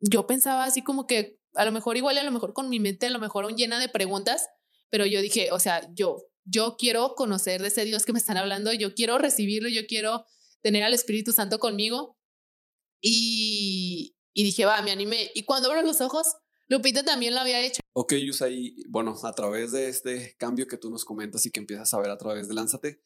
yo 0.02 0.26
pensaba 0.26 0.66
así 0.66 0.82
como 0.82 1.06
que 1.06 1.39
a 1.56 1.66
lo 1.66 1.72
mejor 1.72 1.98
igual, 1.98 2.18
a 2.18 2.24
lo 2.24 2.32
mejor 2.32 2.54
con 2.54 2.70
mi 2.70 2.80
mente, 2.80 3.08
a 3.08 3.10
lo 3.10 3.20
mejor 3.20 3.46
aún 3.46 3.56
llena 3.56 3.80
de 3.80 3.90
preguntas, 3.90 4.48
pero 4.90 5.06
yo 5.06 5.22
dije, 5.22 5.52
o 5.52 5.60
sea, 5.60 5.90
yo, 5.94 6.18
yo 6.46 6.76
quiero 6.78 7.16
conocer 7.16 7.62
de 7.62 7.68
ese 7.68 7.86
Dios 7.86 8.06
que 8.06 8.14
me 8.14 8.20
están 8.20 8.38
hablando, 8.38 8.74
yo 8.74 8.94
quiero 8.94 9.18
recibirlo, 9.18 9.70
yo 9.70 9.86
quiero 9.88 10.26
tener 10.62 10.84
al 10.84 10.94
Espíritu 10.94 11.32
Santo 11.32 11.60
conmigo. 11.60 12.18
Y, 13.02 14.16
y 14.34 14.44
dije, 14.44 14.66
va, 14.66 14.82
me 14.82 14.92
animé. 14.92 15.32
Y 15.34 15.44
cuando 15.44 15.70
abro 15.70 15.82
los 15.84 16.02
ojos, 16.02 16.36
Lupita 16.68 17.04
también 17.04 17.34
lo 17.34 17.40
había 17.40 17.62
hecho. 17.66 17.82
Ok, 17.94 18.14
Yusai, 18.14 18.76
bueno, 18.90 19.16
a 19.24 19.34
través 19.34 19.72
de 19.72 19.90
este 19.90 20.36
cambio 20.38 20.68
que 20.68 20.78
tú 20.78 20.90
nos 20.90 21.06
comentas 21.06 21.46
y 21.46 21.52
que 21.52 21.60
empiezas 21.60 21.94
a 21.94 22.00
ver 22.00 22.12
a 22.12 22.18
través 22.18 22.48
de 22.48 22.54
Lánzate, 22.54 23.02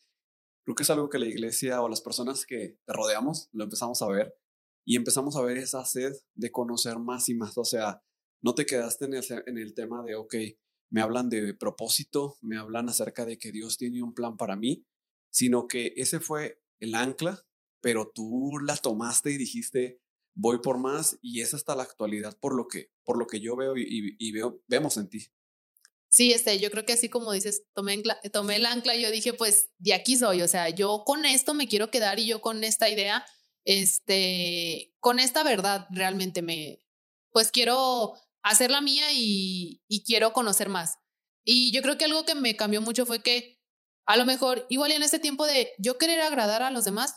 creo 0.66 0.76
que 0.76 0.84
es 0.84 0.90
algo 0.90 1.10
que 1.10 1.20
la 1.20 1.28
iglesia 1.28 1.82
o 1.82 1.90
las 1.90 2.02
personas 2.02 2.46
que 2.46 2.78
te 2.86 2.94
rodeamos 2.94 3.50
lo 3.52 3.64
empezamos 3.64 4.02
a 4.02 4.08
ver 4.08 4.36
y 4.86 4.96
empezamos 4.96 5.36
a 5.36 5.42
ver 5.42 5.58
esa 5.58 5.86
sed 5.86 6.14
de 6.36 6.52
conocer 6.52 7.00
más 7.00 7.30
y 7.30 7.36
más. 7.36 7.58
O 7.58 7.66
sea, 7.66 8.04
no 8.44 8.54
te 8.54 8.66
quedaste 8.66 9.06
en 9.06 9.58
el, 9.58 9.74
tema 9.74 10.04
de, 10.04 10.16
ok, 10.16 10.36
me 10.90 11.02
hablan 11.02 11.30
de 11.30 11.54
propósito, 11.54 12.38
me 12.42 12.58
hablan 12.58 12.90
acerca 12.90 13.26
de 13.26 13.38
que 13.40 13.52
Dios 13.52 13.78
tiene 13.78 14.04
un 14.04 14.14
plan 14.14 14.36
para 14.38 14.58
mí, 14.58 14.86
sino 15.32 15.68
que 15.68 15.94
ese 15.96 16.20
fue 16.20 16.62
el 16.80 16.94
ancla, 16.94 17.42
pero 17.82 18.12
tú 18.14 18.52
la 18.66 18.76
tomaste 18.76 19.32
y 19.32 19.38
dijiste, 19.38 20.02
voy 20.36 20.60
por 20.60 20.78
más 20.78 21.18
y 21.22 21.42
es 21.42 21.54
hasta 21.54 21.76
la 21.76 21.84
actualidad 21.84 22.38
por 22.40 22.54
lo 22.56 22.68
que, 22.68 22.92
por 23.06 23.18
lo 23.18 23.28
que 23.28 23.40
yo 23.40 23.56
veo 23.56 23.74
y, 23.78 24.32
veo, 24.34 24.62
vemos 24.68 24.98
en 24.98 25.10
ti. 25.10 25.26
Sí, 26.10 26.32
este, 26.32 26.60
yo 26.60 26.70
creo 26.70 26.86
que 26.86 26.94
así 26.94 27.10
como 27.10 27.32
dices, 27.32 27.64
tomé, 27.74 28.04
tomé 28.32 28.58
el 28.58 28.66
ancla 28.66 28.96
y 28.96 29.02
yo 29.02 29.10
dije, 29.10 29.34
pues 29.34 29.70
de 29.80 29.94
aquí 29.94 30.18
soy, 30.18 30.42
o 30.42 30.48
sea, 30.50 30.70
yo 30.70 31.04
con 31.06 31.26
esto 31.26 31.54
me 31.54 31.68
quiero 31.68 31.90
quedar 31.90 32.20
y 32.20 32.28
yo 32.28 32.42
con 32.42 32.64
esta 32.64 32.90
idea, 32.90 33.26
este, 33.64 34.94
con 35.00 35.20
esta 35.20 35.44
verdad 35.44 35.88
realmente 35.90 36.42
me, 36.42 36.84
pues 37.32 37.52
quiero 37.52 38.14
hacer 38.44 38.70
la 38.70 38.82
mía 38.82 39.06
y, 39.12 39.82
quiero 40.06 40.34
conocer 40.34 40.70
más. 40.70 41.00
Y 41.44 41.72
yo 41.72 41.82
creo 41.82 41.98
que 41.98 42.06
algo 42.06 42.26
que 42.26 42.36
me 42.36 42.56
cambió 42.56 42.82
mucho 42.82 43.06
fue 43.06 43.22
que 43.22 43.60
a 44.06 44.18
lo 44.18 44.26
mejor, 44.26 44.66
igual 44.70 44.92
en 44.92 45.04
este 45.04 45.20
tiempo 45.20 45.46
de 45.46 45.72
yo 45.78 45.98
querer 45.98 46.22
agradar 46.22 46.62
a 46.62 46.72
los 46.72 46.86
demás, 46.86 47.16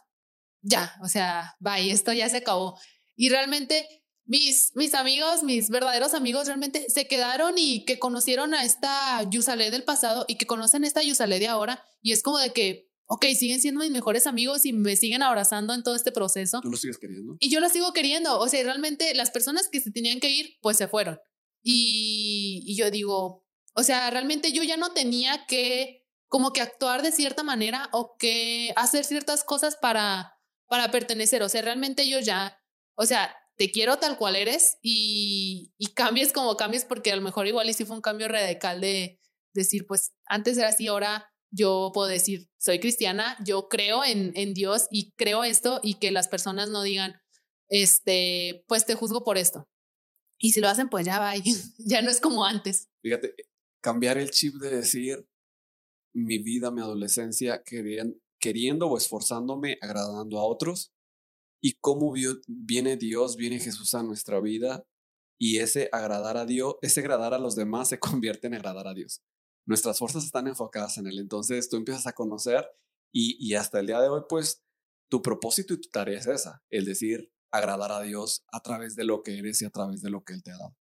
ya, 0.62 0.96
o 1.02 1.08
sea, 1.08 1.56
bye, 1.58 1.90
esto 1.90 2.12
ya 2.12 2.28
se 2.28 2.38
acabó. 2.38 2.78
Y 3.16 3.28
realmente 3.28 4.04
mis, 4.24 4.72
mis 4.74 4.94
amigos, 4.94 5.42
mis 5.42 5.68
verdaderos 5.68 6.14
amigos 6.14 6.46
realmente 6.46 6.88
se 6.88 7.06
quedaron 7.06 7.54
y 7.56 7.84
que 7.84 7.98
conocieron 7.98 8.54
a 8.54 8.64
esta 8.64 9.22
Yusalé 9.28 9.70
del 9.70 9.84
pasado 9.84 10.24
y 10.28 10.36
que 10.36 10.46
conocen 10.46 10.84
esta 10.84 11.02
Yusalé 11.02 11.38
de 11.38 11.48
ahora. 11.48 11.84
Y 12.02 12.12
es 12.12 12.22
como 12.22 12.38
de 12.38 12.52
que, 12.52 12.88
ok, 13.06 13.24
siguen 13.38 13.60
siendo 13.60 13.80
mis 13.80 13.90
mejores 13.90 14.26
amigos 14.26 14.64
y 14.66 14.72
me 14.72 14.96
siguen 14.96 15.22
abrazando 15.22 15.74
en 15.74 15.82
todo 15.82 15.96
este 15.96 16.12
proceso. 16.12 16.60
¿Tú 16.60 16.70
los 16.70 16.80
sigues 16.80 16.98
queriendo? 16.98 17.36
Y 17.40 17.50
yo 17.50 17.60
los 17.60 17.72
sigo 17.72 17.92
queriendo. 17.92 18.38
O 18.38 18.48
sea, 18.48 18.62
realmente 18.62 19.14
las 19.14 19.30
personas 19.30 19.68
que 19.68 19.80
se 19.80 19.90
tenían 19.90 20.20
que 20.20 20.30
ir, 20.30 20.56
pues 20.60 20.76
se 20.76 20.88
fueron. 20.88 21.18
Y, 21.62 22.62
y 22.66 22.76
yo 22.76 22.90
digo, 22.90 23.44
o 23.74 23.82
sea, 23.82 24.10
realmente 24.10 24.52
yo 24.52 24.62
ya 24.62 24.76
no 24.76 24.92
tenía 24.92 25.46
que 25.46 26.04
como 26.28 26.52
que 26.52 26.60
actuar 26.60 27.02
de 27.02 27.12
cierta 27.12 27.42
manera 27.42 27.88
o 27.92 28.16
que 28.18 28.72
hacer 28.76 29.04
ciertas 29.04 29.44
cosas 29.44 29.76
para, 29.76 30.38
para 30.68 30.90
pertenecer. 30.90 31.42
O 31.42 31.48
sea, 31.48 31.62
realmente 31.62 32.02
ellos 32.02 32.24
ya 32.24 32.60
o 32.96 33.06
sea, 33.06 33.36
te 33.56 33.70
quiero 33.70 33.98
tal 33.98 34.18
cual 34.18 34.36
eres 34.36 34.78
y, 34.82 35.72
y 35.78 35.88
cambies 35.88 36.32
como 36.32 36.56
cambies 36.56 36.84
porque 36.84 37.12
a 37.12 37.16
lo 37.16 37.22
mejor 37.22 37.46
igual 37.46 37.68
y 37.68 37.74
si 37.74 37.84
fue 37.84 37.96
un 37.96 38.02
cambio 38.02 38.26
radical 38.28 38.80
de 38.80 39.20
decir, 39.54 39.86
pues 39.86 40.14
antes 40.24 40.58
era 40.58 40.68
así, 40.68 40.88
ahora 40.88 41.30
yo 41.50 41.90
puedo 41.94 42.08
decir, 42.08 42.48
soy 42.58 42.80
cristiana, 42.80 43.36
yo 43.44 43.68
creo 43.68 44.04
en, 44.04 44.32
en 44.34 44.54
Dios 44.54 44.88
y 44.90 45.12
creo 45.12 45.44
esto 45.44 45.80
y 45.82 45.94
que 45.94 46.10
las 46.10 46.28
personas 46.28 46.70
no 46.70 46.82
digan, 46.82 47.20
este, 47.68 48.64
pues 48.68 48.86
te 48.86 48.94
juzgo 48.94 49.24
por 49.24 49.38
esto. 49.38 49.68
Y 50.38 50.52
si 50.52 50.60
lo 50.60 50.68
hacen, 50.68 50.88
pues 50.88 51.06
ya 51.06 51.18
va, 51.18 51.34
ya 51.78 52.02
no 52.02 52.10
es 52.10 52.20
como 52.20 52.44
antes. 52.44 52.88
Fíjate, 53.02 53.34
cambiar 53.80 54.18
el 54.18 54.30
chip 54.30 54.54
de 54.56 54.70
decir 54.70 55.26
mi 56.14 56.38
vida, 56.38 56.70
mi 56.70 56.80
adolescencia, 56.80 57.62
queriendo 58.38 58.88
o 58.88 58.96
esforzándome, 58.96 59.78
agradando 59.82 60.38
a 60.38 60.44
otros, 60.44 60.92
y 61.60 61.74
cómo 61.80 62.14
viene 62.46 62.96
Dios, 62.96 63.36
viene 63.36 63.58
Jesús 63.58 63.94
a 63.94 64.02
nuestra 64.02 64.40
vida 64.40 64.86
y 65.38 65.58
ese 65.58 65.88
agradar 65.92 66.36
a 66.36 66.46
Dios, 66.46 66.76
ese 66.80 67.00
agradar 67.00 67.34
a 67.34 67.38
los 67.38 67.56
demás 67.56 67.88
se 67.88 67.98
convierte 68.00 68.46
en 68.46 68.54
agradar 68.54 68.88
a 68.88 68.94
Dios. 68.94 69.20
Nuestras 69.66 69.98
fuerzas 69.98 70.24
están 70.24 70.46
enfocadas 70.46 70.96
en 70.98 71.06
Él. 71.06 71.18
Entonces 71.18 71.68
tú 71.68 71.76
empiezas 71.76 72.06
a 72.06 72.12
conocer 72.12 72.66
y, 73.12 73.54
hasta 73.54 73.80
el 73.80 73.86
día 73.86 74.00
de 74.00 74.08
hoy, 74.08 74.22
pues 74.28 74.62
tu 75.08 75.22
propósito 75.22 75.74
y 75.74 75.80
tu 75.80 75.88
tarea 75.90 76.18
es 76.18 76.26
esa, 76.26 76.62
el 76.70 76.84
decir, 76.84 77.32
agradar 77.50 77.92
a 77.92 78.02
Dios 78.02 78.44
a 78.52 78.60
través 78.60 78.94
de 78.96 79.04
lo 79.04 79.22
que 79.22 79.38
eres 79.38 79.62
y 79.62 79.64
a 79.64 79.70
través 79.70 80.02
de 80.02 80.10
lo 80.10 80.22
que 80.22 80.34
Él 80.34 80.42
te 80.42 80.50
ha 80.50 80.58
dado. 80.58 80.76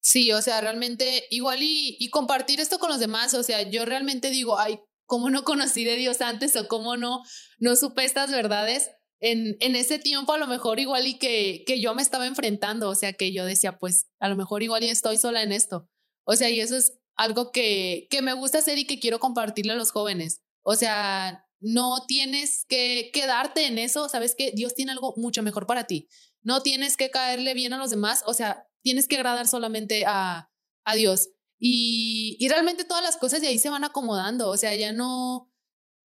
Sí, 0.00 0.32
o 0.32 0.40
sea, 0.40 0.60
realmente 0.60 1.24
igual 1.30 1.62
y, 1.62 1.96
y 1.98 2.10
compartir 2.10 2.60
esto 2.60 2.78
con 2.78 2.90
los 2.90 3.00
demás, 3.00 3.34
o 3.34 3.42
sea, 3.42 3.68
yo 3.68 3.84
realmente 3.84 4.30
digo, 4.30 4.58
ay, 4.58 4.80
¿cómo 5.06 5.30
no 5.30 5.44
conocí 5.44 5.84
de 5.84 5.96
Dios 5.96 6.20
antes 6.20 6.56
o 6.56 6.68
cómo 6.68 6.96
no, 6.96 7.22
no 7.58 7.76
supe 7.76 8.04
estas 8.04 8.30
verdades? 8.30 8.90
en, 9.24 9.56
en 9.60 9.74
ese 9.74 9.98
tiempo 9.98 10.34
a 10.34 10.38
lo 10.38 10.46
mejor 10.46 10.78
igual 10.80 11.06
y 11.06 11.18
que, 11.18 11.64
que 11.66 11.80
yo 11.80 11.94
me 11.94 12.02
estaba 12.02 12.26
enfrentando, 12.26 12.90
o 12.90 12.94
sea, 12.94 13.14
que 13.14 13.32
yo 13.32 13.46
decía, 13.46 13.78
pues 13.78 14.10
a 14.20 14.28
lo 14.28 14.36
mejor 14.36 14.62
igual 14.62 14.84
y 14.84 14.90
estoy 14.90 15.16
sola 15.16 15.42
en 15.42 15.50
esto. 15.50 15.88
O 16.24 16.36
sea, 16.36 16.50
y 16.50 16.60
eso 16.60 16.76
es 16.76 16.98
algo 17.16 17.52
que, 17.52 18.06
que 18.10 18.22
me 18.22 18.32
gusta 18.32 18.58
hacer 18.58 18.78
y 18.78 18.86
que 18.86 19.00
quiero 19.00 19.20
compartirle 19.20 19.72
a 19.72 19.76
los 19.76 19.90
jóvenes. 19.90 20.40
O 20.62 20.74
sea, 20.74 21.46
no 21.60 22.04
tienes 22.06 22.66
que 22.68 23.10
quedarte 23.12 23.66
en 23.66 23.78
eso, 23.78 24.08
sabes 24.08 24.34
que 24.36 24.52
Dios 24.52 24.74
tiene 24.74 24.92
algo 24.92 25.14
mucho 25.16 25.42
mejor 25.42 25.66
para 25.66 25.84
ti. 25.84 26.08
No 26.42 26.62
tienes 26.62 26.96
que 26.96 27.10
caerle 27.10 27.54
bien 27.54 27.72
a 27.72 27.78
los 27.78 27.90
demás, 27.90 28.22
o 28.26 28.34
sea, 28.34 28.68
tienes 28.82 29.08
que 29.08 29.16
agradar 29.16 29.48
solamente 29.48 30.04
a, 30.06 30.50
a 30.84 30.94
Dios. 30.94 31.30
Y, 31.58 32.36
y 32.38 32.48
realmente 32.48 32.84
todas 32.84 33.02
las 33.02 33.16
cosas 33.16 33.40
de 33.40 33.48
ahí 33.48 33.58
se 33.58 33.70
van 33.70 33.84
acomodando, 33.84 34.50
o 34.50 34.56
sea, 34.56 34.74
ya 34.74 34.92
no, 34.92 35.50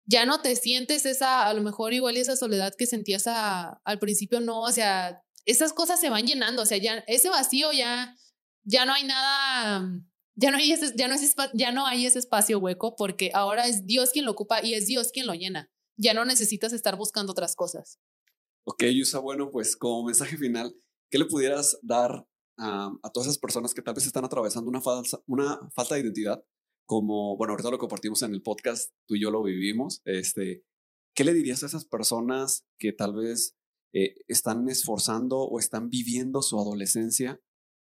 ya 0.05 0.25
no 0.25 0.41
te 0.41 0.55
sientes 0.55 1.05
esa, 1.05 1.47
a 1.47 1.53
lo 1.53 1.61
mejor 1.61 1.93
igual 1.93 2.17
esa 2.17 2.35
soledad 2.35 2.73
que 2.77 2.85
sentías 2.85 3.25
al 3.27 3.99
principio, 3.99 4.39
no, 4.41 4.61
o 4.61 4.71
sea, 4.71 5.23
esas 5.45 5.73
cosas 5.73 5.99
se 5.99 6.09
van 6.09 6.25
llenando, 6.25 6.63
o 6.63 6.65
sea, 6.65 6.77
ya 6.77 7.03
ese 7.07 7.29
vacío 7.29 7.71
ya, 7.71 8.17
ya 8.63 8.85
no 8.85 8.93
hay 8.93 9.03
nada, 9.05 9.89
ya 10.35 10.51
no 10.51 10.57
hay 10.57 10.71
ese, 10.71 10.93
ya 10.95 11.07
no, 11.07 11.15
es, 11.15 11.35
ya 11.53 11.71
no 11.71 11.85
hay 11.85 12.05
ese 12.05 12.19
espacio 12.19 12.59
hueco 12.59 12.95
porque 12.95 13.31
ahora 13.33 13.67
es 13.67 13.85
Dios 13.85 14.11
quien 14.11 14.25
lo 14.25 14.31
ocupa 14.31 14.63
y 14.63 14.73
es 14.73 14.87
Dios 14.87 15.11
quien 15.11 15.27
lo 15.27 15.33
llena. 15.33 15.71
Ya 15.97 16.13
no 16.13 16.25
necesitas 16.25 16.73
estar 16.73 16.97
buscando 16.97 17.31
otras 17.31 17.55
cosas. 17.55 17.99
Ok, 18.65 18.83
Yusa, 18.85 19.19
bueno, 19.19 19.49
pues 19.51 19.77
como 19.77 20.05
mensaje 20.05 20.37
final, 20.37 20.75
¿qué 21.09 21.17
le 21.17 21.25
pudieras 21.25 21.77
dar 21.81 22.27
a, 22.57 22.91
todas 23.13 23.27
esas 23.27 23.39
personas 23.39 23.73
que 23.73 23.81
tal 23.81 23.95
vez 23.95 24.05
están 24.05 24.25
atravesando 24.25 24.69
una, 24.69 24.81
falsa, 24.81 25.21
una 25.27 25.59
falta 25.73 25.95
de 25.95 26.01
identidad 26.01 26.43
como, 26.85 27.37
bueno, 27.37 27.53
ahorita 27.53 27.71
lo 27.71 27.77
compartimos 27.77 28.21
en 28.21 28.33
el 28.33 28.41
podcast, 28.41 28.91
tú 29.07 29.15
y 29.15 29.21
yo 29.21 29.31
lo 29.31 29.41
vivimos, 29.43 30.01
este, 30.05 30.63
¿qué 31.15 31.23
le 31.23 31.33
dirías 31.33 31.63
a 31.63 31.65
esas 31.65 31.85
personas 31.85 32.65
que 32.77 32.91
tal 32.91 33.15
vez 33.15 33.55
eh, 33.93 34.15
están 34.27 34.67
esforzando 34.69 35.39
o 35.39 35.59
están 35.59 35.89
viviendo 35.89 36.41
su 36.41 36.59
adolescencia, 36.59 37.39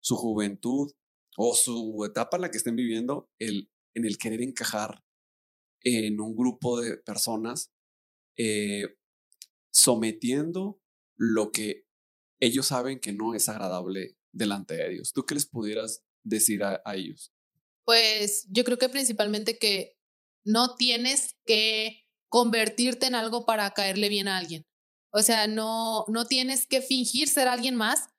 su 0.01 0.15
juventud 0.15 0.91
o 1.37 1.53
su 1.53 2.03
etapa 2.05 2.37
en 2.37 2.41
la 2.41 2.51
que 2.51 2.57
estén 2.57 2.75
viviendo, 2.75 3.29
el, 3.39 3.69
en 3.93 4.05
el 4.05 4.17
querer 4.17 4.41
encajar 4.41 5.03
en 5.81 6.19
un 6.19 6.35
grupo 6.35 6.81
de 6.81 6.97
personas, 6.97 7.71
eh, 8.37 8.97
sometiendo 9.71 10.81
lo 11.15 11.51
que 11.51 11.85
ellos 12.39 12.67
saben 12.67 12.99
que 12.99 13.13
no 13.13 13.35
es 13.35 13.49
agradable 13.49 14.17
delante 14.31 14.75
de 14.75 14.93
ellos? 14.93 15.13
¿Tú 15.13 15.25
qué 15.25 15.35
les 15.35 15.45
pudieras 15.45 16.03
decir 16.23 16.63
a 16.63 16.81
ellos? 16.95 17.33
Pues 17.85 18.45
yo 18.49 18.63
creo 18.63 18.77
que 18.77 18.89
principalmente 18.89 19.57
que 19.57 19.97
no 20.43 20.75
tienes 20.75 21.37
que 21.45 22.05
convertirte 22.29 23.05
en 23.05 23.15
algo 23.15 23.45
para 23.45 23.71
caerle 23.71 24.09
bien 24.09 24.27
a 24.27 24.37
alguien. 24.37 24.65
O 25.11 25.21
sea, 25.21 25.47
no, 25.47 26.05
no 26.09 26.25
tienes 26.25 26.67
que 26.67 26.81
fingir 26.81 27.27
ser 27.29 27.47
alguien 27.47 27.75
más. 27.75 28.09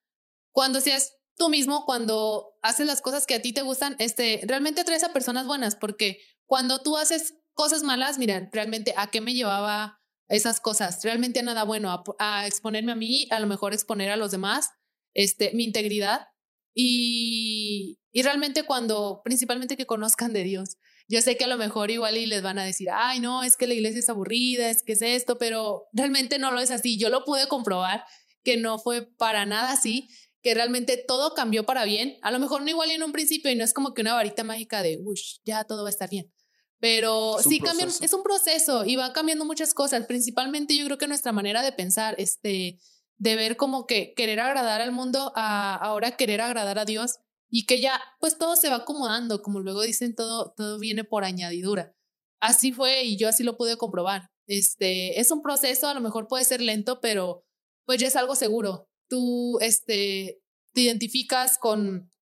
Cuando 0.52 0.80
seas 0.80 1.17
tú 1.38 1.48
mismo, 1.48 1.84
cuando 1.86 2.58
haces 2.62 2.86
las 2.86 3.00
cosas 3.00 3.24
que 3.26 3.34
a 3.34 3.42
ti 3.42 3.52
te 3.52 3.62
gustan, 3.62 3.96
este, 3.98 4.40
realmente 4.44 4.82
atraes 4.82 5.04
a 5.04 5.12
personas 5.12 5.46
buenas 5.46 5.76
porque 5.76 6.20
cuando 6.46 6.82
tú 6.82 6.96
haces 6.96 7.34
cosas 7.54 7.82
malas, 7.82 8.18
mira, 8.18 8.48
realmente 8.52 8.92
a 8.96 9.06
qué 9.10 9.20
me 9.20 9.34
llevaba 9.34 10.00
esas 10.28 10.60
cosas, 10.60 11.02
realmente 11.02 11.40
a 11.40 11.42
nada 11.42 11.64
bueno, 11.64 11.90
a, 11.90 12.04
a, 12.18 12.46
exponerme 12.46 12.92
a 12.92 12.96
mí, 12.96 13.26
a 13.30 13.40
lo 13.40 13.46
mejor 13.46 13.72
exponer 13.72 14.10
a 14.10 14.16
los 14.16 14.30
demás, 14.30 14.70
este, 15.14 15.52
mi 15.54 15.64
integridad 15.64 16.26
y, 16.74 17.98
y 18.12 18.22
realmente 18.22 18.64
cuando, 18.64 19.22
principalmente 19.24 19.76
que 19.76 19.86
conozcan 19.86 20.32
de 20.32 20.44
Dios. 20.44 20.76
Yo 21.08 21.22
sé 21.22 21.36
que 21.36 21.44
a 21.44 21.48
lo 21.48 21.56
mejor 21.56 21.90
igual 21.90 22.18
y 22.18 22.26
les 22.26 22.42
van 22.42 22.58
a 22.58 22.64
decir, 22.64 22.88
ay, 22.92 23.20
no, 23.20 23.42
es 23.42 23.56
que 23.56 23.66
la 23.66 23.74
iglesia 23.74 24.00
es 24.00 24.10
aburrida, 24.10 24.68
es 24.68 24.82
que 24.82 24.92
es 24.92 25.02
esto, 25.02 25.38
pero 25.38 25.86
realmente 25.92 26.38
no 26.38 26.50
lo 26.50 26.60
es 26.60 26.70
así. 26.70 26.98
Yo 26.98 27.08
lo 27.08 27.24
pude 27.24 27.48
comprobar 27.48 28.04
que 28.44 28.56
no 28.56 28.78
fue 28.78 29.06
para 29.16 29.46
nada 29.46 29.72
así, 29.72 30.08
que 30.48 30.54
realmente 30.54 30.96
todo 30.96 31.34
cambió 31.34 31.66
para 31.66 31.84
bien. 31.84 32.16
A 32.22 32.30
lo 32.30 32.38
mejor 32.38 32.62
no 32.62 32.70
igual 32.70 32.90
en 32.90 33.02
un 33.02 33.12
principio 33.12 33.50
y 33.50 33.54
no 33.54 33.64
es 33.64 33.74
como 33.74 33.92
que 33.92 34.00
una 34.00 34.14
varita 34.14 34.44
mágica 34.44 34.82
de, 34.82 34.98
uff, 34.98 35.20
ya 35.44 35.64
todo 35.64 35.82
va 35.82 35.90
a 35.90 35.92
estar 35.92 36.08
bien. 36.08 36.32
Pero 36.80 37.36
sí 37.46 37.60
cambian, 37.60 37.90
es 38.00 38.12
un 38.14 38.22
proceso 38.22 38.86
y 38.86 38.96
van 38.96 39.12
cambiando 39.12 39.44
muchas 39.44 39.74
cosas, 39.74 40.06
principalmente 40.06 40.74
yo 40.74 40.86
creo 40.86 40.96
que 40.96 41.06
nuestra 41.06 41.32
manera 41.32 41.62
de 41.62 41.72
pensar, 41.72 42.14
este, 42.16 42.78
de 43.18 43.36
ver 43.36 43.58
como 43.58 43.84
que 43.84 44.14
querer 44.14 44.40
agradar 44.40 44.80
al 44.80 44.90
mundo 44.90 45.32
a 45.34 45.74
ahora 45.74 46.16
querer 46.16 46.40
agradar 46.40 46.78
a 46.78 46.86
Dios 46.86 47.18
y 47.50 47.66
que 47.66 47.82
ya 47.82 48.00
pues 48.18 48.38
todo 48.38 48.56
se 48.56 48.70
va 48.70 48.76
acomodando, 48.76 49.42
como 49.42 49.60
luego 49.60 49.82
dicen, 49.82 50.14
todo, 50.14 50.54
todo 50.56 50.78
viene 50.78 51.04
por 51.04 51.24
añadidura. 51.24 51.94
Así 52.40 52.72
fue 52.72 53.02
y 53.02 53.18
yo 53.18 53.28
así 53.28 53.42
lo 53.42 53.58
pude 53.58 53.76
comprobar. 53.76 54.30
Este, 54.46 55.20
es 55.20 55.30
un 55.30 55.42
proceso, 55.42 55.88
a 55.88 55.94
lo 55.94 56.00
mejor 56.00 56.26
puede 56.26 56.44
ser 56.44 56.62
lento, 56.62 57.02
pero 57.02 57.44
pues 57.84 58.00
ya 58.00 58.06
es 58.06 58.16
algo 58.16 58.34
seguro. 58.34 58.88
Tú 59.08 59.58
este, 59.60 60.40
te 60.72 60.80
identificas 60.80 61.58
con, 61.58 62.12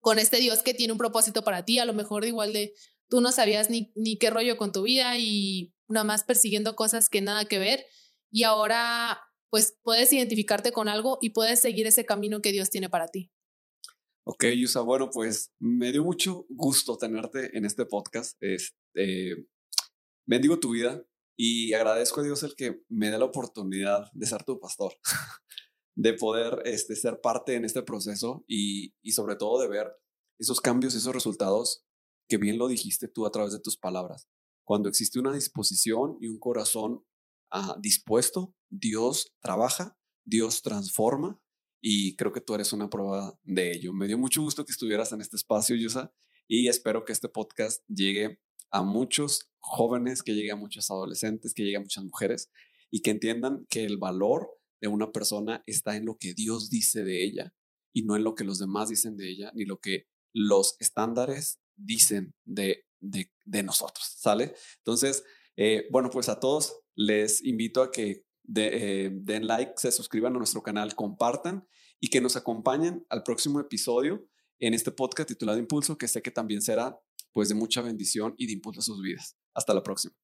con 0.00 0.18
este 0.18 0.38
Dios 0.38 0.62
que 0.62 0.74
tiene 0.74 0.92
un 0.92 0.98
propósito 0.98 1.42
para 1.44 1.64
ti, 1.64 1.78
a 1.78 1.84
lo 1.84 1.94
mejor 1.94 2.24
igual 2.24 2.52
de 2.52 2.74
tú 3.08 3.20
no 3.20 3.32
sabías 3.32 3.70
ni, 3.70 3.92
ni 3.94 4.18
qué 4.18 4.30
rollo 4.30 4.56
con 4.56 4.72
tu 4.72 4.82
vida 4.82 5.18
y 5.18 5.74
nada 5.88 6.04
más 6.04 6.24
persiguiendo 6.24 6.76
cosas 6.76 7.08
que 7.08 7.20
nada 7.20 7.44
que 7.44 7.58
ver 7.58 7.84
y 8.30 8.44
ahora 8.44 9.20
pues 9.50 9.76
puedes 9.82 10.12
identificarte 10.12 10.72
con 10.72 10.88
algo 10.88 11.18
y 11.20 11.30
puedes 11.30 11.60
seguir 11.60 11.86
ese 11.86 12.06
camino 12.06 12.40
que 12.40 12.52
Dios 12.52 12.70
tiene 12.70 12.88
para 12.88 13.08
ti. 13.08 13.30
Ok, 14.24 14.44
Yusa, 14.56 14.82
bueno, 14.82 15.10
pues 15.10 15.52
me 15.58 15.90
dio 15.90 16.04
mucho 16.04 16.46
gusto 16.48 16.96
tenerte 16.96 17.56
en 17.56 17.64
este 17.64 17.84
podcast. 17.84 18.36
Este, 18.40 19.48
bendigo 20.24 20.60
tu 20.60 20.70
vida 20.70 21.04
y 21.36 21.72
agradezco 21.72 22.20
a 22.20 22.24
Dios 22.24 22.42
el 22.44 22.54
que 22.54 22.82
me 22.88 23.10
dé 23.10 23.18
la 23.18 23.24
oportunidad 23.24 24.10
de 24.12 24.26
ser 24.26 24.44
tu 24.44 24.60
pastor, 24.60 24.94
de 26.00 26.14
poder 26.14 26.62
este, 26.64 26.96
ser 26.96 27.20
parte 27.20 27.54
en 27.56 27.66
este 27.66 27.82
proceso 27.82 28.42
y, 28.48 28.94
y 29.02 29.12
sobre 29.12 29.36
todo 29.36 29.60
de 29.60 29.68
ver 29.68 29.86
esos 30.38 30.58
cambios, 30.62 30.94
esos 30.94 31.14
resultados 31.14 31.84
que 32.26 32.38
bien 32.38 32.56
lo 32.56 32.68
dijiste 32.68 33.06
tú 33.06 33.26
a 33.26 33.30
través 33.30 33.52
de 33.52 33.60
tus 33.60 33.76
palabras. 33.76 34.26
Cuando 34.64 34.88
existe 34.88 35.18
una 35.18 35.34
disposición 35.34 36.16
y 36.18 36.28
un 36.28 36.38
corazón 36.38 37.04
uh, 37.52 37.78
dispuesto, 37.82 38.54
Dios 38.70 39.34
trabaja, 39.40 39.98
Dios 40.24 40.62
transforma 40.62 41.38
y 41.82 42.16
creo 42.16 42.32
que 42.32 42.40
tú 42.40 42.54
eres 42.54 42.72
una 42.72 42.88
prueba 42.88 43.38
de 43.42 43.72
ello. 43.72 43.92
Me 43.92 44.06
dio 44.06 44.16
mucho 44.16 44.40
gusto 44.40 44.64
que 44.64 44.72
estuvieras 44.72 45.12
en 45.12 45.20
este 45.20 45.36
espacio, 45.36 45.76
Yusa, 45.76 46.14
y 46.48 46.68
espero 46.68 47.04
que 47.04 47.12
este 47.12 47.28
podcast 47.28 47.84
llegue 47.88 48.40
a 48.70 48.82
muchos 48.82 49.50
jóvenes, 49.58 50.22
que 50.22 50.34
llegue 50.34 50.52
a 50.52 50.56
muchos 50.56 50.90
adolescentes, 50.90 51.52
que 51.52 51.62
llegue 51.62 51.76
a 51.76 51.80
muchas 51.80 52.04
mujeres 52.04 52.50
y 52.90 53.02
que 53.02 53.10
entiendan 53.10 53.66
que 53.68 53.84
el 53.84 53.98
valor 53.98 54.59
de 54.80 54.88
una 54.88 55.12
persona 55.12 55.62
está 55.66 55.96
en 55.96 56.06
lo 56.06 56.16
que 56.16 56.34
Dios 56.34 56.70
dice 56.70 57.04
de 57.04 57.24
ella 57.24 57.54
y 57.92 58.02
no 58.02 58.16
en 58.16 58.24
lo 58.24 58.34
que 58.34 58.44
los 58.44 58.58
demás 58.58 58.88
dicen 58.88 59.16
de 59.16 59.28
ella, 59.28 59.52
ni 59.54 59.64
lo 59.64 59.78
que 59.80 60.06
los 60.32 60.76
estándares 60.80 61.60
dicen 61.76 62.34
de, 62.44 62.84
de, 63.00 63.62
nosotros, 63.62 64.14
¿sale? 64.18 64.54
Entonces, 64.78 65.24
eh, 65.56 65.88
bueno, 65.90 66.10
pues 66.10 66.28
a 66.28 66.38
todos 66.38 66.80
les 66.94 67.42
invito 67.44 67.82
a 67.82 67.90
que 67.90 68.24
eh, 68.56 69.10
den 69.12 69.46
like, 69.46 69.72
se 69.76 69.92
suscriban 69.92 70.34
a 70.34 70.38
nuestro 70.38 70.62
canal, 70.62 70.94
compartan 70.94 71.66
y 72.00 72.08
que 72.08 72.20
nos 72.20 72.36
acompañen 72.36 73.04
al 73.08 73.22
próximo 73.22 73.60
episodio 73.60 74.26
en 74.58 74.74
este 74.74 74.92
podcast 74.92 75.28
titulado 75.28 75.58
Impulso, 75.58 75.98
que 75.98 76.08
sé 76.08 76.22
que 76.22 76.30
también 76.30 76.62
será 76.62 76.98
pues 77.32 77.48
de 77.48 77.54
mucha 77.54 77.82
bendición 77.82 78.34
y 78.36 78.46
de 78.46 78.52
impulso 78.52 78.80
a 78.80 78.84
sus 78.84 79.02
vidas. 79.02 79.36
Hasta 79.54 79.74
la 79.74 79.82
próxima. 79.82 80.19